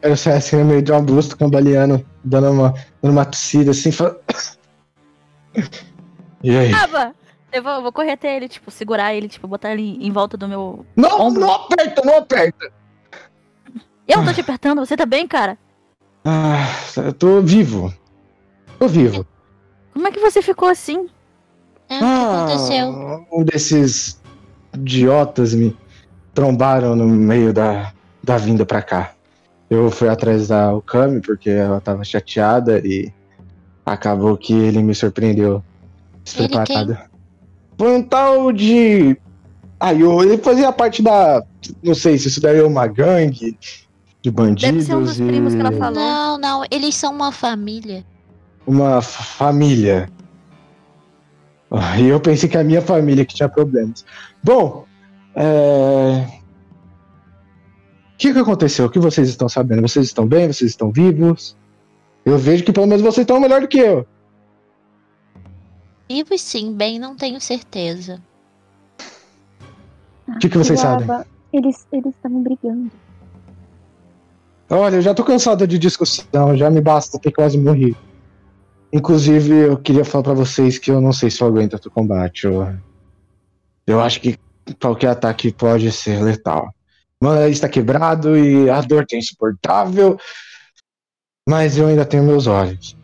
[0.03, 3.93] Eu saio assim no meio de um busto cambaleando, dando uma, dando uma tossida assim.
[3.93, 4.19] Fala...
[6.43, 6.73] E aí?
[6.73, 7.15] Aba!
[7.53, 10.49] Eu vou, vou correr até ele, tipo, segurar ele, tipo, botar ele em volta do
[10.49, 10.87] meu.
[10.97, 11.41] Não, Ombro.
[11.43, 12.73] não aperta, não aperta!
[14.09, 15.59] Eu não tô te apertando, você tá bem, cara?
[16.25, 16.67] Ah,
[16.97, 17.93] eu tô vivo.
[18.79, 19.27] Tô vivo.
[19.93, 21.09] Como é que você ficou assim?
[21.89, 22.89] É, o que aconteceu?
[22.89, 24.21] Ah, um desses
[24.73, 25.77] idiotas me
[26.33, 29.13] trombaram no meio da, da vinda pra cá.
[29.71, 33.13] Eu fui atrás da Okami porque ela tava chateada e
[33.87, 35.63] acabou que ele me surpreendeu
[36.25, 36.99] despreparado.
[37.79, 39.17] Foi um tal de.
[39.79, 41.43] Aí ele fazia parte da.
[41.83, 43.57] Não sei se isso daí é uma gangue
[44.21, 44.63] de bandidos.
[44.63, 45.95] Deve ser um dos e primos que ela falou.
[45.95, 48.05] Não, não, eles são uma família.
[48.67, 50.11] Uma família.
[51.71, 54.05] Ah, E eu pensei que a minha família que tinha problemas.
[54.43, 54.85] Bom,
[55.35, 56.27] é...
[58.21, 58.85] o que, que aconteceu?
[58.85, 59.81] O que vocês estão sabendo?
[59.81, 60.47] Vocês estão bem?
[60.47, 61.57] Vocês estão vivos?
[62.23, 64.07] Eu vejo que pelo menos vocês estão melhor do que eu.
[66.07, 68.21] Vivo sim, bem, não tenho certeza.
[70.29, 71.09] O que, que vocês sabem?
[71.51, 72.91] Eles eles estavam brigando.
[74.69, 77.97] Olha, eu já tô cansado de discussão, já me basta ter quase morrido.
[78.93, 82.45] Inclusive, eu queria falar pra vocês que eu não sei se eu aguento outro combate.
[82.45, 82.77] Eu,
[83.87, 84.39] eu acho que
[84.79, 86.75] qualquer ataque pode ser letal.
[87.23, 90.19] Meu nariz tá quebrado e a dor tá insuportável,
[91.47, 92.97] mas eu ainda tenho meus olhos.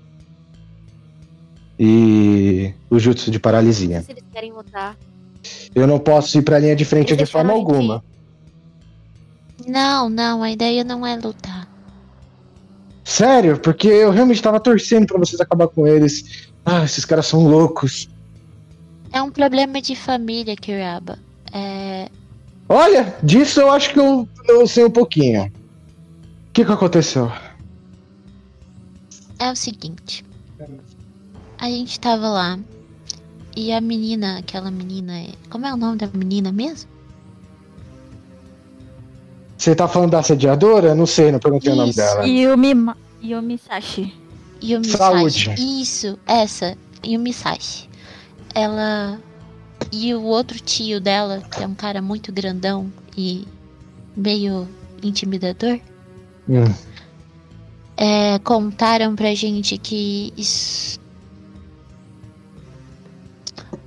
[1.79, 4.01] E o jutsu de paralisia.
[4.01, 4.97] Se eles querem lutar.
[5.75, 8.03] Eu não posso ir pra linha de frente Eles de forma alguma.
[9.67, 11.69] Não, não, a ideia não é lutar.
[13.05, 16.49] Sério, porque eu realmente tava torcendo pra vocês acabar com eles.
[16.65, 18.09] Ah, esses caras são loucos.
[19.13, 21.19] É um problema de família, Kiraba.
[21.53, 22.09] É.
[22.69, 25.45] Olha, disso eu acho que eu, eu sei um pouquinho.
[25.47, 27.31] O que que aconteceu?
[29.39, 30.25] É o seguinte.
[31.59, 32.59] A gente tava lá.
[33.57, 35.19] E a menina, aquela menina.
[35.19, 36.91] é- Como é o nome da menina mesmo?
[39.57, 40.95] Você tá falando da assediadora?
[40.95, 41.99] Não sei, não perguntei o nome Isso.
[41.99, 42.27] dela.
[42.27, 42.75] Yumi,
[43.23, 44.15] Yumi Sashi.
[44.63, 45.45] Yumi Saúde.
[45.47, 45.83] Sashi.
[45.83, 46.77] Isso, essa.
[47.05, 47.89] Yumi Sashi.
[48.55, 49.19] Ela.
[49.93, 53.47] E o outro tio dela, que é um cara muito grandão e
[54.17, 54.69] meio
[55.03, 55.79] intimidador,
[56.49, 56.65] Hum.
[57.97, 60.99] é, contaram pra gente que isso-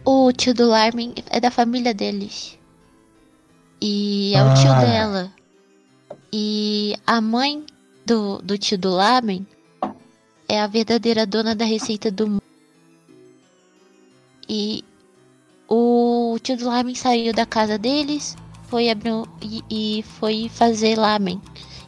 [0.06, 2.58] o tio do Larmin é da família deles.
[3.82, 4.82] E é o tio Ah.
[4.84, 5.32] dela.
[6.32, 7.66] E a mãe
[8.06, 9.46] do, do tio do Larmin
[10.48, 12.42] é a verdadeira dona da receita do mundo.
[14.48, 14.84] E
[15.70, 21.42] o tio do Larmin saiu da casa deles, foi abrir e, e foi fazer lamen.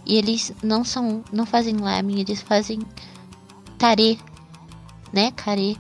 [0.06, 2.80] E eles não são, não fazem lamen, eles fazem
[3.78, 4.20] tare,
[5.12, 5.78] né, Care.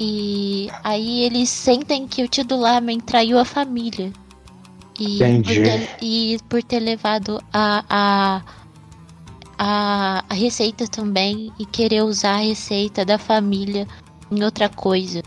[0.00, 4.12] E aí eles sentem que o tio do Lamen traiu a família.
[4.98, 5.54] E Entendi.
[5.54, 8.42] por ter, e por ter levado a, a,
[9.58, 13.86] a, a receita também e querer usar a receita da família
[14.30, 15.22] em outra coisa.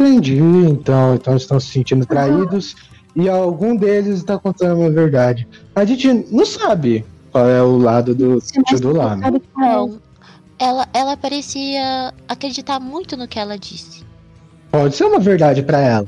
[0.00, 1.14] Entendi, então.
[1.14, 2.74] Então estão se sentindo traídos
[3.14, 5.46] e algum deles está contando a verdade.
[5.74, 9.60] A gente não sabe qual é o lado do tio do sabe que é.
[9.60, 9.98] Não.
[10.58, 14.02] Ela, ela parecia acreditar muito no que ela disse.
[14.70, 16.06] Pode ser uma verdade pra ela,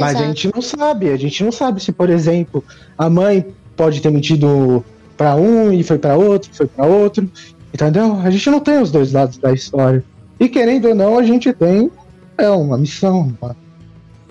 [0.00, 0.24] mas a Exato.
[0.26, 1.10] gente não sabe.
[1.10, 2.64] A gente não sabe se, por exemplo,
[2.98, 3.46] a mãe
[3.76, 4.84] pode ter mentido
[5.16, 7.30] pra um e foi pra outro, foi pra outro,
[7.72, 8.18] entendeu?
[8.22, 10.02] A gente não tem os dois lados da história.
[10.40, 11.90] E querendo ou não, a gente tem
[12.38, 13.36] é uma missão.
[13.40, 13.56] uma-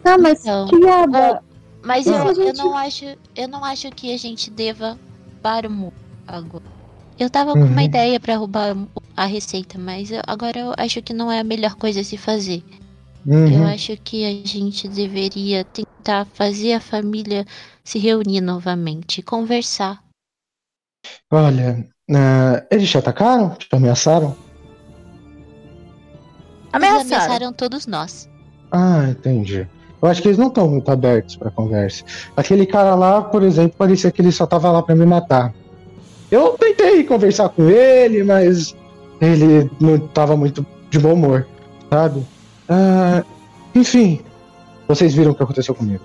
[0.03, 1.41] Não, mas Então, Kiaba,
[1.83, 3.05] Mas eu, a eu gente- não acho,
[3.35, 4.97] eu não acho que a gente deva
[5.33, 5.93] roubar o mu
[6.27, 6.63] agora.
[7.19, 7.67] Eu tava com Uhum.
[7.67, 8.75] uma ideia pra roubar
[9.17, 12.17] a receita, mas eu- agora eu acho que não é a melhor coisa a se
[12.17, 12.63] fazer.
[13.25, 13.67] Eu Uhum.
[13.67, 17.45] acho que a gente deveria tentar fazer a família
[17.83, 20.03] se reunir novamente, e conversar.
[21.31, 23.55] Olha, eh, eles te atacaram?
[23.55, 24.35] Te ameaçaram?
[26.73, 27.15] Eles Ameaçaram.
[27.23, 28.29] ameaçaram todos nós.
[28.71, 29.67] Ah, entendi.
[30.01, 32.03] Eu acho que eles não estão muito abertos pra conversa.
[32.35, 35.53] Aquele cara lá, por exemplo, parecia que ele só tava lá pra me matar.
[36.31, 38.75] Eu tentei conversar com ele, mas
[39.19, 41.45] ele não tava muito de bom humor,
[41.89, 42.25] sabe?
[42.67, 43.23] Ah,
[43.75, 44.21] enfim,
[44.87, 46.03] vocês viram o que aconteceu comigo.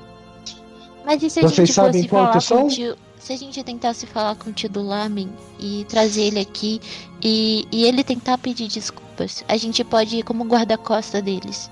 [1.04, 2.68] Mas e se a Vocês gente sabem quantos são?
[2.68, 2.96] tio.
[3.20, 5.28] Se a gente tentasse falar com o tio do Lamen
[5.58, 6.80] e trazer ele aqui
[7.22, 8.68] e, e ele tentar pedir
[9.16, 11.70] desculpas, a gente pode ir como guarda-costa deles.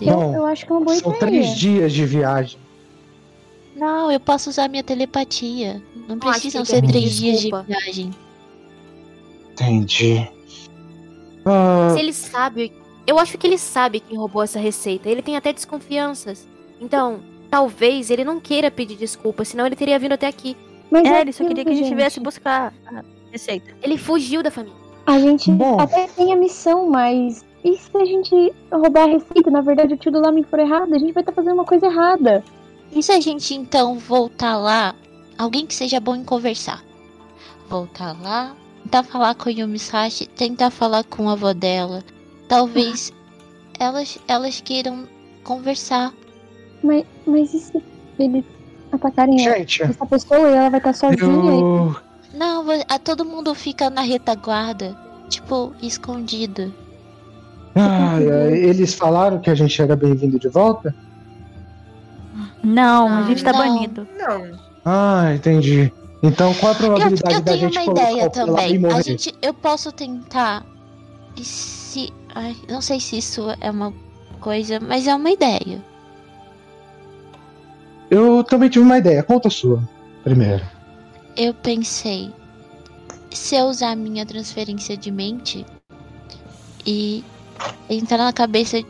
[0.00, 1.18] eu, Não, eu acho que é uma boa São ideia.
[1.20, 2.58] três dias de viagem.
[3.74, 5.82] Não, eu posso usar minha telepatia.
[6.08, 8.10] Não Não acho precisam ser três dias de viagem.
[9.52, 10.28] Entendi.
[11.44, 12.72] Ah, Se ele sabe.
[13.06, 15.08] Eu acho que ele sabe quem roubou essa receita.
[15.08, 16.46] Ele tem até desconfianças.
[16.80, 17.20] Então,
[17.50, 20.56] talvez ele não queira pedir desculpa, senão ele teria vindo até aqui.
[20.90, 23.74] Mas É, é ele só queria que a gente viesse buscar a receita.
[23.82, 24.76] Ele fugiu da família.
[25.06, 25.80] A gente Bom.
[25.80, 29.50] até tem a missão, mas e se a gente roubar a receita?
[29.50, 31.86] Na verdade, o tio do Lamen for errado, a gente vai estar fazendo uma coisa
[31.86, 32.44] errada.
[32.92, 34.94] E se a gente então voltar lá,
[35.36, 36.84] alguém que seja bom em conversar?
[37.68, 38.54] Voltar lá,
[38.84, 42.04] tentar falar com a Yumisashi, tentar falar com a avó dela.
[42.48, 43.12] Talvez
[43.78, 45.08] elas, elas queiram
[45.42, 46.14] conversar.
[46.82, 47.82] Mas, mas e se
[48.18, 48.44] eles
[48.92, 51.52] atacarem gente, essa pessoa e ela vai estar sozinha?
[51.52, 52.05] eu...
[52.36, 54.96] Não, a, todo mundo fica na retaguarda,
[55.28, 56.72] tipo, escondido.
[57.74, 60.94] Ah, eles falaram que a gente era bem-vindo de volta?
[62.62, 63.58] Não, a Ah, gente tá não.
[63.58, 64.06] banido.
[64.18, 64.58] Não.
[64.84, 65.92] Ah, entendi.
[66.22, 68.52] Então qual a Eu, probabilidade eu da tenho gente uma colocar ideia o Pelado e
[68.52, 68.76] também.
[68.76, 69.02] A morrer?
[69.02, 70.64] gente, eu posso tentar.
[71.36, 72.12] E se.
[72.34, 73.92] Ai, não sei se isso é uma
[74.40, 75.82] coisa, mas é uma ideia.
[78.10, 79.22] Eu também tive uma ideia.
[79.22, 79.82] Conta a sua,
[80.24, 80.64] primeiro.
[81.36, 82.32] Eu pensei,
[83.30, 85.66] se eu usar a minha transferência de mente
[86.86, 87.22] e
[87.90, 88.82] entrar na cabeça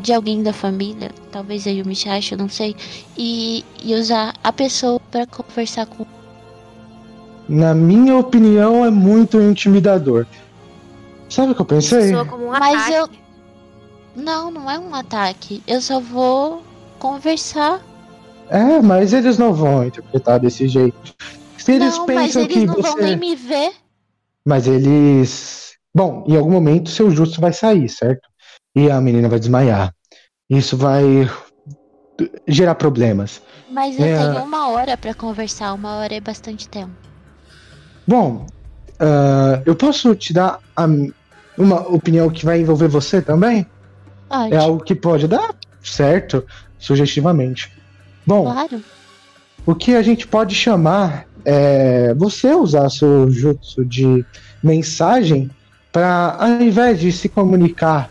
[0.00, 2.74] de alguém da família, talvez a Yumichashi, eu não sei,
[3.16, 6.06] e, e usar a pessoa pra conversar com.
[7.48, 10.26] Na minha opinião, é muito intimidador.
[11.28, 12.14] Sabe o que eu pensei?
[12.14, 12.92] Um Mas ataque.
[12.94, 13.08] eu-
[14.16, 15.62] Não, não é um ataque.
[15.66, 16.62] Eu só vou
[16.98, 17.82] conversar.
[18.48, 21.14] É, mas eles não vão interpretar desse jeito.
[21.66, 23.02] Se eles não, mas pensam eles que não vão você.
[23.02, 23.72] nem me ver.
[24.46, 25.72] Mas eles.
[25.94, 28.28] Bom, em algum momento seu jutsu vai sair, certo?
[28.74, 29.92] E a menina vai desmaiar.
[30.48, 31.28] Isso vai
[32.46, 33.42] gerar problemas.
[33.70, 34.16] Mas eu É.
[34.16, 35.72] tenho uma hora pra conversar.
[35.72, 36.92] Uma hora é bastante tempo.
[38.06, 38.46] Bom,
[39.00, 40.86] ah, eu posso te dar a-
[41.58, 43.66] uma opinião que vai envolver você também?
[44.28, 46.44] Pode, É algo que pode dar certo,
[46.78, 47.70] sugestivamente.
[48.26, 48.82] Bom, claro.
[49.66, 54.24] o que a gente pode chamar é você usar seu jutsu de
[54.62, 55.48] mensagem
[55.92, 58.10] para, ao invés de se comunicar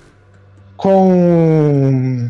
[0.78, 2.30] com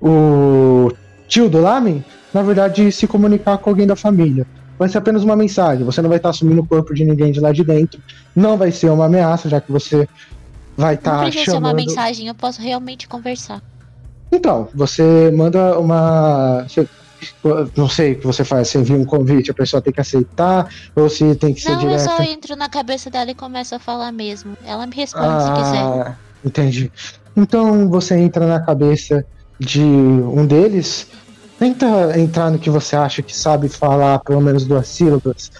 [0.00, 0.90] o
[1.28, 4.46] tio do Lamen, na verdade se comunicar com alguém da família.
[4.78, 7.40] Vai ser apenas uma mensagem, você não vai estar assumindo o corpo de ninguém de
[7.40, 8.00] lá de dentro,
[8.36, 10.06] não vai ser uma ameaça, já que você
[10.76, 11.76] vai Não estar precisa ser uma chamando...
[11.76, 13.60] mensagem, eu posso realmente conversar.
[14.32, 16.62] Então, você manda uma.
[16.68, 16.86] você-
[17.76, 20.68] Não sei o que você faz, você envia um convite, a pessoa tem que aceitar,
[20.94, 22.04] ou se tem que ser Não, eu direto.
[22.04, 24.56] só entro na cabeça dela e começo a falar mesmo.
[24.64, 25.82] Ela me responde se quiser.
[25.82, 26.92] Ah, entendi.
[27.36, 29.24] Então você entra na cabeça
[29.58, 31.08] de um deles,
[31.58, 35.50] tenta entrar no que você acha que sabe falar, pelo menos duas sílabas,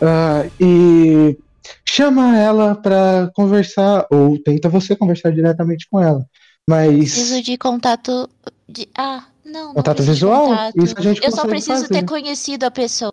[0.00, 1.36] ah, e
[1.84, 6.24] chama ela pra conversar, ou tenta você conversar diretamente com ela.
[6.68, 7.12] Mas.
[7.14, 8.28] Preciso de contato.
[8.68, 8.88] De...
[8.96, 9.68] Ah, não.
[9.68, 10.48] não Contato de visual?
[10.48, 10.82] contato.
[10.84, 11.88] Isso a gente Eu só preciso fazer.
[11.88, 13.12] ter conhecido a pessoa.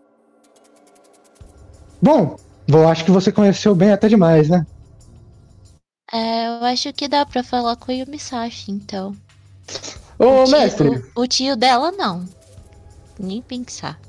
[2.02, 2.38] Bom,
[2.68, 4.66] eu acho que você conheceu bem até demais, né?
[6.12, 9.16] É, eu acho que dá pra falar com o Yumisashi, então.
[10.20, 12.26] Ô, o, tio, mestre, o, o tio dela, não.
[13.20, 14.00] Nem pensar.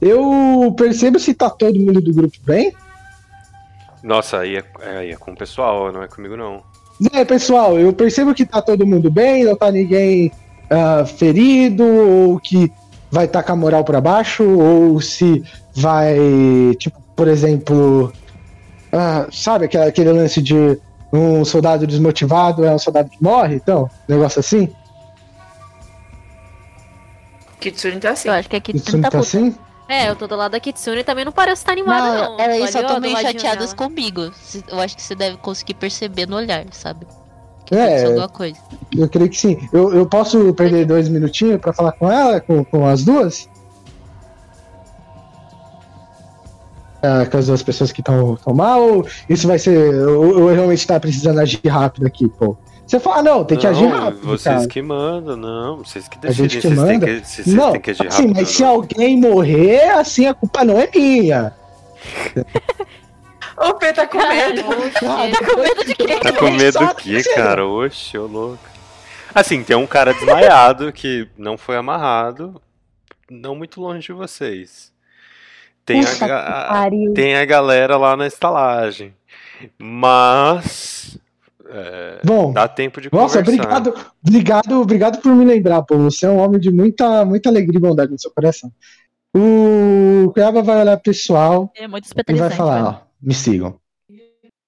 [0.00, 2.74] eu percebo se tá todo mundo do grupo bem.
[4.02, 6.62] Nossa, aí é, é- aí é com o pessoal, não é comigo não.
[7.12, 10.30] É, pessoal, eu percebo que tá todo mundo bem, não tá ninguém
[10.70, 12.72] ah, ferido, ou que
[13.10, 15.42] vai estar com a moral pra baixo, ou se
[15.74, 16.16] vai,
[16.78, 18.12] tipo, por exemplo,
[18.92, 20.54] ah, sabe aquela- aquele lance de
[21.12, 24.68] um soldado desmotivado é um soldado que morre, então, negócio assim?
[27.60, 28.28] Kitsune tá assim.
[28.28, 29.54] Eu acho que a Isso Kitsune não tá tá assim?
[29.88, 32.36] É, eu tô do lado da Kitsune e também não parece estar animada, não.
[32.36, 33.76] Não, elas só estão meio chateadas dela.
[33.76, 34.32] comigo.
[34.40, 37.06] Se- Eu acho que você deve conseguir perceber no olhar, sabe?
[37.70, 38.04] É.
[38.06, 38.58] alguma coisa.
[38.96, 39.68] Eu creio que sim.
[39.72, 43.48] Eu, eu posso perder dois minutinhos pra falar com ela, com, com as duas?
[47.02, 48.80] Ah, com as duas pessoas que estão mal?
[48.82, 49.74] Ou isso vai ser.
[49.74, 52.56] Eu, eu realmente tá precisando agir rápido aqui, pô.
[52.86, 54.26] Você fala, ah, não, tem que agir Não, rápido.
[54.26, 54.66] vocês cara.
[54.66, 56.48] que mandam, não, vocês que A decidem.
[56.48, 57.06] gente que vocês têm manda?
[57.06, 58.36] que, vocês Não, têm que agir assim, rápido.
[58.36, 58.68] mas se não.
[58.70, 61.54] alguém morrer, assim, a culpa não é minha.
[63.68, 64.62] O P tá com medo.
[65.06, 66.16] Ah, Com medo de quê?
[66.20, 67.66] Tá com medo do quê, cara?
[67.66, 68.58] Oxe, ô louco.
[69.34, 72.60] Assim, tem um cara desmaiado que não foi amarrado,
[73.30, 74.90] não muito longe de vocês.
[75.84, 77.14] Tem a, que ga- pariu.
[77.14, 79.14] tem a galera lá na estalagem.
[79.78, 81.18] Mas.
[81.68, 83.62] é, Bom, dá tempo de nossa, conversar.
[83.62, 83.94] obrigado,
[84.26, 85.96] obrigado, obrigado por me lembrar, pô.
[85.98, 88.72] Você é um homem de muita, muita alegria e bondade no seu coração.
[89.36, 92.86] O Cuiabá vai olhar pro pessoal É muito e vai falar, velho.
[92.88, 93.78] ó, me sigam.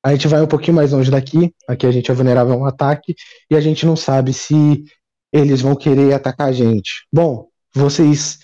[0.04, 2.66] A gente vai um pouquinho mais longe daqui, aqui a gente é vulnerável a um
[2.66, 3.14] ataque,
[3.48, 4.84] e a gente não sabe se
[5.32, 7.06] eles vão querer atacar a gente.
[7.12, 8.38] Bom, vocês.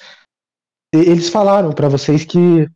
[0.93, 2.66] Eles falaram pra vocês que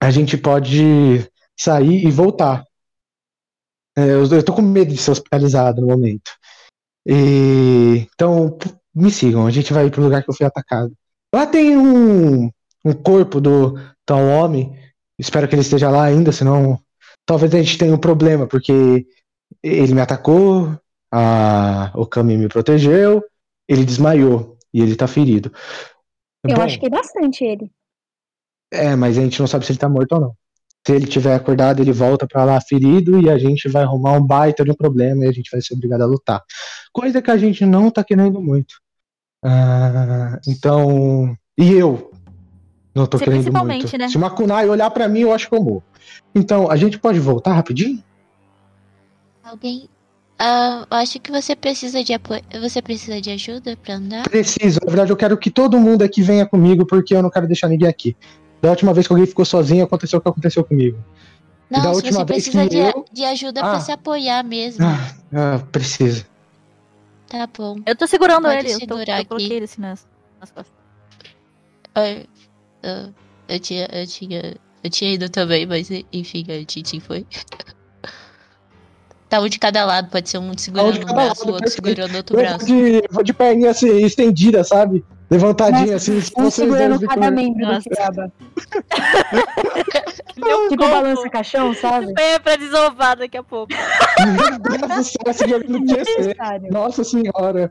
[0.00, 1.28] a gente pode
[1.58, 2.64] sair e voltar.
[3.96, 6.30] É, eu, eu tô com medo de ser hospitalizado no momento.
[7.04, 8.56] E, então,
[8.94, 10.94] me sigam, a gente vai pro lugar que eu fui atacado.
[11.34, 12.50] Lá tem um,
[12.84, 13.74] um corpo do
[14.06, 14.78] tal homem.
[15.18, 16.78] Espero que ele esteja lá ainda, senão
[17.26, 19.06] talvez a gente tenha um problema, porque
[19.62, 20.78] ele me atacou,
[21.12, 23.22] a Okami me protegeu,
[23.68, 25.52] ele desmaiou e ele tá ferido.
[26.46, 27.70] Eu Bom, acho que é bastante ele.
[28.72, 30.36] É, mas a gente não sabe se ele tá morto ou não.
[30.86, 34.26] Se ele tiver acordado, ele volta pra lá ferido e a gente vai arrumar um
[34.26, 36.42] baita de um problema e a gente vai ser obrigado a lutar.
[36.92, 38.76] Coisa que a gente não tá querendo muito.
[39.44, 41.36] Ah, então.
[41.58, 42.07] E eu?
[42.98, 43.98] Não tô Você querendo principalmente, muito.
[43.98, 44.08] né?
[44.08, 45.82] Se uma kunai olhar pra mim, eu acho que eu morro.
[46.34, 48.02] Então, a gente pode voltar rapidinho?
[49.42, 49.88] Alguém.
[50.40, 52.42] Eu acho que você precisa de apoio.
[52.60, 54.22] Você precisa de ajuda pra andar?
[54.28, 54.78] Preciso.
[54.84, 57.68] Na verdade, eu quero que todo mundo aqui venha comigo, porque eu não quero deixar
[57.68, 58.16] ninguém aqui.
[58.60, 60.98] Da última vez que alguém ficou sozinho, aconteceu o que aconteceu comigo.
[61.70, 63.70] Não, da se última você vez precisa que de, eu- de ajuda Ah.
[63.70, 64.84] pra se apoiar mesmo.
[64.84, 66.24] Ah, ah, preciso.
[67.28, 67.76] Tá bom.
[67.84, 68.68] Eu tô segurando Pode ele.
[68.74, 69.54] Eu, tô, segurar eu coloquei aqui.
[69.56, 70.06] ele assim nas,
[70.40, 70.72] nas costas.
[71.94, 72.24] Ah,
[72.82, 73.08] ah,
[73.48, 77.26] Eu tinha, eu tinha, eu tinha ido também, mas enfim, a Tintin foi.
[79.28, 81.54] Tá um de cada lado, pode ser um segurando de um cada braço, lado, o
[81.54, 82.66] outro segurando outro Eu braço.
[82.66, 85.04] vou, de, eu vou de perninha assim, estendida, sabe?
[85.30, 86.32] Levantadinha Nossa, assim.
[86.38, 87.82] Um segurando cada membro do.
[87.82, 88.32] Kiaba.
[90.38, 90.94] Meu Tipo corpo.
[90.94, 92.14] balança-caixão, sabe?
[92.18, 93.70] É pra desovar daqui a pouco.
[93.74, 96.16] Meu Deus do céu, esse jogo não tinha ser.
[96.18, 96.72] Necessário.
[96.72, 97.70] Nossa senhora.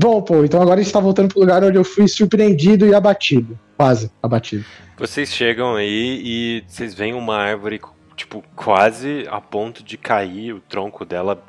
[0.00, 2.94] Bom, pô, então agora a gente tá voltando pro lugar onde eu fui surpreendido e
[2.94, 3.58] abatido.
[3.76, 4.64] Quase abatido.
[4.96, 7.78] Vocês chegam aí e vocês veem uma árvore,
[8.16, 11.44] tipo, quase a ponto de cair, o tronco dela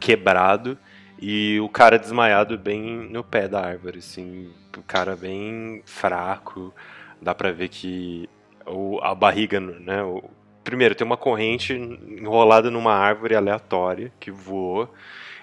[0.00, 0.78] quebrado
[1.20, 6.72] e o cara desmaiado bem no pé da árvore, assim, o cara bem fraco,
[7.20, 8.30] dá pra ver que
[8.66, 10.24] o, a barriga, né, o,
[10.64, 14.88] primeiro tem uma corrente enrolada numa árvore aleatória que voou,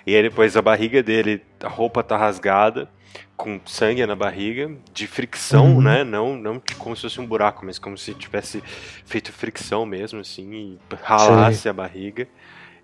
[0.08, 2.90] e aí depois a barriga dele, a roupa tá rasgada,
[3.36, 5.82] com sangue na barriga, de fricção, Uhum.
[5.82, 6.04] né?
[6.04, 8.62] Não, não como se fosse um buraco, mas como se tivesse
[9.06, 12.28] feito fricção mesmo, assim, e ralasse a barriga.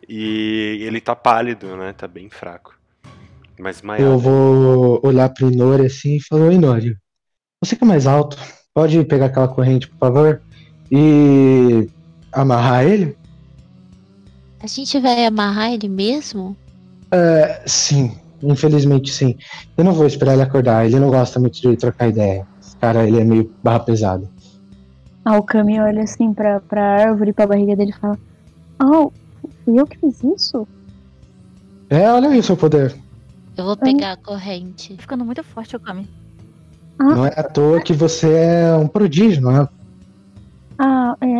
[0.07, 1.93] E ele tá pálido, né?
[1.93, 2.75] Tá bem fraco.
[3.59, 4.17] Mas Eu maior.
[4.17, 6.97] vou olhar pro Inori assim e falar, Inori,
[7.63, 8.37] você que é mais alto,
[8.73, 10.41] pode pegar aquela corrente, por favor?
[10.91, 11.89] E
[12.31, 13.17] amarrar ele?
[14.61, 16.57] A gente vai amarrar ele mesmo?
[17.11, 19.35] É, sim, infelizmente sim.
[19.77, 22.45] Eu não vou esperar ele acordar, ele não gosta muito de trocar ideia.
[22.61, 24.27] Esse cara, ele é meio barra pesada.
[25.25, 28.17] A Okami olha assim pra, pra árvore, pra barriga dele e fala:
[28.81, 29.11] Oh,
[29.63, 30.67] fui eu que fiz isso?
[31.89, 32.95] É, olha aí o seu poder.
[33.57, 34.95] Eu vou pegar a corrente.
[34.95, 36.07] Tá ficando muito forte o Kami.
[36.99, 39.67] Ah, Não é à toa que você é um prodígio, não é?
[40.79, 41.39] ah é.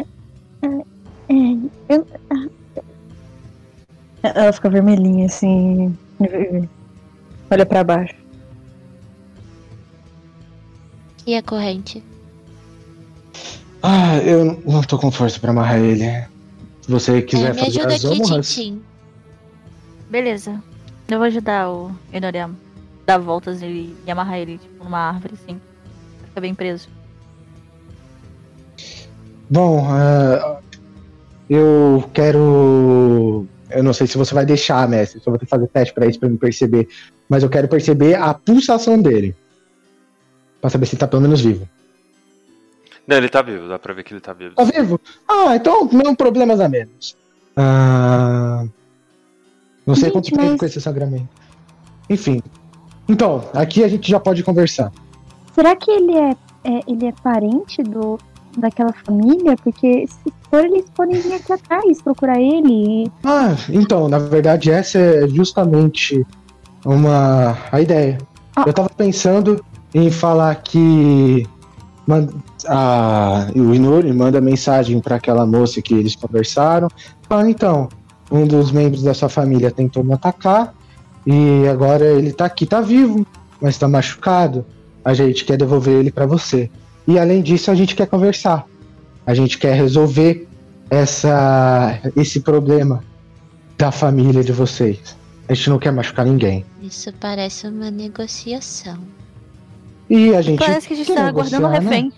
[0.66, 0.82] é,
[1.30, 2.48] é eu, ah,
[4.24, 5.94] ela fica vermelhinha assim.
[7.56, 8.14] Olha pra baixo.
[11.26, 12.04] E a corrente?
[13.82, 16.04] Ah, eu não tô com força pra amarrar ele.
[16.82, 18.50] Se você quiser É, me fazer ajuda as aqui, honras.
[18.54, 18.82] Tintin.
[20.10, 20.62] Beleza.
[21.08, 22.58] Eu vou ajudar o Enoriam.
[23.06, 25.62] Dar voltas e, e amarrar ele, tipo, numa árvore, assim.
[26.28, 26.90] Fica bem preso.
[29.50, 30.60] Bom, ah,
[31.50, 33.48] eu quero.
[33.76, 35.20] Eu não sei se você vai deixar, mestre.
[35.20, 36.88] Só vou ter que fazer teste pra isso pra me perceber.
[37.30, 39.36] Mas eu quero perceber a pulsação dele.
[40.62, 41.68] Pra saber se ele tá pelo menos vivo.
[43.08, 44.56] Não, ele tá vivo, dá pra ver que ele tá vivo.
[44.56, 45.00] Tá vivo?
[45.28, 47.16] Ah, então não problemas a menos.
[47.56, 48.66] Ah,
[49.86, 51.30] não sei Gente, quanto tempo mas- com esse sangramento.
[52.10, 52.42] Enfim.
[53.08, 54.92] Então, aqui a gente já pode conversar.
[55.54, 56.32] Será que ele é,
[56.64, 58.18] é- ele é parente do
[58.58, 59.56] daquela família?
[59.64, 63.12] Porque se for, eles podem vir aqui atrás procurar ele.
[63.24, 66.26] Ah, então, na verdade, essa é justamente
[66.86, 68.18] uma a ideia.
[68.56, 68.64] Ah.
[68.66, 69.64] Eu tava pensando
[69.94, 71.48] em falar que
[72.68, 76.88] a, o Inori manda mensagem para aquela moça que eles conversaram.
[77.28, 77.90] Fala, então,
[78.32, 80.74] um dos membros da sua família tentou me atacar
[81.26, 83.26] e agora ele tá aqui, tá vivo,
[83.62, 84.66] mas tá machucado.
[85.04, 86.70] A gente quer devolver ele para você.
[87.08, 88.66] E além disso, a gente quer conversar.
[89.26, 90.48] A gente quer resolver
[90.90, 93.04] essa esse problema
[93.78, 95.16] da família de vocês.
[95.48, 96.66] A gente não quer machucar ninguém.
[96.82, 98.98] Isso parece uma negociação.
[100.10, 100.60] E a gente.
[100.60, 101.80] Parece que a gente quer tá aguardando um né?
[101.80, 102.14] refém.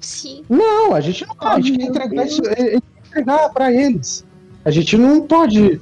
[0.00, 0.44] Sim.
[0.48, 1.54] Não, a gente não pode.
[1.54, 2.32] a gente quer entregar Deus.
[2.32, 4.24] isso, é entregar pra eles.
[4.64, 5.80] A gente não pode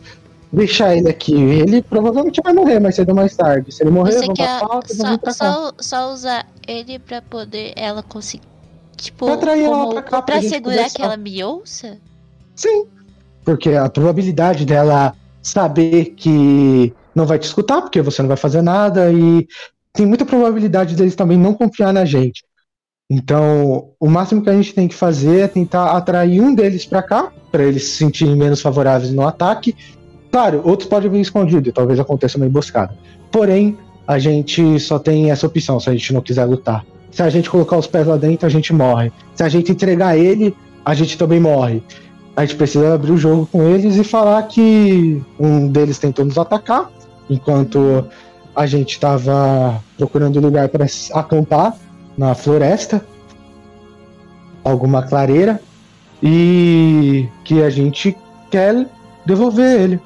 [0.52, 1.34] deixar ele aqui.
[1.34, 3.72] Ele provavelmente vai morrer mais cedo ou mais tarde.
[3.72, 5.32] Se ele morrer, Você vamos quer vamos só, cá.
[5.32, 8.46] só, só usar ele pra poder ela conseguir.
[8.96, 10.96] Tipo, Pra atrair ela como- pra cá, pra pra segurar conversar.
[10.96, 11.98] que ela me ouça?
[12.54, 12.86] Sim.
[13.44, 18.60] Porque a probabilidade dela saber que não vai te escutar, porque você não vai fazer
[18.60, 19.46] nada, e
[19.92, 22.44] tem muita probabilidade deles também não confiar na gente.
[23.10, 27.02] Então, o máximo que a gente tem que fazer é tentar atrair um deles pra
[27.02, 29.74] cá, pra eles se sentirem menos favoráveis no ataque.
[30.30, 32.94] Claro, outros podem vir escondido, e talvez aconteça uma emboscada.
[33.32, 33.78] Porém,
[34.08, 36.82] a gente só tem essa opção se a gente não quiser lutar.
[37.10, 39.12] Se a gente colocar os pés lá dentro, a gente morre.
[39.34, 41.82] Se a gente entregar ele, a gente também morre.
[42.34, 46.38] A gente precisa abrir o jogo com eles e falar que um deles tentou nos
[46.38, 46.90] atacar
[47.28, 48.06] enquanto
[48.56, 51.76] a gente estava procurando lugar para acampar
[52.16, 53.04] na floresta,
[54.64, 55.60] alguma clareira,
[56.22, 58.16] e que a gente
[58.50, 58.86] quer
[59.26, 60.00] devolver ele.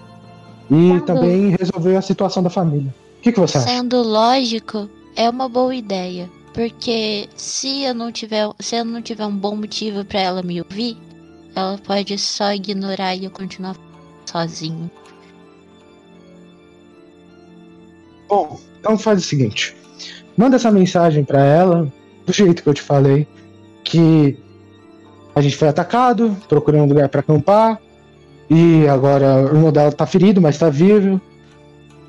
[0.71, 2.93] E Sendo- também resolver a situação da família.
[3.23, 3.69] O que, que você acha?
[3.69, 6.29] Sendo lógico, é uma boa ideia.
[6.53, 10.61] Porque se eu não tiver, se eu não tiver um bom motivo pra ela me
[10.61, 10.99] ouvir,
[11.55, 13.77] ela pode só ignorar e eu continuar
[14.27, 14.91] sozinho.
[18.29, 19.77] Bom, então faz o seguinte:
[20.37, 21.93] manda essa mensagem pra ela,
[22.27, 23.25] do jeito que eu te falei,
[23.85, 24.37] que
[25.33, 27.81] a gente foi atacado, procurando um lugar pra acampar,
[28.51, 31.21] e agora o irmão dela tá ferido, mas tá vivo.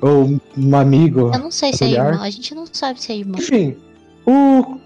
[0.04, 1.30] Ou um amigo.
[1.32, 2.08] Eu não sei se é Familiar.
[2.08, 3.40] irmão, a gente não sabe se é irmão.
[3.40, 3.74] Enfim,
[4.26, 4.78] o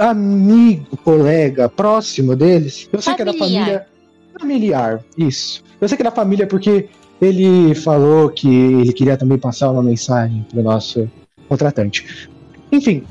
[0.00, 3.64] amigo, colega próximo deles, eu sei que é da Familiar.
[3.64, 3.86] família.
[4.40, 5.62] Familiar, isso.
[5.78, 6.88] Eu sei que é da família porque
[7.20, 11.06] ele falou que ele queria também passar uma mensagem pro nosso
[11.48, 12.30] contratante.
[12.72, 13.04] Enfim,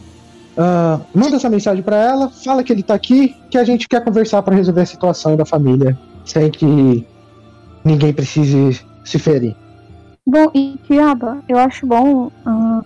[0.58, 4.04] ah, manda essa mensagem pra ela, fala que ele tá aqui, que a gente quer
[4.04, 7.06] conversar pra resolver a situação da família, sem que
[7.86, 9.56] ninguém precise se ferir.
[10.26, 12.32] Bom, e Kiaba, eu acho bom.
[12.46, 12.82] ah,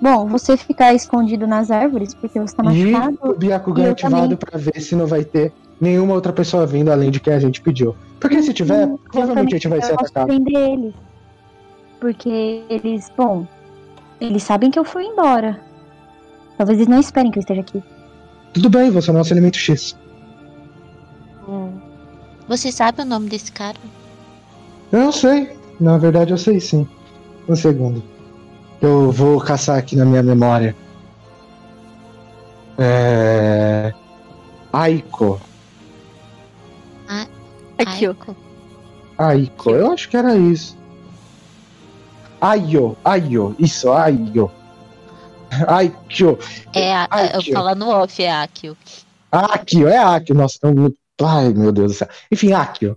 [0.00, 3.18] bom, você ficar escondido nas árvores, porque você tá E machucado.
[3.22, 4.36] o Byakugan e ativado também.
[4.36, 7.60] pra ver se não vai ter nenhuma outra pessoa vindo além de quem a gente
[7.62, 7.96] pediu.
[8.20, 10.26] Porque se tiver, Hum, provavelmente a gente vai eu ser posso atacado.
[10.26, 10.94] prender eles.
[12.00, 13.46] Porque eles, bom,
[14.20, 15.60] eles sabem que eu fui embora.
[16.56, 17.82] Talvez eles não esperem que eu esteja aqui.
[18.52, 19.96] Tudo bem, você é nosso elemento X.
[22.48, 23.76] Você sabe o nome desse cara?
[24.92, 25.56] Eu não sei.
[25.80, 26.86] Na verdade, eu sei sim.
[27.48, 28.02] Um segundo.
[28.80, 30.74] Eu vou caçar aqui na minha memória.
[32.78, 33.92] É.
[34.72, 35.40] Aiko.
[37.08, 37.26] Ó.
[37.84, 38.36] Aiko.
[39.18, 39.70] Aiko.
[39.70, 40.76] Eu acho que era isso.
[42.40, 42.96] Ayo.
[43.04, 43.54] Ayo.
[43.58, 44.50] Isso, Ayo.
[45.66, 46.38] Aikyo.
[46.74, 48.76] É, a, a- eu falar no off, é Akio.
[49.32, 50.34] Akio, é Akio.
[50.34, 50.74] Nossa, tão...
[51.22, 52.08] ai meu Deus do céu.
[52.30, 52.96] Enfim, Akio.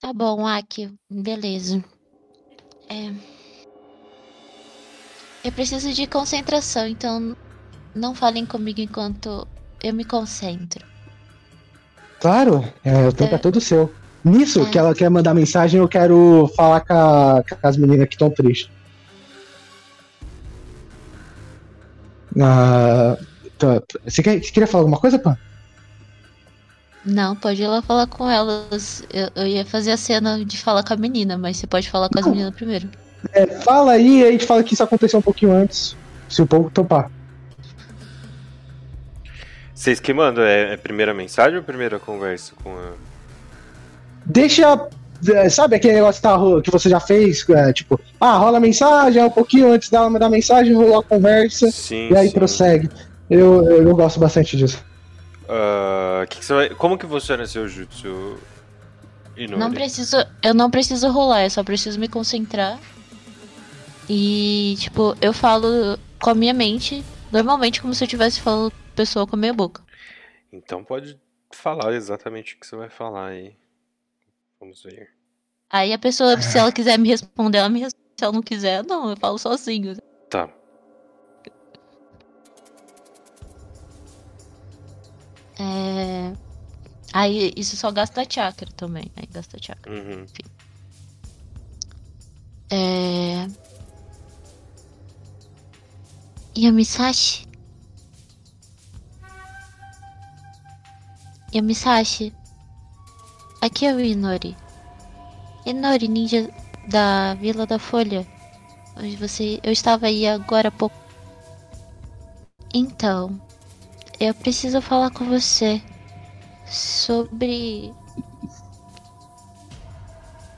[0.00, 1.82] Tá bom, Aki, beleza.
[2.88, 3.10] É...
[5.44, 7.34] Eu preciso de concentração, então
[7.94, 9.46] não falem comigo enquanto
[9.82, 10.86] eu me concentro.
[12.18, 13.38] Claro, é, o tempo é, É.
[13.38, 13.96] todo seu.
[14.24, 14.70] Nisso, É.
[14.70, 18.32] que ela quer mandar mensagem, eu quero falar com, a- com as meninas que estão
[18.32, 18.70] tristes.
[22.40, 23.16] Ah,
[23.58, 25.36] tá, você, quer- você queria falar alguma coisa, Pan?
[27.04, 29.02] Não, pode ir lá falar com elas.
[29.12, 32.08] Eu, eu ia fazer a cena de falar com a menina, mas você pode falar
[32.08, 32.88] com as meninas primeiro.
[33.32, 35.96] É, fala aí, aí a gente fala que isso aconteceu um pouquinho antes.
[36.28, 37.10] Se o povo topar.
[39.74, 42.92] Vocês que mandam, é, é primeira mensagem ou primeira conversa com a.
[44.26, 44.88] Deixa.
[45.26, 47.48] é, Sabe aquele negócio que, tá que você já fez?
[47.48, 52.10] é, tipo, ah, rola mensagem, um pouquinho antes dela mandar mensagem, rolou a conversa, Sim.
[52.10, 52.34] e aí sim.
[52.34, 52.90] prossegue.
[53.28, 54.84] Eu, eu gosto bastante disso.
[55.52, 56.70] Ah, que que você vai...
[56.70, 58.38] Como que funciona seu jutsu?
[59.36, 59.58] Inori?
[59.58, 62.78] Não preciso, eu não preciso rolar, eu só preciso me concentrar.
[64.08, 69.26] E, tipo, eu falo com a minha mente, normalmente como se eu estivesse falando pessoa
[69.26, 69.82] com a minha boca.
[70.52, 71.18] Então pode
[71.52, 73.56] falar exatamente o que você vai falar aí.
[74.60, 75.08] Vamos ver.
[75.68, 78.00] Aí a pessoa, se ela quiser me responder, ela me responde.
[78.16, 79.96] Se ela não quiser, não, eu falo sozinho.
[85.60, 86.32] É...
[87.12, 89.12] Aí isso só gasta chakra também.
[89.14, 89.92] Aí gasta chakra.
[89.92, 90.24] Uhum.
[92.70, 93.46] É...
[96.56, 97.46] Yamisashi?
[101.52, 102.32] Yamisashi?
[103.60, 104.56] Aqui é o Inori.
[105.66, 106.48] Inori, ninja
[106.88, 108.26] da Vila da Folha.
[108.96, 109.60] Onde você.
[109.62, 110.96] Eu estava aí agora há pouco.
[112.72, 113.40] Então,
[114.20, 115.82] eu preciso falar com você
[116.66, 117.94] sobre.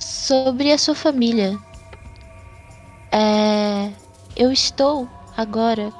[0.00, 1.56] Sobre a sua família.
[3.12, 3.92] É.
[4.34, 5.92] Eu estou agora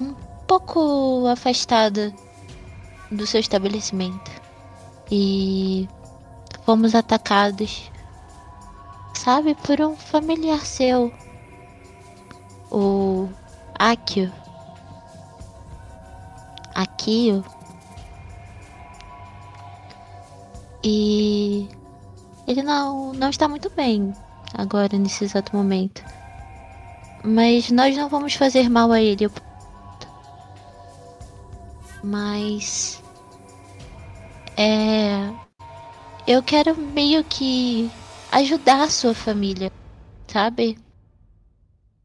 [0.00, 0.14] um
[0.46, 2.14] pouco afastada
[3.10, 4.30] do seu estabelecimento.
[5.10, 5.86] E
[6.64, 7.90] fomos atacados,
[9.12, 11.12] sabe, por um familiar seu.
[12.70, 13.28] O
[13.78, 14.43] Akio.
[16.74, 17.44] Akio.
[20.82, 21.68] E
[22.46, 24.12] ele não, não está muito bem
[24.52, 26.04] agora, nesse exato momento.
[27.24, 29.30] Mas nós não vamos fazer mal a ele.
[32.02, 33.02] Mas.
[34.56, 35.30] É.
[36.26, 37.90] Eu quero meio que
[38.30, 39.70] ajudar a sua família,
[40.26, 40.78] sabe?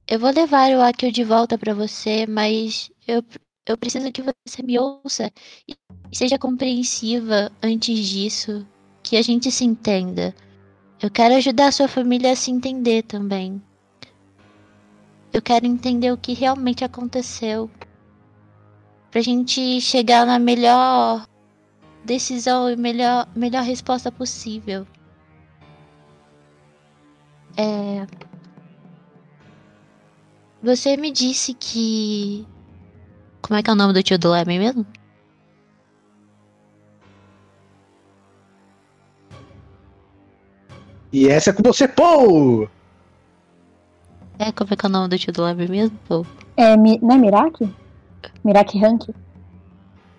[0.08, 3.24] Eu vou levar o Akio de volta pra você, mas eu,
[3.70, 5.32] eu preciso que você me ouça
[5.68, 5.76] e
[6.12, 8.66] seja compreensiva antes disso,
[9.04, 10.34] que a gente se entenda.
[11.00, 13.62] Eu quero ajudar a sua família a se entender também.
[15.32, 17.70] Eu quero entender o que realmente aconteceu.
[19.12, 21.28] Pra gente chegar na melhor
[22.04, 24.88] decisão e melhor, melhor resposta possível.
[27.56, 28.08] É.
[30.64, 32.48] Você me disse que.
[33.50, 34.86] Como é que é o nome do tio do Lemon mesmo?
[41.12, 42.68] E essa é com você, pô!
[44.38, 45.98] É, como é que é o nome do tio do Lemon mesmo?
[46.08, 46.24] Pô.
[46.56, 47.68] É, Mi- não é Miraki?
[48.46, 49.10] Miraki Rank?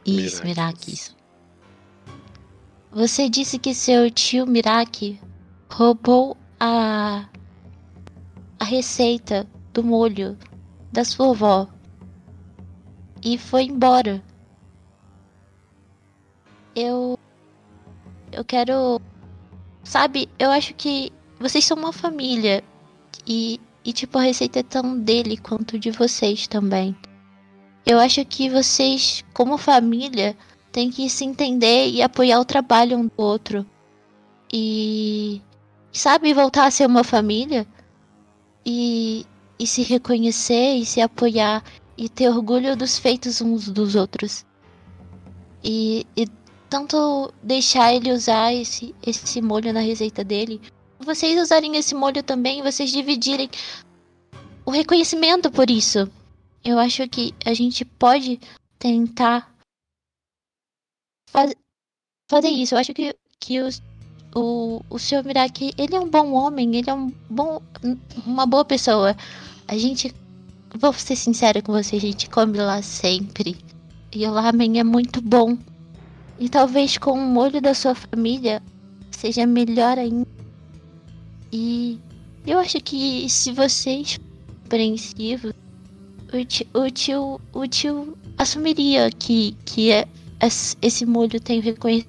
[0.04, 0.48] Isso, Miraki.
[0.48, 1.14] Miraki, isso.
[2.90, 5.20] Você disse que seu tio Miraki
[5.72, 7.26] roubou a
[8.58, 10.36] a receita do molho
[10.92, 11.68] da sua avó
[13.22, 14.22] e foi embora.
[16.74, 17.18] Eu
[18.32, 19.00] eu quero
[19.82, 22.62] sabe, eu acho que vocês são uma família
[23.26, 26.94] e e tipo a receita é tão dele quanto de vocês também.
[27.86, 30.36] Eu acho que vocês, como família,
[30.70, 33.66] têm que se entender e apoiar o trabalho um do outro.
[34.52, 35.40] E.
[35.92, 37.66] Sabe, voltar a ser uma família?
[38.64, 39.26] E.
[39.58, 41.62] E se reconhecer e se apoiar
[42.00, 44.44] e ter orgulho dos feitos uns dos outros.
[45.62, 46.06] E.
[46.16, 46.26] e
[46.70, 50.60] tanto deixar ele usar esse, esse molho na receita dele.
[51.00, 53.50] Vocês usarem esse molho também, vocês dividirem
[54.64, 56.08] o reconhecimento por isso.
[56.64, 58.38] Eu acho que a gente pode
[58.78, 59.52] tentar
[61.28, 61.54] faz-
[62.30, 62.74] fazer isso.
[62.74, 63.82] Eu acho que, que os-
[64.34, 65.24] o, o Sr.
[65.24, 67.60] Miraki, ele é um bom homem, ele é um bom,
[68.24, 69.16] uma boa pessoa.
[69.66, 70.14] A gente,
[70.78, 73.56] vou ser sincera com você, gente come lá sempre.
[74.12, 75.56] E o lamen é muito bom.
[76.38, 78.62] E talvez com o molho da sua família
[79.10, 80.26] seja melhor ainda.
[81.52, 81.98] E
[82.46, 84.18] eu acho que se vocês
[84.62, 85.52] compreensivos,
[86.32, 90.06] o tio, o tio, o tio assumiria que, que é,
[90.40, 92.08] es- esse molho tem reconhecido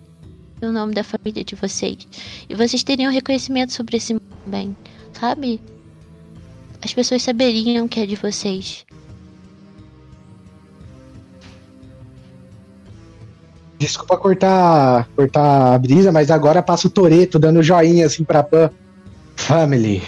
[0.61, 2.07] o nome da família de vocês.
[2.47, 4.15] E vocês teriam reconhecimento sobre esse
[4.45, 4.75] também,
[5.13, 5.59] sabe?
[6.81, 8.85] As pessoas saberiam que é de vocês.
[13.77, 18.69] Desculpa cortar, cortar a brisa, mas agora passa o Toreto dando joinha assim pra Pan.
[19.35, 20.03] Family.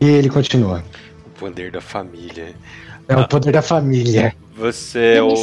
[0.00, 0.82] E ele continua.
[1.26, 2.54] O poder da família.
[3.08, 4.34] É o poder da família.
[4.56, 5.34] Você é o.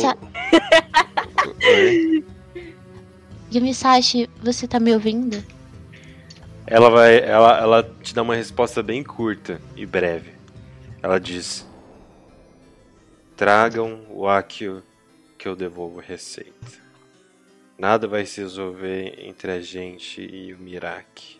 [3.54, 5.44] Yumisashi, você tá me ouvindo?
[6.66, 7.20] Ela vai.
[7.20, 10.37] Ela, ela te dá uma resposta bem curta e breve.
[11.08, 11.66] Ela diz:
[13.38, 14.84] Tragam o Akio
[15.38, 16.68] que eu devolvo a receita.
[17.80, 21.40] Nada vai se resolver entre a gente e o Miraki.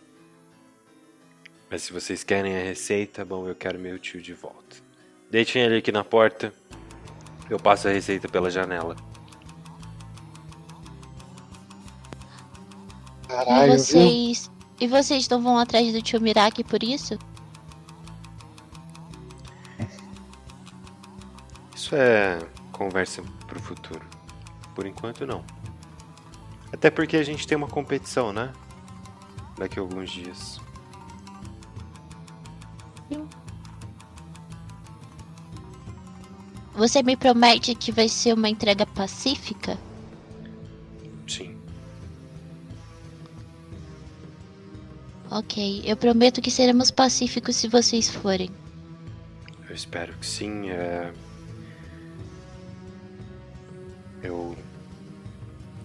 [1.70, 4.76] Mas se vocês querem a receita, bom, eu quero meu tio de volta.
[5.30, 6.50] Deixem ele aqui na porta.
[7.50, 8.96] Eu passo a receita pela janela.
[13.28, 13.78] Caralho, e viu?
[13.78, 14.50] vocês.
[14.80, 17.18] E vocês não vão atrás do tio Miraki por isso?
[21.78, 22.40] Isso é
[22.72, 24.04] conversa pro futuro.
[24.74, 25.44] Por enquanto, não.
[26.72, 28.52] Até porque a gente tem uma competição, né?
[29.56, 30.60] Daqui a alguns dias.
[36.74, 39.78] Você me promete que vai ser uma entrega pacífica?
[41.28, 41.56] Sim.
[45.30, 48.50] Ok, eu prometo que seremos pacíficos se vocês forem.
[49.68, 50.70] Eu espero que sim.
[50.70, 51.12] É...
[54.22, 54.56] Eu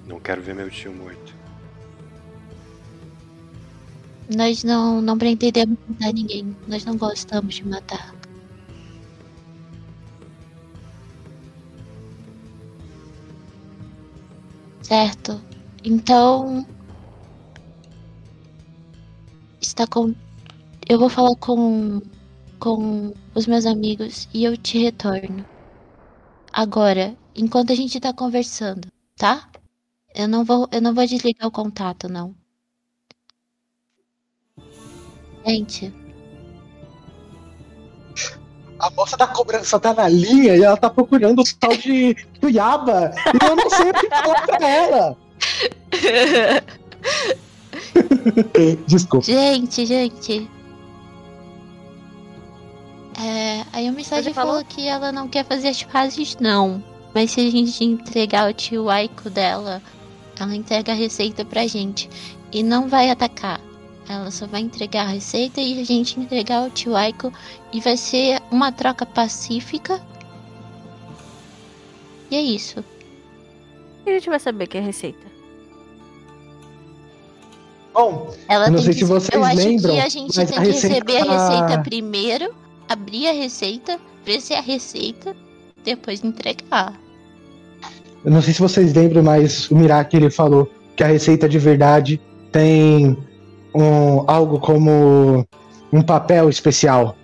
[0.07, 1.35] não quero ver meu tio morto.
[4.35, 6.55] Nós não, não pretendemos matar ninguém.
[6.67, 8.13] Nós não gostamos de matar.
[14.81, 15.41] Certo.
[15.83, 16.65] Então.
[19.61, 20.13] Está com.
[20.87, 22.01] Eu vou falar com.
[22.59, 25.45] Com os meus amigos e eu te retorno.
[26.53, 29.47] Agora, enquanto a gente tá conversando, tá?
[30.15, 32.35] Eu não vou, eu não vou desligar o contato, não.
[35.45, 35.93] Gente,
[38.79, 43.11] A moça da cobrança tá na linha e ela tá procurando o tal de Tuiaba.
[43.33, 45.17] E eu não sei o que falar pra ela.
[48.87, 49.25] Desculpa.
[49.25, 50.49] gente, gente.
[53.19, 54.65] É, a Yumissage Você falou falou?
[54.65, 56.83] que ela não quer fazer as pazes, não.
[57.13, 59.81] Mas se a gente entregar o tio Aiko dela,
[60.39, 62.09] ela entrega a receita pra gente.
[62.51, 63.61] E não vai atacar.
[64.09, 67.31] Ela só vai entregar a receita e a gente entregar o tio Aiko.
[67.71, 70.01] E vai ser uma troca pacífica.
[72.31, 72.83] E é isso.
[74.05, 75.31] E a gente vai saber que é receita.
[77.93, 80.33] Bom, Ela Eu não tem sei que, se vocês eu acho lembram, que a gente
[80.33, 82.55] tem a que receita receber a tá- receita primeiro,
[82.89, 85.35] abrir a receita, ver se é a receita,
[85.83, 86.99] depois entregar.
[88.25, 91.59] Eu não sei se vocês lembram, mas o Miraki ele falou que a receita de
[91.59, 92.21] verdade
[92.51, 93.17] tem
[93.75, 95.45] um, algo como
[95.91, 97.15] um papel especial.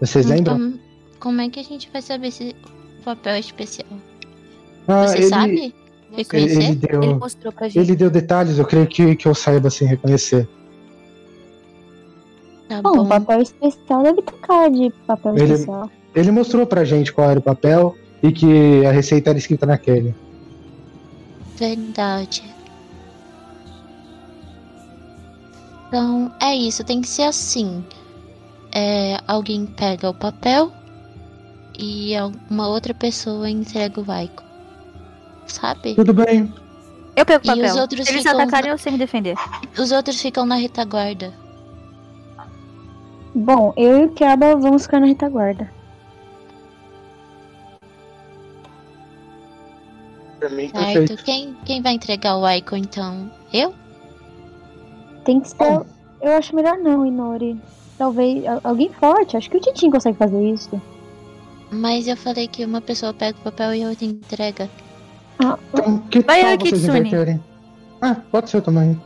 [0.00, 0.54] Vocês lembram?
[0.56, 0.78] Como,
[1.20, 2.54] como é que a gente vai saber se
[3.00, 3.88] o papel é especial?
[4.86, 5.74] Ah, Você ele, sabe ele,
[6.16, 6.62] reconhecer?
[6.62, 7.78] ele deu, Ele mostrou pra gente.
[7.78, 10.48] ele deu detalhes, eu creio que, que eu saiba assim reconhecer.
[12.68, 13.06] Tá Bom, bom.
[13.06, 15.90] papel especial deve ter cara de papel Ele- especial.
[16.14, 20.14] Ele mostrou pra gente qual era o papel e que a receita era escrita naquele.
[21.56, 22.42] Verdade.
[25.88, 27.82] Então, é isso, tem que ser assim.
[28.74, 30.70] É, alguém pega o papel
[31.78, 32.12] e
[32.50, 34.42] uma outra pessoa entrega o Vaiko.
[35.46, 35.94] Sabe?
[35.94, 36.52] Tudo bem.
[37.16, 37.64] Eu pego o E papel.
[37.74, 39.34] os outros Se eles ficam- atacarem, eu sei me defender.
[39.78, 41.32] Os outros ficam na retaguarda.
[43.34, 45.70] Bom, eu e o Kiaba vamos ficar na retaguarda.
[50.38, 50.74] Pra mim, Certo?
[50.98, 51.24] perfeito.
[51.24, 53.30] Quem, quem vai entregar o Aiko então?
[53.52, 53.74] Eu?
[55.24, 55.56] Tem que ser.
[55.56, 55.84] Bom.
[56.20, 57.56] Eu acho melhor não, Inori.
[57.96, 58.46] Talvez.
[58.46, 59.36] al- Alguém forte.
[59.36, 60.80] Acho que o Titinho consegue fazer isso.
[61.70, 64.70] Mas eu falei que uma pessoa pega o papel e a outra entrega.
[65.38, 66.98] Ah, Então, que Vai tal eu, vocês Kitsune.
[67.00, 67.44] inverterem?
[68.00, 69.00] Ah, pode ser também.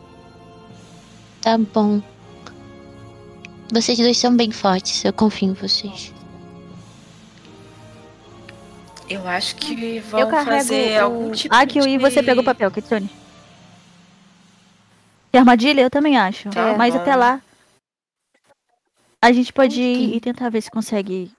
[1.40, 2.00] Tá bom.
[3.72, 6.12] Vocês dois são bem fortes, eu confio em vocês.
[9.08, 11.04] Eu acho que vamos eu fazer o...
[11.04, 11.88] algum tipo Ah, que de...
[11.90, 13.10] e você pega o papel, Kitsune.
[15.30, 15.80] Que armadilha?
[15.82, 16.50] Eu também acho.
[16.50, 17.40] Tá Mas até lá.
[19.20, 21.30] A gente pode ir e tentar ver se consegue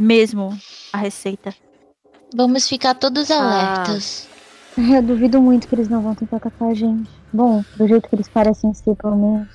[0.00, 0.56] mesmo
[0.92, 1.54] a receita.
[2.34, 3.38] Vamos ficar todos Ah.
[3.74, 4.28] alertas.
[4.76, 7.10] Eu duvido muito que eles não vão tentar atacar a gente.
[7.32, 9.48] Bom, do jeito que eles parecem ser, pelo menos.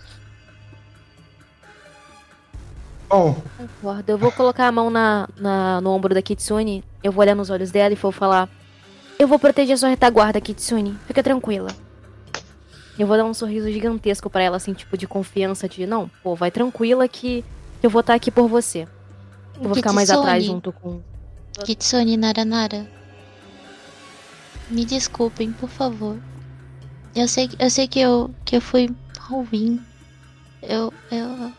[3.08, 4.12] Bom, Concordo.
[4.12, 6.84] Eu vou colocar a mão na, na- no ombro da Kitsune.
[7.04, 8.50] Eu vou olhar nos olhos dela e vou falar:
[9.18, 10.98] Eu vou proteger sua retaguarda, Kitsune.
[11.08, 11.70] Fica tranquila.
[12.98, 16.36] Eu vou dar um sorriso gigantesco pra ela, assim, tipo de confiança, de não, pô,
[16.36, 17.44] vai tranquila que
[17.82, 18.88] eu vou estar aqui por você.
[19.56, 20.28] Eu vou ficar mais Kitsune.
[20.28, 21.02] atrás junto com.
[21.66, 22.88] Kitsune Naranara.
[24.70, 26.18] Me desculpem, por favor.
[27.16, 29.82] Eu sei, eu sei que eu, que eu fui ruim.
[30.62, 31.52] Eu, eu.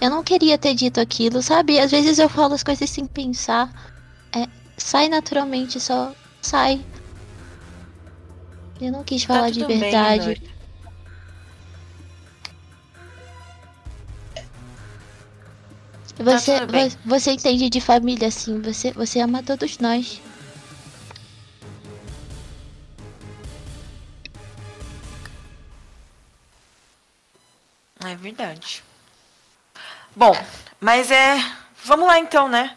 [0.00, 1.78] Eu não queria ter dito aquilo, sabe?
[1.78, 3.93] Às vezes eu falo as coisas sem pensar.
[4.76, 6.84] Sai naturalmente, só sai.
[8.80, 10.42] Eu não quis Tá falar de bem, verdade.
[16.18, 16.88] Você, tudo bem.
[16.88, 18.60] vo- você entende de família, assim.
[18.62, 20.20] Você, você ama todos nós.
[28.04, 28.82] É verdade.
[30.14, 30.32] Bom,
[30.80, 31.36] mas é.
[31.84, 32.76] Vamos lá então, né?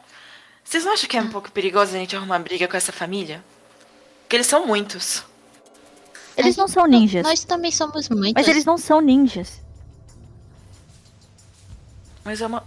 [0.68, 3.42] Vocês não acham que é um pouco perigoso a gente arrumar briga com essa família?
[4.24, 5.24] Porque eles são muitos.
[6.36, 7.24] Eles A não são ninjas.
[7.24, 8.34] Nós também somos muitos.
[8.36, 9.62] Mas eles não são ninjas.
[12.22, 12.66] Mas é uma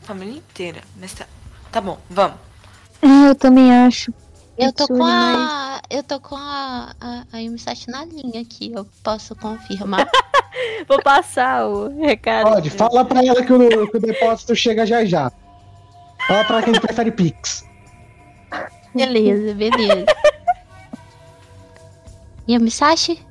[0.00, 0.80] família inteira.
[0.98, 1.26] Mas tá,
[1.70, 2.38] tá bom, vamos.
[3.02, 4.14] É, eu também acho.
[4.56, 5.82] Eu tô com a.
[5.90, 6.94] Eu tô com a.
[6.98, 10.08] A, a Yumisashi na linha aqui, eu posso confirmar.
[10.88, 12.50] Vou passar o recado.
[12.50, 15.30] pode, fala pra ela que o, que o depósito chega já já.
[16.26, 17.64] Fala pra ela que a gente prefere Pix.
[18.94, 20.06] beleza, beleza.
[22.48, 23.24] Yumisashi?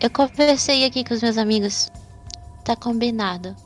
[0.00, 1.90] Eu conversei aqui com os meus amigos.
[2.64, 3.56] Tá combinado.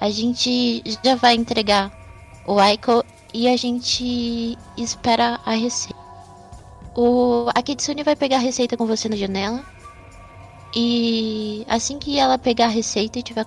[0.00, 1.90] A gente já vai entregar
[2.46, 5.98] o Aiko e a gente espera a receita.
[6.94, 9.64] O, a Kitsune vai pegar a receita com você na janela.
[10.74, 13.44] E assim que ela pegar a receita e tiver.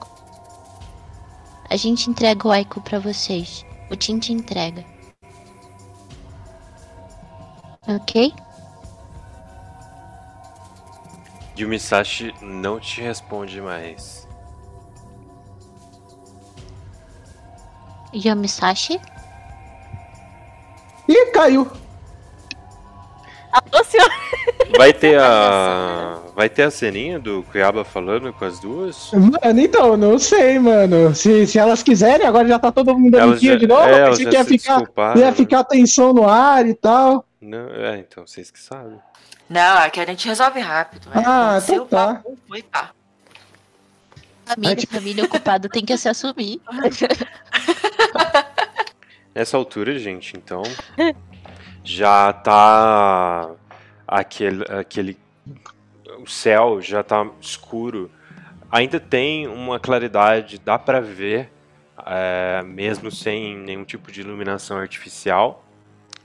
[1.73, 3.65] A gente entrega o Aiko pra vocês.
[3.89, 4.85] O Tim te entrega.
[7.87, 8.31] Ok?
[11.57, 14.27] Yumisashi não te responde mais.
[18.13, 19.01] Yamisashi?
[21.09, 21.65] Ih, caiu.
[23.53, 24.09] Alô, senhor.
[24.77, 26.19] Vai ter a.
[26.35, 29.11] Vai ter a ceninha do Cuiaba falando com as duas?
[29.13, 31.13] Mano, então, não sei, mano.
[31.13, 33.81] Se, se elas quiserem, agora já tá todo mundo já- de novo.
[33.87, 34.79] é, elas pensei já que ia se ficar,
[35.17, 35.31] ia né?
[35.33, 37.23] ficar tensão no ar e tal.
[37.39, 38.97] Não, é, então, vocês que sabem.
[39.47, 41.07] Não, é que a gente resolve rápido.
[41.13, 41.19] É.
[41.23, 42.15] Ah, então tá.
[42.15, 42.89] pá, Foi pá.
[44.45, 46.59] Família, tipo- família ocupada tem que se assumir.
[49.35, 50.63] Nessa altura, gente, então.
[51.83, 53.51] Já tá.
[54.07, 54.63] Aquele.
[54.69, 55.17] aquele
[56.17, 58.09] o céu já tá escuro.
[58.71, 61.51] Ainda tem uma claridade, dá pra ver,
[62.05, 65.65] é, mesmo sem nenhum tipo de iluminação artificial.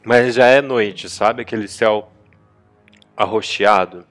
[0.04, 1.42] Mas já é noite, sabe?
[1.42, 2.10] Aquele céu
[3.16, 4.06] arroxeado.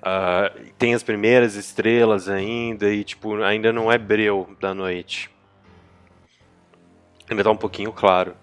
[0.00, 5.28] Ah, tem as primeiras estrelas ainda e tipo ainda não é breu da noite.
[7.28, 8.34] Ainda tá um pouquinho claro.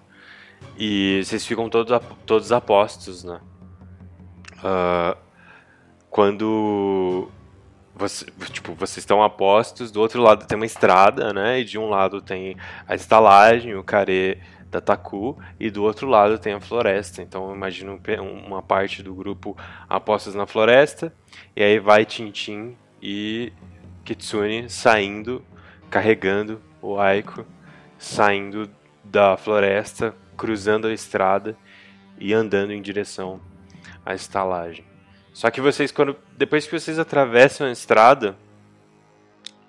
[0.78, 3.40] E vocês ficam todos, todos apostos, né?
[4.64, 5.16] Ah,
[6.10, 7.30] quando
[7.94, 11.60] você, tipo, vocês estão apostos, do outro lado tem uma estrada, né?
[11.60, 14.40] E de um lado tem a estalagem, o carê
[14.70, 17.22] da Taku, e do outro lado tem a floresta.
[17.22, 21.14] Então eu imagino um uma parte do grupo apostas na floresta,
[21.56, 23.54] e aí vai Tintin e
[24.04, 25.44] Kitsune saindo,
[25.90, 27.46] carregando o Aiko,
[27.98, 28.70] saindo
[29.04, 31.58] da floresta, cruzando a estrada
[32.18, 33.42] e andando em direção
[34.06, 34.86] à estalagem.
[35.34, 38.38] Só que vocês, quando depois que vocês atravessam a estrada,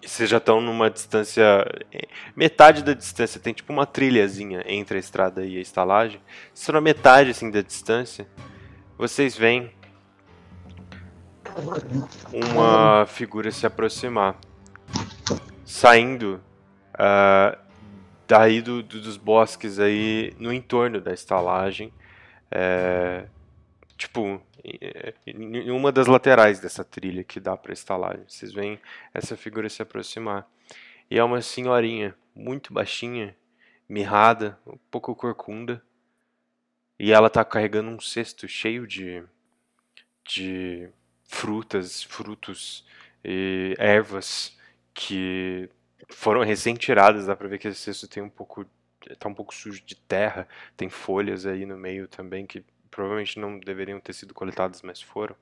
[0.00, 2.06] vocês já estão numa distância eh,
[2.36, 6.20] metade da distância, tem tipo uma trilhazinha entre a estrada e a estalagem.
[6.54, 8.28] Estão na metade assim da distância,
[8.96, 9.72] vocês veem
[12.32, 14.36] uma figura se aproximar,
[15.64, 16.40] saindo
[16.94, 17.58] ah,
[18.26, 21.92] daí do- do- dos bosques aí no entorno da estalagem,
[22.50, 23.26] é,
[23.96, 24.40] tipo
[25.24, 28.24] em uma das laterais dessa trilha que dá para estalagem.
[28.28, 28.80] Vocês veem
[29.14, 30.48] essa figura se aproximar
[31.10, 33.36] e é uma senhorinha muito baixinha
[33.88, 35.82] mirrada, um pouco corcunda.
[36.98, 39.22] E ela tá carregando um cesto cheio de,
[40.26, 40.88] de
[41.24, 42.84] frutas, frutos
[43.24, 44.56] e ervas
[44.94, 45.68] que
[46.08, 47.26] foram recém-tiradas.
[47.26, 48.66] Dá pra ver que esse cesto tem um pouco.
[49.18, 50.48] tá um pouco sujo de terra.
[50.76, 55.36] Tem folhas aí no meio também que provavelmente não deveriam ter sido coletadas, mas foram.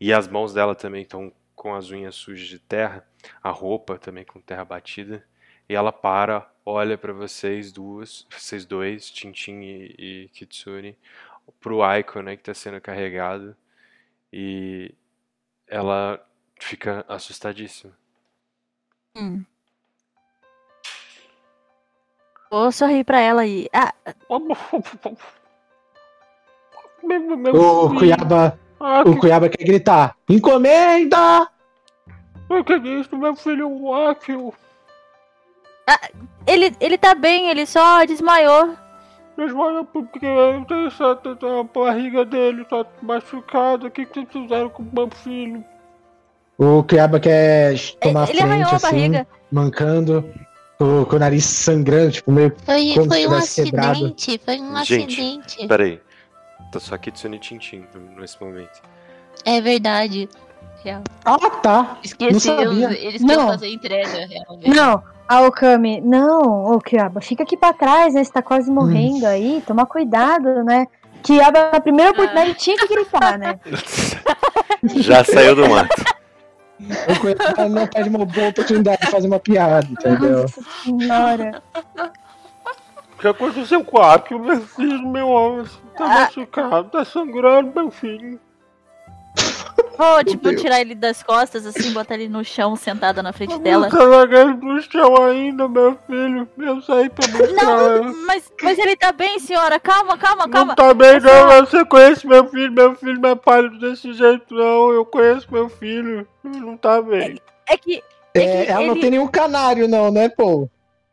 [0.00, 3.04] E as mãos dela também estão com as unhas sujas de terra,
[3.42, 5.26] a roupa também com terra batida.
[5.68, 10.96] E ela para, olha para vocês duas, vocês dois, Tintin e, e Kitsune,
[11.60, 13.56] pro Aiko, né, que tá sendo carregado.
[14.32, 14.94] E
[15.66, 16.24] ela
[16.60, 17.96] fica assustadíssima.
[19.16, 19.44] Hum.
[22.50, 23.68] Vou sorrir pra ela e.
[23.72, 23.92] Ah,
[27.02, 27.98] Meu, meu O filho.
[27.98, 31.48] Cuiaba, Ah, o Cuiaba quer gritar: Encomenda!
[32.48, 34.54] que, que é isso, meu filho Akio?
[36.46, 38.76] ele, ele tá bem, ele só desmaiou.
[39.36, 40.18] Desmaia porque
[40.66, 43.86] tem essa, a barriga dele tá machucada.
[43.86, 45.62] O que, que vocês fizeram com o meu filho?
[46.58, 49.26] O Cuiaba quer tomar ele arranhou frente a assim, barriga.
[49.52, 50.24] mancando,
[50.78, 52.54] com, com o nariz sangrando, tipo, meio.
[52.64, 53.90] Foi, Como foi se um tivesse quebrado.
[53.90, 55.68] acidente, foi um Gente, acidente.
[55.68, 56.00] Peraí.
[56.72, 57.84] Tá só Kitsune Tintin
[58.18, 58.82] nesse momento.
[59.44, 60.28] É verdade.
[60.84, 61.02] Real.
[61.24, 61.98] Ah, tá.
[62.02, 62.92] Esqueci, sabia.
[62.98, 63.48] eles Não.
[63.48, 64.68] fazer entrega, realmente.
[64.70, 68.22] Não, a Okami, não, ô Kiaba, fica aqui pra trás, né?
[68.22, 70.86] Você tá quase morrendo aí, toma cuidado, né?
[71.22, 73.58] Kiaba, na primeira oportunidade, tinha que gritar, né?
[74.96, 76.04] Já saiu do mato.
[76.80, 80.42] O Cuiaba não perde uma boa oportunidade de fazer uma piada, entendeu?
[80.42, 81.62] Nossa senhora.
[83.14, 85.66] O que aconteceu com o Akio, meu filho, meu homem?
[85.96, 88.38] Tá machucado, tá sangrando, meu filho.
[89.96, 90.60] Vou, tipo, Deus.
[90.60, 93.88] tirar ele das costas, assim, botar ele no chão, sentada na frente dela.
[93.88, 96.48] Tá largando no chão ainda, meu filho.
[96.58, 98.02] Eu saí pra buscar ela.
[98.02, 99.80] Não, mas, mas ele tá bem, senhora.
[99.80, 100.68] Calma, calma, calma.
[100.68, 104.54] Não tá bem não, você conhece meu filho, meu filho não é pálido desse jeito
[104.54, 107.40] não, eu conheço meu filho, ele não tá bem.
[107.68, 108.02] É que.
[108.34, 110.68] É, É que ela não ele- tem nenhum canário, não, né, pô?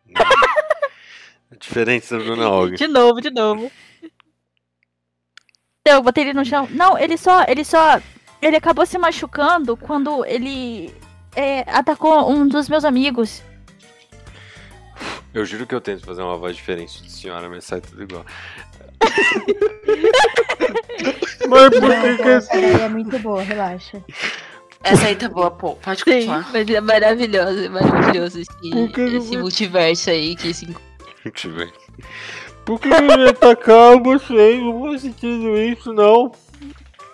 [1.51, 2.75] A diferença da Dona Olga.
[2.75, 3.71] De novo, de novo.
[5.85, 6.67] Eu botei ele no chão.
[6.71, 7.43] Não, ele só.
[7.47, 8.01] Ele só.
[8.43, 10.93] Ele acabou se machucando quando ele
[11.35, 13.41] é, atacou um dos meus amigos.
[15.33, 18.25] Eu juro que eu tento fazer uma voz diferente de senhora, mas sai tudo igual.
[21.49, 24.03] mas por que que essa daí é muito boa, relaxa.
[24.83, 25.75] Essa aí tá boa, pô.
[25.75, 26.49] Pode continuar.
[26.51, 28.67] mas é maravilhoso, é maravilhoso esse, que
[29.01, 30.67] esse não- multiverso aí que se
[31.47, 31.71] ver.
[32.65, 34.61] Por que ele ia atacar vocês?
[34.61, 36.31] Não faz sentido isso, não.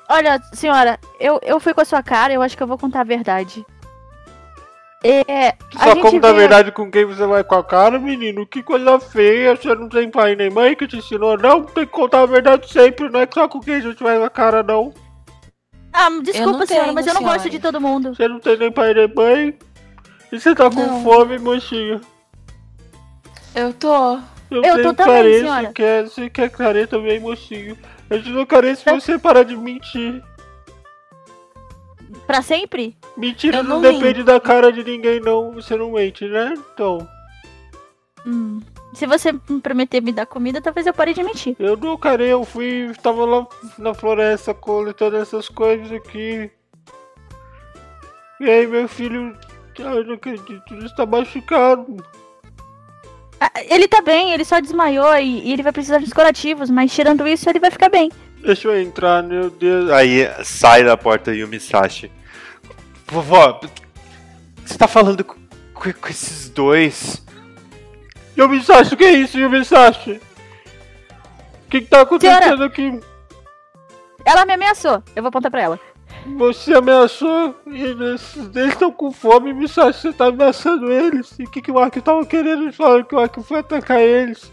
[0.09, 3.01] Olha, senhora, eu, eu fui com a sua cara, eu acho que eu vou contar
[3.01, 3.63] a verdade.
[5.03, 5.49] É.
[5.49, 8.45] a Só gente como na veio- verdade com quem você vai com a cara, menino?
[8.45, 11.63] Que coisa feia, você não tem pai nem mãe que te ensinou, não?
[11.63, 14.25] Tem que contar a verdade sempre, não é só com quem a gente vai com
[14.25, 14.93] a cara, não.
[15.93, 17.49] Ah, desculpa, senhora, tenho, mas eu não gosto senhora.
[17.51, 18.13] de todo mundo.
[18.15, 19.57] Você não tem nem pai nem mãe.
[20.31, 21.03] E você tá com Não.
[21.03, 21.99] fome, mocinha.
[23.55, 24.19] Eu tô.
[24.51, 25.71] Eu, Eu tô também, senhora.
[25.73, 27.77] Quer, você quer carência também, mocinho.
[28.09, 30.23] Eu te dou carência se você parar de mentir.
[32.25, 32.97] Pra sempre?
[33.15, 35.51] Mentira não, não depende da cara de ninguém, não.
[35.53, 36.53] Você não mente, né?
[36.73, 37.07] Então,
[38.25, 38.61] Hum.
[38.93, 41.55] Se você me prometer me dar comida, talvez eu pare de mentir.
[41.59, 46.49] eu dou carência, eu fui, tava lá na floresta coletando essas coisas aqui.
[48.39, 49.37] E aí, meu filho,
[49.77, 51.97] eu não acredito, ele está machucado.
[53.39, 56.93] Ah, ele tá bem, ele só desmaiou e, e ele vai precisar de curativos, mas
[56.93, 58.11] tirando isso, ele vai ficar bem.
[58.41, 59.89] Deixa eu entrar, meu Deus.
[59.91, 62.11] Aí sai da porta Yumi Sashi.
[63.07, 63.59] Vovó,
[64.65, 65.35] você tá falando com,
[65.73, 67.23] com- com esses dois?
[68.37, 70.21] Yumi Sashi, o que é isso, Yumi Sashi?
[71.65, 72.65] O que, que tá acontecendo Senhora.
[72.65, 72.99] aqui?
[74.25, 75.79] Ela me ameaçou, eu vou apontar pra ela.
[76.37, 81.37] Você ameaçou eles eles estão com fome, Sashi, você tá ameaçando eles.
[81.39, 82.71] E o que, que o Aki tava querendo?
[82.73, 84.51] Falaram que o Aki foi atacar eles.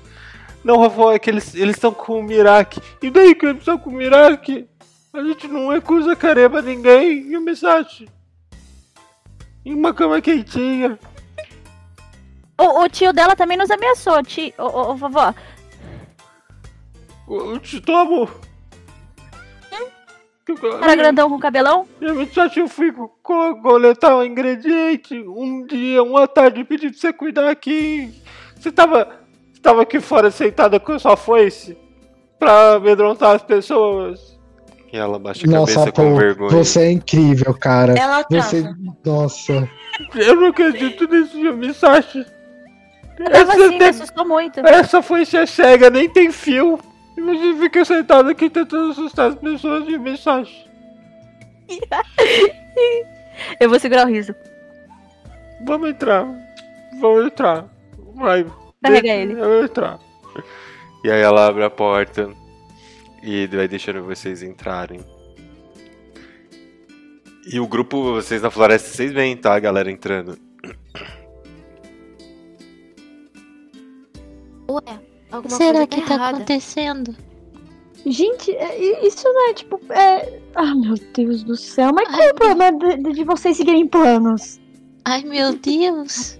[0.65, 2.81] Não, vovó, é que eles estão com o Miraki.
[3.01, 4.69] E daí que eles estão com o Miraki?
[5.13, 7.31] A gente não recusa careba ninguém.
[7.31, 8.09] E o Misashi?
[9.65, 10.99] Em uma cama quentinha.
[12.59, 14.53] O, o tio dela também nos ameaçou, tio.
[14.59, 15.35] Ô, vovó.
[17.29, 18.29] Eu te tomo.
[20.81, 21.87] Cara grandão com cabelão?
[22.01, 25.19] Eu fui co- co- coletar um ingrediente.
[25.27, 28.15] Um dia, uma tarde, pedi pra você cuidar aqui.
[28.59, 29.09] Você tava,
[29.53, 31.77] você tava aqui fora sentada com sua foice
[32.39, 34.37] pra amedrontar as pessoas.
[34.93, 36.51] E ela baixa a Nossa, cabeça pô, com vergonha.
[36.51, 37.95] você é incrível, cara.
[37.99, 38.43] Ela tava.
[38.43, 38.65] Você.
[39.05, 39.69] Nossa.
[40.15, 42.25] Eu não acredito nisso, Misashi.
[43.33, 44.61] Tava assim, me tem- assustou muito.
[44.61, 46.79] Essa foice é cega, nem tem fio.
[47.17, 50.67] E você fica sentado aqui tentando assustar as pessoas de mensagem.
[53.61, 54.35] Eu vou segurar o riso.
[55.65, 56.27] Vamos entrar.
[57.01, 57.67] Vamos entrar.
[58.15, 58.47] Vai.
[58.83, 59.33] Carrega ele.
[59.33, 59.99] Eu vou entrar.
[61.05, 62.31] E aí ela abre a porta
[63.23, 65.01] e vai deixando vocês entrarem.
[67.47, 69.55] E o grupo, vocês na floresta, vocês veem, tá?
[69.55, 70.37] A galera entrando.
[74.69, 75.01] Ué,
[75.37, 76.37] alguma Será coisa que tá errada.
[76.37, 77.15] acontecendo?
[78.05, 79.81] Gente, é- isso não é tipo.
[79.91, 80.39] É...
[80.55, 81.91] Ah, meu Deus do céu.
[81.93, 84.61] Mas qual é o problema de, de- de vocês seguirem planos?
[85.05, 86.39] Ai, meu Deus.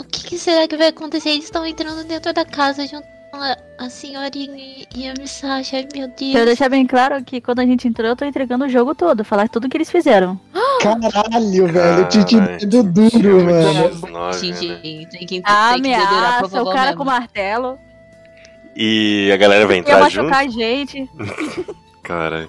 [0.00, 1.30] O que, que será que vai acontecer?
[1.30, 5.76] Eles estão entrando dentro da casa junto com a, a senhorinha e, a Misasha.
[5.76, 6.44] Ai, meu Deus.
[6.46, 9.24] deixar bem claro que quando a gente entrou, eu tô entregando o jogo todo.
[9.24, 10.38] Falar tudo que eles fizeram.
[10.80, 12.08] Caralho, velho.
[12.08, 13.90] Titi dedo duro, mano.
[13.90, 14.54] X9?
[14.54, 16.96] Gente, tem que, Ah, tem que dedurar pra ameaça, o cara mesmo.
[16.98, 17.78] com martelo.
[18.76, 20.28] E a galera vai entrar junto?
[20.28, 21.08] machucar a gente.
[22.02, 22.48] Cara.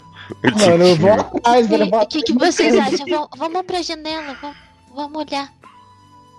[0.67, 1.85] Mano, eu vou atrás, velho.
[1.93, 3.05] O que, que vocês acham?
[3.07, 4.57] Vamos, vamos pra janela, vamos,
[4.95, 5.51] vamos olhar.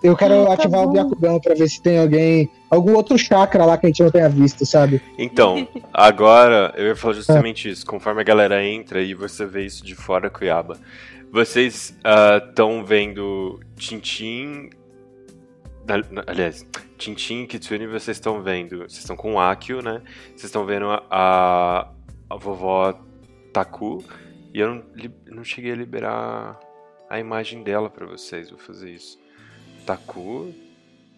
[0.02, 0.92] Eu quero Ah, tá ativar o bom.
[0.92, 2.50] Byakugão pra ver se tem alguém.
[2.70, 5.00] Algum outro chakra lá que a gente não tenha visto, sabe?
[5.18, 7.86] Então, agora eu ia falar justamente isso.
[7.86, 10.78] Conforme a galera entra e você vê isso de fora, Cuiaba,
[11.30, 11.94] vocês
[12.48, 14.70] estão vendo Tintin.
[15.86, 16.66] na- na- Aliás,
[17.04, 18.78] Tintin e Kitsune vocês estão vendo.
[18.78, 20.02] Vocês estão com o Akio, né?
[20.28, 21.90] Vocês estão vendo a,
[22.30, 22.98] a, vovó
[23.52, 24.02] Taku.
[24.54, 24.84] E eu não,
[25.26, 26.58] não cheguei a liberar
[27.10, 28.48] a imagem dela pra vocês.
[28.48, 29.20] Vou fazer isso.
[29.84, 30.54] Taku,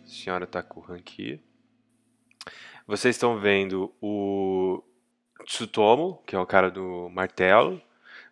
[0.05, 1.41] senhora Taku Hanki.
[2.85, 4.83] Vocês estão vendo o
[5.45, 7.81] Tsutomo, que é o cara do martelo.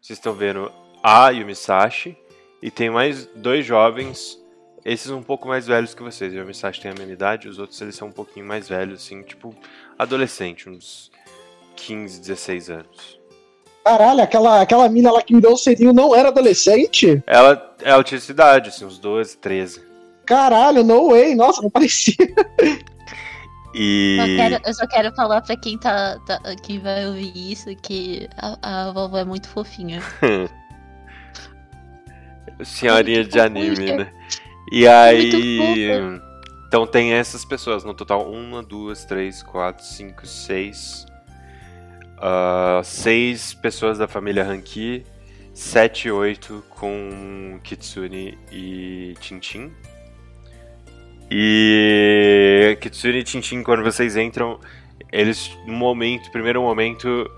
[0.03, 0.73] Vocês estão vendo
[1.05, 2.19] a Yumisashi.
[2.61, 4.43] E tem mais dois jovens,
[4.85, 6.33] esses um pouco mais velhos que vocês.
[6.33, 9.23] A Yumisashi tem a mesma idade, os outros eles são um pouquinho mais velhos, assim,
[9.23, 9.55] tipo
[9.99, 11.11] adolescente, uns
[11.77, 13.21] 15, 16 anos.
[13.85, 17.23] Caralho, aquela, aquela mina lá que me deu o selinho não era adolescente?
[17.27, 19.83] Ela, ela tinha essa idade, assim, uns 12, 13.
[20.25, 21.35] Caralho, no way.
[21.35, 22.15] Nossa, não parecia.
[23.75, 24.19] E.
[24.21, 28.29] Eu, quero, eu só quero falar pra quem tá, tá quem vai ouvir isso que
[28.37, 30.01] a, a vovó é muito fofinha.
[32.63, 34.13] Senhorinha de anime, né?
[34.71, 35.31] E É aí.
[36.67, 41.07] Então tem essas pessoas, no total, uma, duas, três, quatro, cinco, seis.
[42.19, 45.05] ah, seis pessoas da família Hanki,
[45.53, 49.71] sete, oito com Kitsune e Tintin.
[51.31, 54.59] E Kitsune e Tintin, quando vocês entram,
[55.13, 57.31] eles, no momento, primeiro momento,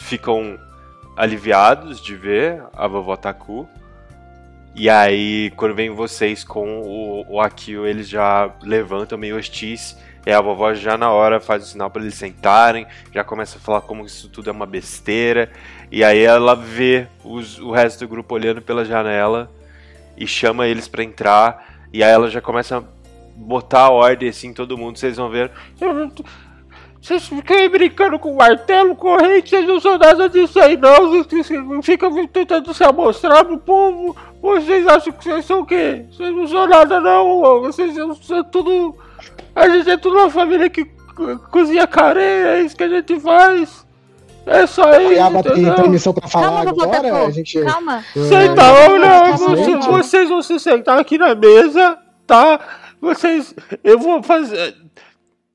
[0.00, 0.58] ficam
[1.16, 3.68] aliviados de ver a vovó Taku.
[4.80, 9.96] E aí, quando vem vocês com o, o Akio, eles já levantam meio hostis.
[10.24, 13.60] E a vovó já na hora faz o sinal para eles sentarem, já começa a
[13.60, 15.50] falar como isso tudo é uma besteira.
[15.90, 19.50] E aí ela vê os- o resto do grupo olhando pela janela
[20.16, 21.80] e chama eles para entrar.
[21.92, 22.82] E aí ela já começa a
[23.34, 25.50] botar a ordem assim, todo mundo, vocês vão ver.
[27.02, 30.58] "Eu não tô- Vocês ficam aí brincando com martelo, corrente, vocês não são nada disso
[30.60, 31.48] aí não, vocês
[31.82, 34.16] ficam tentando se amostrar pro povo.
[34.42, 36.04] Vocês acham que vocês são o quê?
[36.10, 38.94] Vocês não são nada não, vocês são tudo.
[39.54, 43.18] A gente é tudo uma família que co- cozinha careia, é isso que a gente
[43.20, 43.86] faz.
[44.46, 47.26] É só isso, tem permissão pra falar Calma, agora?
[47.26, 47.60] A gente.
[47.62, 48.02] Calma.
[48.14, 48.62] Senta,
[49.36, 49.82] você- não.
[49.82, 52.58] vocês vão se sentar aqui na mesa, tá?
[53.00, 53.54] Vocês,
[53.84, 54.74] eu vou fazer,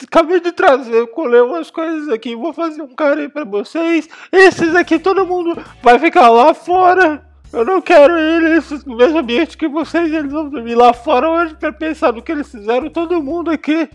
[0.04, 4.08] acabei de trazer, colei umas coisas aqui, vou fazer um carinho pra vocês.
[4.32, 7.24] Esses aqui, todo mundo vai ficar lá fora.
[7.52, 11.56] Eu não quero eles no mesmo ambiente que vocês, eles vão dormir lá fora hoje
[11.56, 13.88] pra pensar no que eles fizeram, todo mundo aqui.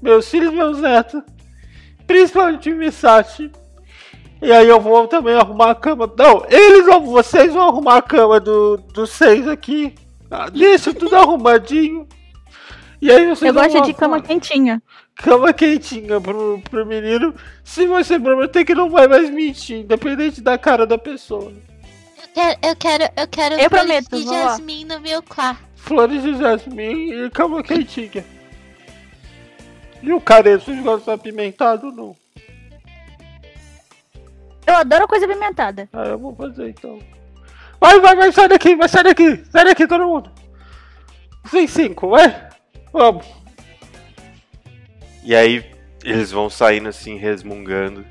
[0.00, 1.20] Meus filhos, meus netos.
[2.06, 3.50] Principalmente o Misashi.
[4.42, 6.10] E aí eu vou também arrumar a cama.
[6.16, 9.94] Não, eles vão, vocês vão arrumar a cama do, dos seis aqui.
[10.30, 12.06] Ah, Deixa tudo arrumadinho.
[13.02, 14.28] E aí vocês Eu gosto de cama fora.
[14.28, 14.82] quentinha.
[15.16, 17.34] Cama quentinha pro, pro menino.
[17.62, 21.52] Se você prometer que não vai mais mentir, independente da cara da pessoa.
[22.18, 25.62] Eu quero, eu quero, eu quero Eu flores prometo, de jasmim no meu quarto.
[25.76, 28.24] Flores de jasmim e cama quentinha.
[30.02, 32.16] E o careço, vocês gostam de apimentado ou não?
[34.66, 35.88] Eu adoro coisa apimentada.
[35.92, 36.98] Ah, eu vou fazer então.
[37.80, 40.30] Vai, vai, vai, sai daqui, vai, sai daqui, sai daqui todo mundo.
[41.44, 42.48] Vocês cinco, vai.
[42.92, 43.39] Vamos.
[45.22, 45.64] E aí,
[46.04, 48.04] eles vão saindo assim, resmungando.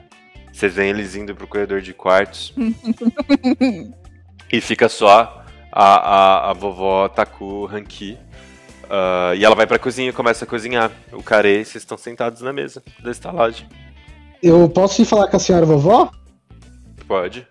[0.51, 2.53] Vocês veem eles indo pro corredor de quartos.
[4.51, 8.17] e fica só a, a, a vovó Taku Hanki
[8.89, 10.91] Ah, e ela vai pra cozinha e começa a cozinhar.
[11.13, 13.67] O care, vocês estão sentados na mesa da estalagem.
[14.41, 16.11] Eu posso ir falar com a senhora vovó?
[17.07, 17.45] Pode.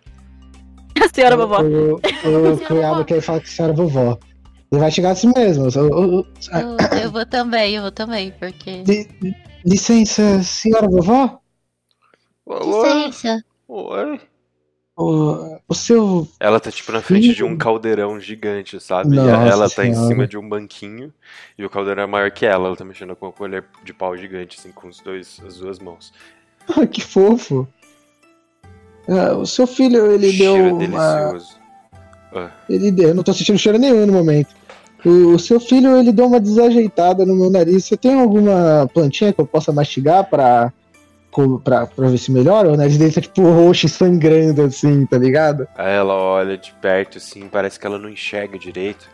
[1.00, 1.62] A senhora vovó.
[1.62, 4.18] O, o, o Cunhado quer falar com a senhora vovó.
[4.70, 5.68] Ele vai chegar assim mesmo.
[5.74, 8.82] Eu- eu- eu- Eu, eu vou também, eu vou também, porque.
[9.64, 11.40] Licença, senhora vovó?
[12.46, 13.44] Licença.
[13.68, 14.20] Oi.
[14.96, 16.26] O, o seu.
[16.40, 19.14] Ela tá tipo na frente de um caldeirão gigante, sabe?
[19.14, 21.12] E Nossa ela tá em cima de um banquinho
[21.56, 22.66] e o caldeirão é maior que ela.
[22.66, 25.78] Ela tá mexendo com uma colher de pau gigante, assim, com os dois, as duas
[25.78, 26.12] mãos.
[26.68, 27.68] Ah, que fofo.
[29.08, 30.78] Ah, o seu filho, ele Cheiro deu uma.
[30.78, 31.58] delicioso.
[32.34, 33.10] Ah, Ele deu.
[33.10, 34.54] Eu não tô sentindo cheiro nenhum no momento.
[35.08, 37.84] O, o seu filho, ele deu uma desajeitada no meu nariz.
[37.84, 40.72] Você tem alguma plantinha que eu possa mastigar pra.
[41.62, 42.72] Pra, pra ver se melhora?
[42.72, 45.68] O nariz dele tá tipo roxo e sangrando assim, tá ligado?
[45.76, 49.08] Aí ela olha de perto, assim, parece que ela não enxerga direito.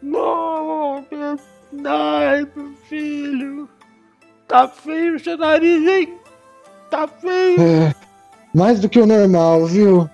[0.00, 1.36] Não, meu...
[1.84, 3.68] Ai, meu filho.
[4.46, 6.14] Tá feio o seu nariz, hein?
[6.88, 7.60] Tá feio.
[7.60, 7.94] É,
[8.54, 10.08] mais do que o normal, viu?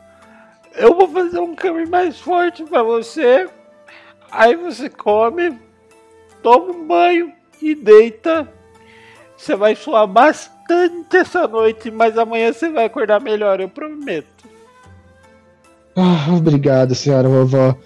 [0.75, 3.47] Eu vou fazer um câmbio mais forte pra você.
[4.33, 5.59] Aí você come,
[6.43, 8.51] toma um banho e deita.
[9.37, 14.49] Você vai suar bastante essa noite, mas amanhã você vai acordar melhor, eu prometo.
[15.95, 17.77] Ah, obrigado, senhora vovó.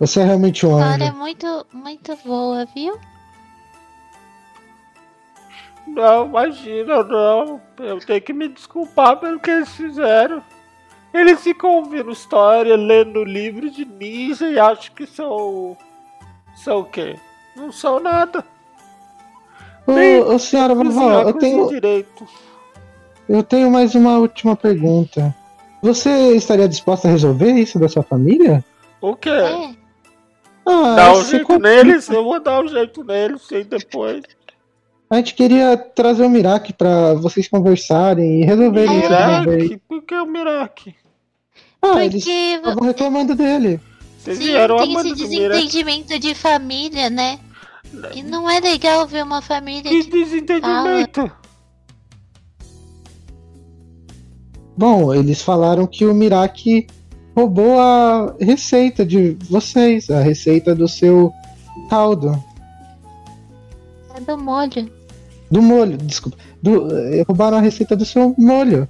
[0.00, 2.98] Você é realmente um A senhora é muito, muito boa, viu?
[5.86, 7.60] Não, imagina, não.
[7.78, 10.42] Eu tenho que me desculpar pelo que eles fizeram.
[11.12, 15.76] Eles ficam ouvindo história, lendo livros de ninja e acham que são.
[16.56, 17.16] São o quê?
[17.56, 18.44] Não são nada.
[19.86, 22.26] Nem Ô, ô, senhora vovó, eu tenho, direito.
[23.28, 25.34] eu tenho mais uma última pergunta.
[25.82, 28.64] Você estaria disposta a resolver isso da sua família?
[29.00, 29.28] O quê?
[29.30, 29.74] É.
[30.64, 32.08] Ah, Dá um jeito conflito- neles?
[32.08, 34.22] Eu vou dar um jeito neles, sim, depois.
[35.10, 39.62] A gente queria trazer o Mirac pra vocês conversarem e resolverem isso uma vez.
[39.64, 39.82] Mirac?
[39.88, 40.94] Por que o Mirac?
[41.82, 43.80] Ah, eles Porque estavam reclamando dele.
[44.18, 47.40] Vocês sim, vieram tem esse desentendimento de família, né?
[48.14, 51.30] E não é legal ver uma família Que que desentendimento.
[54.76, 56.86] Bom, eles falaram que o Mirac
[57.36, 61.32] roubou a receita de vocês, a receita do seu
[61.90, 62.42] caldo.
[64.14, 64.90] é do molho.
[65.50, 66.38] Do molho, desculpa.
[66.62, 68.88] Do, eh, roubaram a receita do seu molho.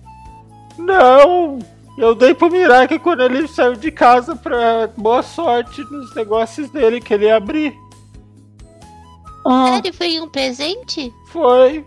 [0.79, 1.59] Não!
[1.97, 7.01] Eu dei pro Mirac quando ele saiu de casa pra boa sorte nos negócios dele
[7.01, 7.75] que ele ia abrir.
[9.47, 11.13] Ah, Sério, foi um presente?
[11.33, 11.85] Foi.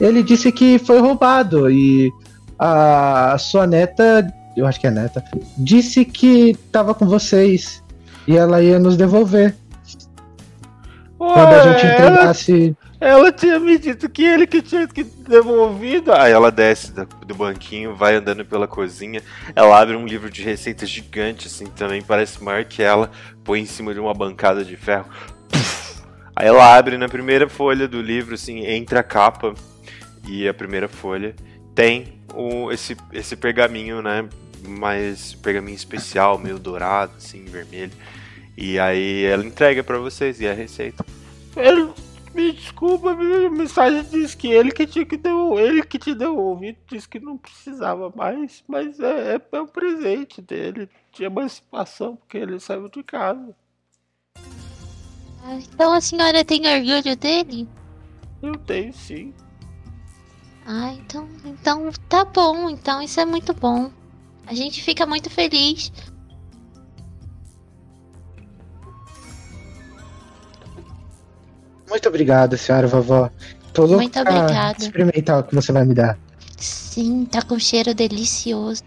[0.00, 2.12] ele disse que foi roubado e
[2.58, 5.24] a sua neta, eu acho que é neta,
[5.56, 7.82] disse que tava com vocês
[8.26, 9.56] e ela ia nos devolver
[11.16, 12.76] quando a gente Ué, entregasse.
[12.76, 12.87] Ela
[13.36, 16.12] tinha me dito que ele que tinha que devolvido.
[16.12, 19.22] Aí ela desce do banquinho, vai andando pela cozinha.
[19.54, 23.10] Ela abre um livro de receitas gigante, assim, também parece maior que ela.
[23.44, 25.06] Põe em cima de uma bancada de ferro.
[25.48, 26.02] Puf!
[26.34, 29.54] Aí ela abre na primeira folha do livro, assim, entre a capa
[30.26, 31.34] e a primeira folha.
[31.74, 34.28] Tem o, esse, esse pergaminho, né?
[34.66, 37.92] Mais pergaminho especial, meio dourado, assim, vermelho.
[38.56, 41.04] E aí ela entrega pra vocês e a receita.
[41.56, 41.90] Ele,
[42.34, 46.36] me desculpa, a mensagem diz que ele que tinha que deu, ele que te deu
[46.36, 52.16] ouvido, disse que não precisava mais, mas é, é, é um presente dele, de emancipação,
[52.16, 53.54] porque ele saiu de casa.
[55.44, 57.68] Ah, Então a senhora tem orgulho dele?
[58.42, 59.32] Eu tenho sim.
[60.66, 62.68] Ah, então, então tá bom.
[62.68, 63.90] Então isso é muito bom.
[64.46, 65.90] A gente fica muito feliz.
[71.88, 73.30] Muito obrigado, senhora vovó.
[73.72, 74.76] Tô louco Muito pra obrigada.
[74.82, 76.18] experimentar o que você vai me dar.
[76.56, 78.82] Sim, tá com cheiro delicioso.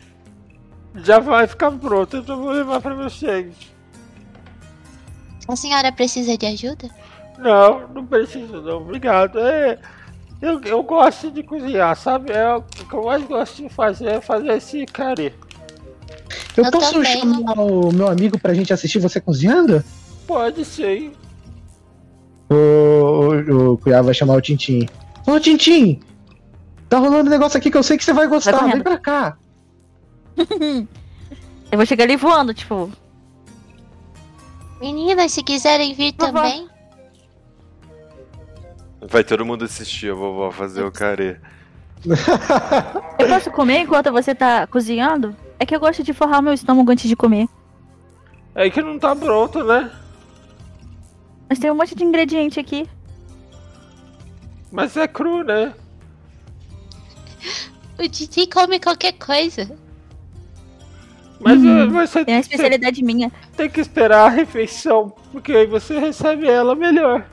[0.96, 3.54] Já vai ficar pronto, eu já vou levar pra vocês.
[5.48, 6.90] A senhora precisa de ajuda?
[7.38, 9.40] Não, não preciso não, obrigado.
[9.40, 9.80] É,
[10.42, 12.32] eu, eu gosto de cozinhar, sabe?
[12.32, 15.34] É o que eu mais gosto de fazer, é fazer esse carê.
[16.58, 17.20] Eu, Eu posso também.
[17.20, 19.84] chamar o meu amigo pra gente assistir você cozinhando?
[20.28, 21.12] Pode ser.
[22.52, 24.86] O, o, vai chamar o Tintim.
[25.26, 26.02] Ô, Tintim!
[26.90, 28.52] Tá rolando um negócio aqui que eu sei que você vai gostar.
[28.52, 28.74] correndo.
[28.74, 29.38] Vem pra cá.
[31.72, 32.92] Eu vou chegar ali voando, tipo.
[34.82, 36.34] Meninas, se quiserem vir Vovó.
[36.34, 36.68] também.
[39.00, 41.38] Vai todo mundo assistir a vovó fazer o carê.
[43.18, 45.34] Eu posso comer enquanto você tá cozinhando?
[45.58, 47.48] É que eu gosto de forrar meu estômago antes de comer.
[48.54, 49.90] É que não tá pronto, né?
[51.52, 52.88] Mas tem um monte de ingrediente aqui.
[54.72, 55.74] Mas é cru, né?
[58.00, 59.70] O Didi come qualquer coisa.
[61.42, 63.30] Mas Hum, eh, você É uma você especialidade minha.
[63.58, 67.28] tem que esperar a refeição, porque aí você recebe ela melhor.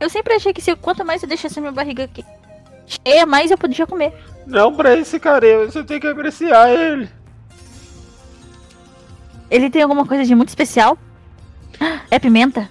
[0.00, 2.24] Eu sempre achei que se quanto mais eu deixasse minha barriga aqui
[2.86, 4.14] cheia, mais eu podia comer.
[4.46, 7.10] Não pra esse cara, você tem que apreciar ele.
[9.50, 10.96] Ele tem alguma coisa de muito especial?
[12.10, 12.68] É pimenta?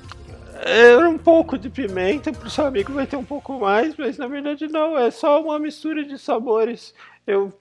[0.61, 4.27] É um pouco de pimenta, pro seu amigo vai ter um pouco mais, mas na
[4.27, 6.93] verdade não, é só uma mistura de sabores.
[7.25, 7.51] Eu,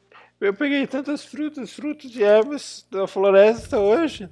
[0.40, 4.28] eu peguei tantas frutas, frutos e ervas da floresta hoje,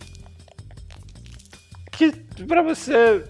[1.93, 2.11] que
[2.45, 3.25] pra você,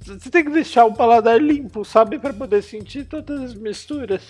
[0.00, 2.18] você tem que deixar o paladar limpo, sabe?
[2.18, 4.22] Pra poder sentir todas as misturas.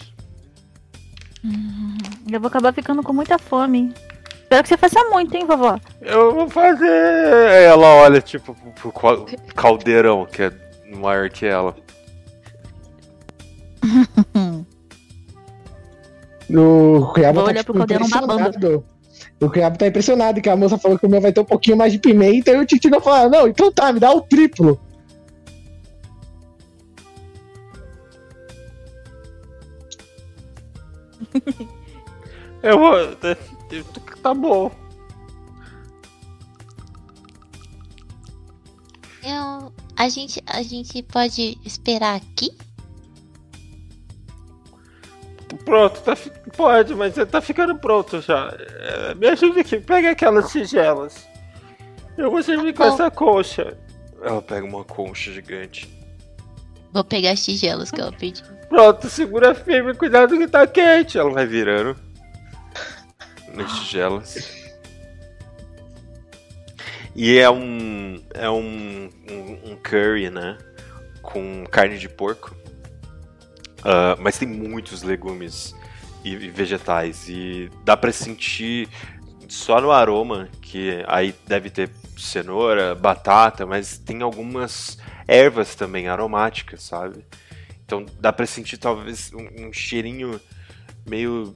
[2.31, 3.95] Eu vou acabar ficando com muita fome.
[4.47, 5.77] Espero que você faça muito, hein, vovó?
[6.01, 6.87] Eu vou fazer.
[7.51, 10.53] Aí Ela olha, tipo, pro, pro cal- caldeirão, que é
[10.95, 11.75] maior que ela.
[16.49, 18.85] O Cuiabá Vou tá tipo, caldeirão impressionado.
[19.41, 21.77] O Cuiabá tá impressionado que a moça falou que o meu vai ter um pouquinho
[21.77, 24.81] mais de pimenta e o Titino falou, não, então tá, me dá o triplo.
[32.63, 32.97] Eu vou.
[34.27, 34.73] Tá bom.
[39.23, 42.51] Eu, a, gente, a gente pode esperar aqui?
[45.65, 46.19] Pronto, tá,
[46.57, 48.53] pode, mas tá ficando pronto já.
[48.59, 51.25] É, me ajuda aqui, pega aquelas tigelas.
[52.19, 52.95] Eu vou servir com bom.
[52.95, 53.79] essa concha.
[54.21, 55.89] Ela pega uma concha gigante.
[56.93, 58.45] Vou pegar as tigelas que ela pediu.
[58.69, 61.17] Pronto, segura firme, cuidado que tá quente.
[61.17, 62.06] Ela vai virando
[63.57, 64.67] nas tigelas.
[67.15, 68.23] E é um.
[68.35, 70.59] É um, um, um curry, né?
[71.23, 72.55] Com carne de porco.
[73.83, 75.75] Ah, mas tem muitos legumes
[76.25, 77.29] e, e vegetais.
[77.29, 78.89] E dá pra sentir
[79.49, 86.83] só no aroma, que aí deve ter cenoura, batata, mas tem algumas ervas também aromáticas,
[86.83, 87.25] sabe?
[87.85, 90.41] Então dá pra sentir talvez um, um cheirinho
[91.09, 91.55] meio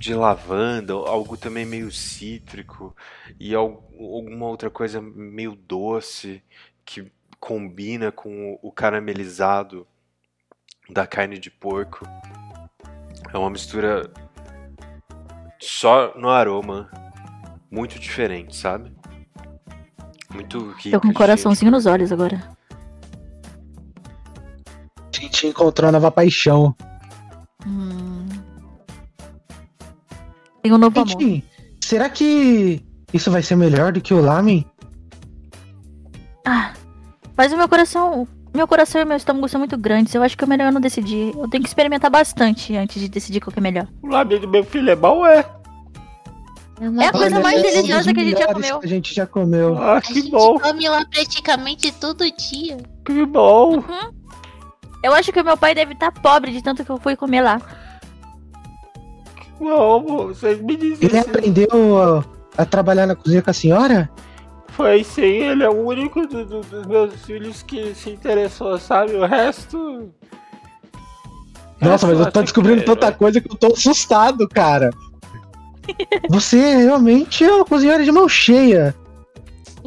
[0.00, 2.96] de lavanda, algo também meio cítrico
[3.38, 6.42] e al- alguma outra coisa meio doce
[6.86, 9.86] que combina com o, caramelizado
[10.88, 12.06] da carne de porco.
[13.30, 14.10] É uma mistura
[15.60, 16.90] só no aroma
[17.70, 18.90] muito diferente, sabe?
[20.32, 20.92] Muito rica.
[20.98, 22.56] Tô com um coraçãozinho nos olhos agora.
[24.96, 26.74] A gente encontrou a nova paixão.
[27.66, 28.19] Hum.
[30.62, 31.20] Tem um novo amor.
[31.20, 31.44] Gente,
[31.82, 32.82] será que
[33.12, 34.64] isso vai ser melhor do que o lamen?
[36.46, 36.72] Ah,
[37.36, 38.26] mas o meu coração.
[38.52, 40.12] Meu coração e meu estômago são muito grandes.
[40.12, 41.32] Eu acho que é melhor eu não decidir.
[41.36, 43.86] Eu tenho que experimentar bastante antes de decidir qual que é melhor.
[44.02, 45.46] O lábio do meu filho é bom, é?
[46.80, 48.78] uma É a coisa mais deliciosa que a gente já comeu.
[48.80, 49.78] que a gente já comeu.
[49.78, 52.78] Ah, A que gente bom, come lá praticamente todo dia.
[53.04, 53.84] que bom.
[55.04, 57.42] Eu acho que o meu pai deve estar pobre de tanto que eu fui comer
[57.42, 57.60] lá.
[59.60, 61.28] Não, vocês me dizem Ele isso.
[61.28, 62.24] aprendeu a,
[62.62, 64.10] a trabalhar na cozinha com a senhora?
[64.68, 69.14] Foi sim, ele é o único do- do- dos meus filhos que se interessou, sabe?
[69.14, 70.10] O resto.
[71.80, 74.90] Nossa, mas eu tô descobrindo tanta coisa que eu tô assustado, cara.
[76.30, 78.94] Você realmente é uma cozinheira de mão cheia.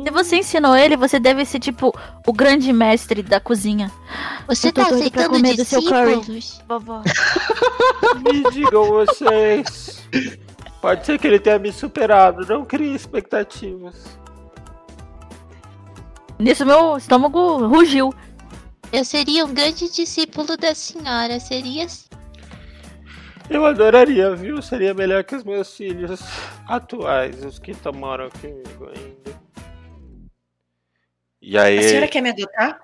[0.04, 1.98] Se você ensinou ele, você deve ser tipo
[2.28, 3.90] o grande mestre da cozinha.
[4.48, 6.42] Você tá aceitando comer do seu curry.
[6.68, 7.02] Vovó.
[8.22, 10.04] Me digam vocês.
[10.82, 14.18] Pode ser que ele tenha me superado, não crie expectativas.
[16.38, 18.14] Nisso meu estômago rugiu.
[18.92, 21.88] Eu seria um grande discípulo da senhora, seria.
[23.50, 24.62] Eu adoraria, viu?
[24.62, 26.20] Seria melhor que os meus filhos
[26.68, 29.43] atuais, os que tomaram comigo ainda.
[31.44, 31.78] E aí.
[31.78, 32.80] A senhora quer me adotar?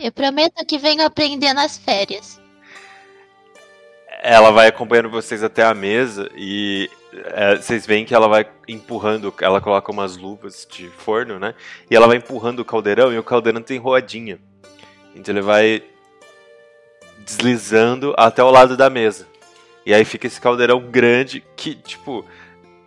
[0.00, 2.40] Eu prometo que venho aprender nas férias.
[4.20, 9.32] ela vai acompanhando vocês até a mesa e é, vocês veem que ela vai empurrando,
[9.40, 11.54] ela coloca umas luvas de forno, né?
[11.88, 14.38] E ela vai empurrando o caldeirão e o caldeirão tem rodinha.
[15.14, 15.82] Então ele vai
[17.18, 19.28] deslizando até o lado da mesa.
[19.86, 22.24] E aí fica esse caldeirão grande que, tipo,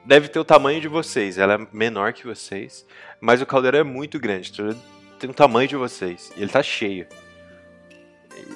[0.06, 1.38] deve ter o tamanho de vocês.
[1.38, 2.86] Ela é menor que vocês,
[3.20, 4.52] mas o caldeirão é muito grande.
[4.60, 4.76] ele
[5.20, 6.32] Tem o tamanho de vocês.
[6.38, 7.08] E ele tá cheio.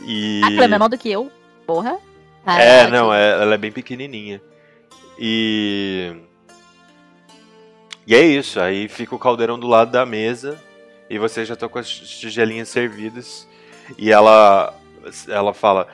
[0.05, 0.41] E...
[0.43, 1.31] Ah, ela é menor do que eu.
[1.65, 1.97] Porra.
[2.45, 2.89] É, Caraca.
[2.89, 4.41] não, é- ela é bem pequenininha.
[5.17, 6.15] E
[8.07, 10.59] E é isso, aí fica o caldeirão do lado da mesa
[11.09, 13.47] e vocês já estão com as tigelinhas servidas.
[13.97, 14.73] E ela
[15.27, 15.87] ela fala: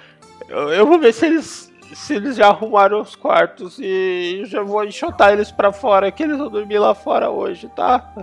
[0.48, 5.32] Eu, vou ver se eles se eles já arrumaram os quartos e já vou enxotar
[5.34, 8.14] eles pra fora, que eles vão dormir lá fora hoje, tá?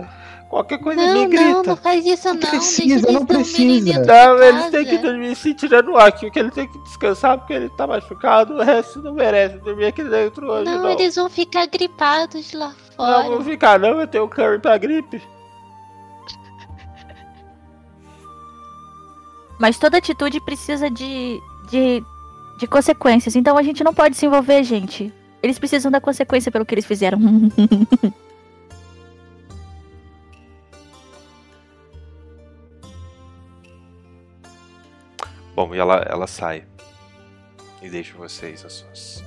[0.49, 1.63] Qualquer coisa Não, me não, grita.
[1.63, 2.37] não faz isso não.
[2.37, 3.99] precisa, não precisa.
[4.05, 6.77] Não, de eles têm que dormir se tirando o ar aqui, que ele tem que
[6.79, 10.83] descansar porque ele tá machucado, o resto não merece dormir aqui dentro hoje, não.
[10.83, 12.67] Não, eles vão ficar gripados lá
[12.97, 13.29] Não, fora.
[13.29, 15.21] vou ficar não, eu tenho curry pra gripe.
[19.59, 21.39] Mas toda atitude precisa de,
[21.69, 22.03] de,
[22.59, 23.35] de consequências.
[23.35, 25.13] Então a gente não pode se envolver, gente.
[25.41, 27.19] Eles precisam da consequência pelo que eles fizeram.
[35.55, 36.63] Bom, e ela, ela sai.
[37.81, 39.23] E deixa vocês a sós.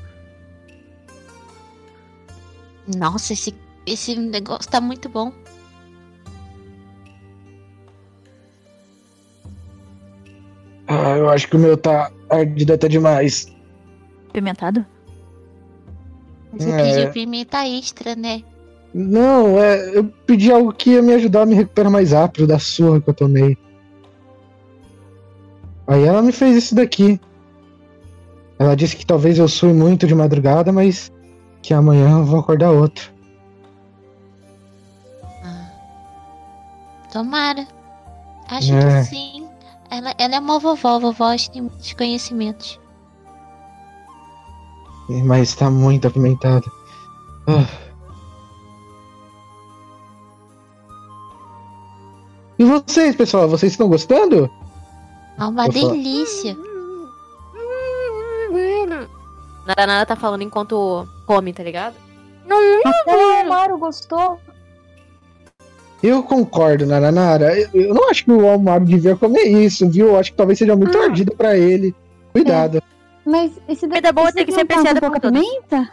[2.97, 3.55] Nossa, esse,
[3.87, 5.33] esse negócio tá muito bom.
[10.87, 13.47] Ah, eu acho que o meu tá ardido até demais.
[14.33, 14.85] Pimentado?
[16.53, 16.77] Você É.
[16.95, 18.43] pediu pimenta extra, né?
[18.95, 22.59] Não, é, eu pedi algo que ia me ajudar a me recuperar mais rápido da
[22.59, 23.57] surra que eu tomei.
[25.89, 27.19] Aí ela me fez isso daqui.
[28.59, 31.11] Ela disse que talvez eu sue muito de madrugada, mas
[31.63, 33.11] que amanhã eu vou acordar outro.
[35.43, 35.71] Ah.
[37.13, 37.67] Tomara.
[38.51, 39.01] Acho É.
[39.01, 39.49] que sim.
[39.91, 42.79] Ela, ela é uma vovó, vovó tem muitos conhecimentos.
[45.25, 46.71] Mas tá muito apimentado.
[47.47, 47.67] Ah.
[52.59, 54.51] E vocês, pessoal, vocês estão gostando?
[55.39, 56.57] É uma Vou delícia.
[59.67, 61.95] Nada nada tá falando enquanto come, tá ligado?
[62.85, 64.41] Até o Amaro gostou.
[66.03, 67.59] Eu concordo, Naranara.
[67.59, 70.09] Eu, eu não acho que o Almaro devia comer isso, viu?
[70.09, 71.05] Eu acho que talvez seja muito Ah.
[71.05, 71.95] ardido pra ele.
[72.33, 72.83] Cuidado.
[73.27, 75.41] Mas esse daqui Comida boa esse tem que ser não tá apreciada com por todos.
[75.41, 75.91] pimenta?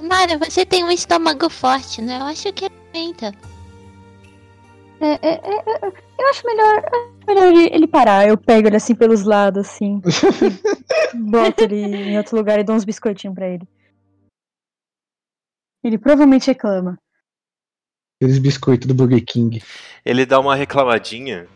[0.00, 2.18] Mara, você tem um estômago forte, né?
[2.20, 3.34] Eu acho que é pimenta.
[5.00, 6.82] É, é, é, é, eu acho melhor,
[7.26, 8.26] melhor ele, parar.
[8.26, 10.00] Eu pego ele assim pelos lados, assim.
[11.14, 13.66] boto ele em outro lugar e dou uns biscoitinhos pra ele.
[15.84, 16.98] Ele provavelmente reclama.
[18.20, 19.62] Aqueles biscoitos do Burger King.
[20.04, 21.46] Ele dá uma reclamadinha.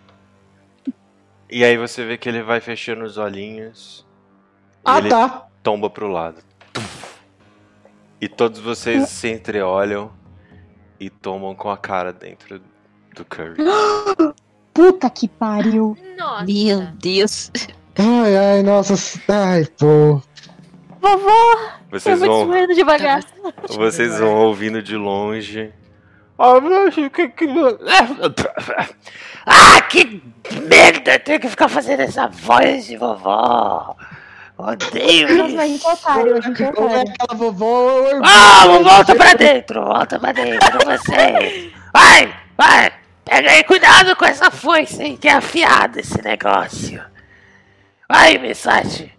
[1.50, 4.06] E aí você vê que ele vai fechando os olhinhos.
[4.84, 5.48] Ah, ele tá.
[5.62, 6.40] tomba pro lado.
[8.20, 10.12] E todos vocês se entreolham
[11.00, 12.60] e tomam com a cara dentro
[13.14, 13.56] do curry.
[14.74, 15.96] Puta que pariu.
[16.16, 16.44] Nossa.
[16.44, 17.50] Meu Deus.
[17.98, 18.94] Ai, ai, nossa.
[19.28, 20.22] Ai, pô.
[21.00, 21.52] Vovó,
[21.90, 23.20] eu Vocês vou vão, desmoendo devagar.
[23.68, 25.72] vocês vão ouvindo de longe.
[26.38, 27.46] Ah, meu, que, que...
[29.44, 30.22] Ah, que
[30.68, 31.18] merda!
[31.18, 33.96] Tenho que ficar fazendo essa voz de vovó.
[34.56, 37.12] Odeio Nossa, a gente é otário, a gente é é otário.
[37.12, 38.04] aquela vovó?
[38.22, 41.72] Ah, volta pra dentro, volta pra dentro, você.
[41.92, 42.92] Vai, vai,
[43.32, 47.02] pega aí, cuidado com essa foice aí, que é afiada esse negócio.
[48.06, 49.10] Vai, Missachi,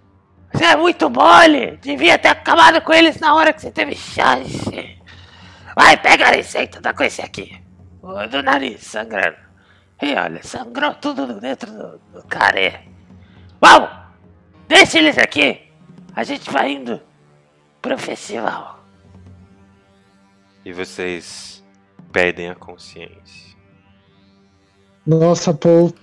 [0.52, 5.02] você é muito mole, devia ter acabado com eles na hora que você teve chance.
[5.76, 7.60] Vai, pega a receita, com esse aqui,
[8.04, 9.38] o do nariz sangrando.
[10.00, 12.84] E olha, sangrou tudo dentro do, do caré.
[13.60, 13.90] Vamos,
[14.68, 15.60] deixa eles aqui,
[16.16, 17.02] a gente vai indo
[17.82, 18.86] pro festival.
[20.64, 21.66] E vocês
[22.12, 23.43] perdem a consciência.
[25.06, 25.94] Nossa, pô.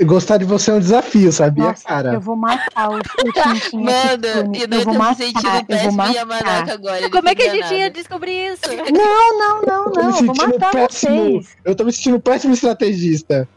[0.00, 2.14] Gostar de você é um desafio, sabia, Nossa, cara?
[2.14, 3.82] eu vou matar o, Tintin.
[3.82, 6.70] Mano, e eu vou eu tô me matar, sentindo eu vou péssimo e a matar.
[6.70, 7.10] Agora.
[7.10, 7.94] Como é que a gente ia enganado.
[7.94, 8.62] descobrir isso?
[8.92, 10.18] Não, não, não, Eu tô me não.
[10.20, 11.32] Eu vou sentindo matar péssimo.
[11.32, 11.56] vocês.
[11.64, 13.48] Eu tô me sentindo péssimo estrategista.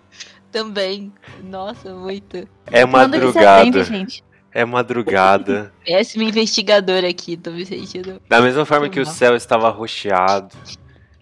[0.51, 1.13] Também.
[1.43, 2.47] Nossa, muito.
[2.65, 3.61] É madrugada.
[3.61, 4.23] atende, gente.
[4.51, 5.71] É madrugada.
[5.85, 8.21] Péssimo investigador aqui, tô me sentindo.
[8.27, 10.55] Da mesma forma que o céu estava rocheado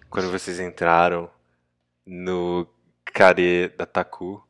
[0.08, 1.28] quando vocês entraram
[2.06, 2.66] no
[3.12, 4.42] care da Taku,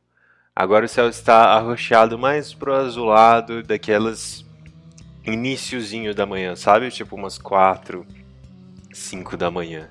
[0.54, 4.44] agora o céu está arroxeado mais pro azulado daquelas
[5.24, 6.90] iniciozinho da manhã, sabe?
[6.90, 8.06] Tipo umas 4,
[8.92, 9.88] 5 da manhã.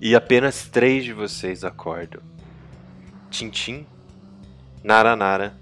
[0.00, 2.20] E apenas três de vocês acordam.
[3.30, 3.86] Tintim,
[4.82, 5.54] Naranara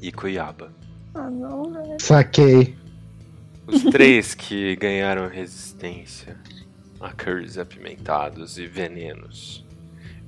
[0.00, 0.72] e Cuiaba.
[2.00, 2.76] Saquei.
[3.66, 6.38] Os três que ganharam resistência
[7.00, 9.65] a curries apimentados e venenos.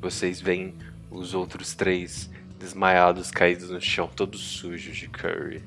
[0.01, 0.75] Vocês veem
[1.11, 5.63] os outros três desmaiados caídos no chão, todos sujos de curry.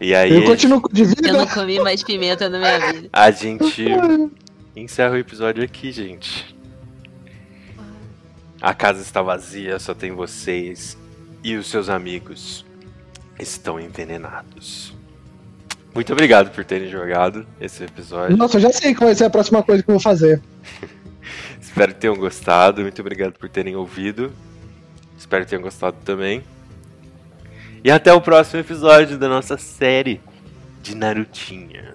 [0.00, 1.28] E aí Eu continuo de vida.
[1.28, 3.08] Eu não comi mais pimenta na minha vida.
[3.12, 3.84] a gente
[4.74, 6.56] encerra o episódio aqui, gente.
[8.60, 10.96] A casa está vazia, só tem vocês
[11.42, 12.64] e os seus amigos
[13.38, 14.94] estão envenenados.
[15.94, 18.36] Muito obrigado por terem jogado esse episódio.
[18.36, 20.40] Nossa, eu já sei qual vai ser a próxima coisa que eu vou fazer.
[21.70, 22.82] Espero que tenham gostado.
[22.82, 24.32] Muito obrigado por terem ouvido.
[25.16, 26.42] Espero que tenham gostado também.
[27.84, 30.20] E até o próximo episódio da nossa série
[30.82, 31.94] de Narutinha.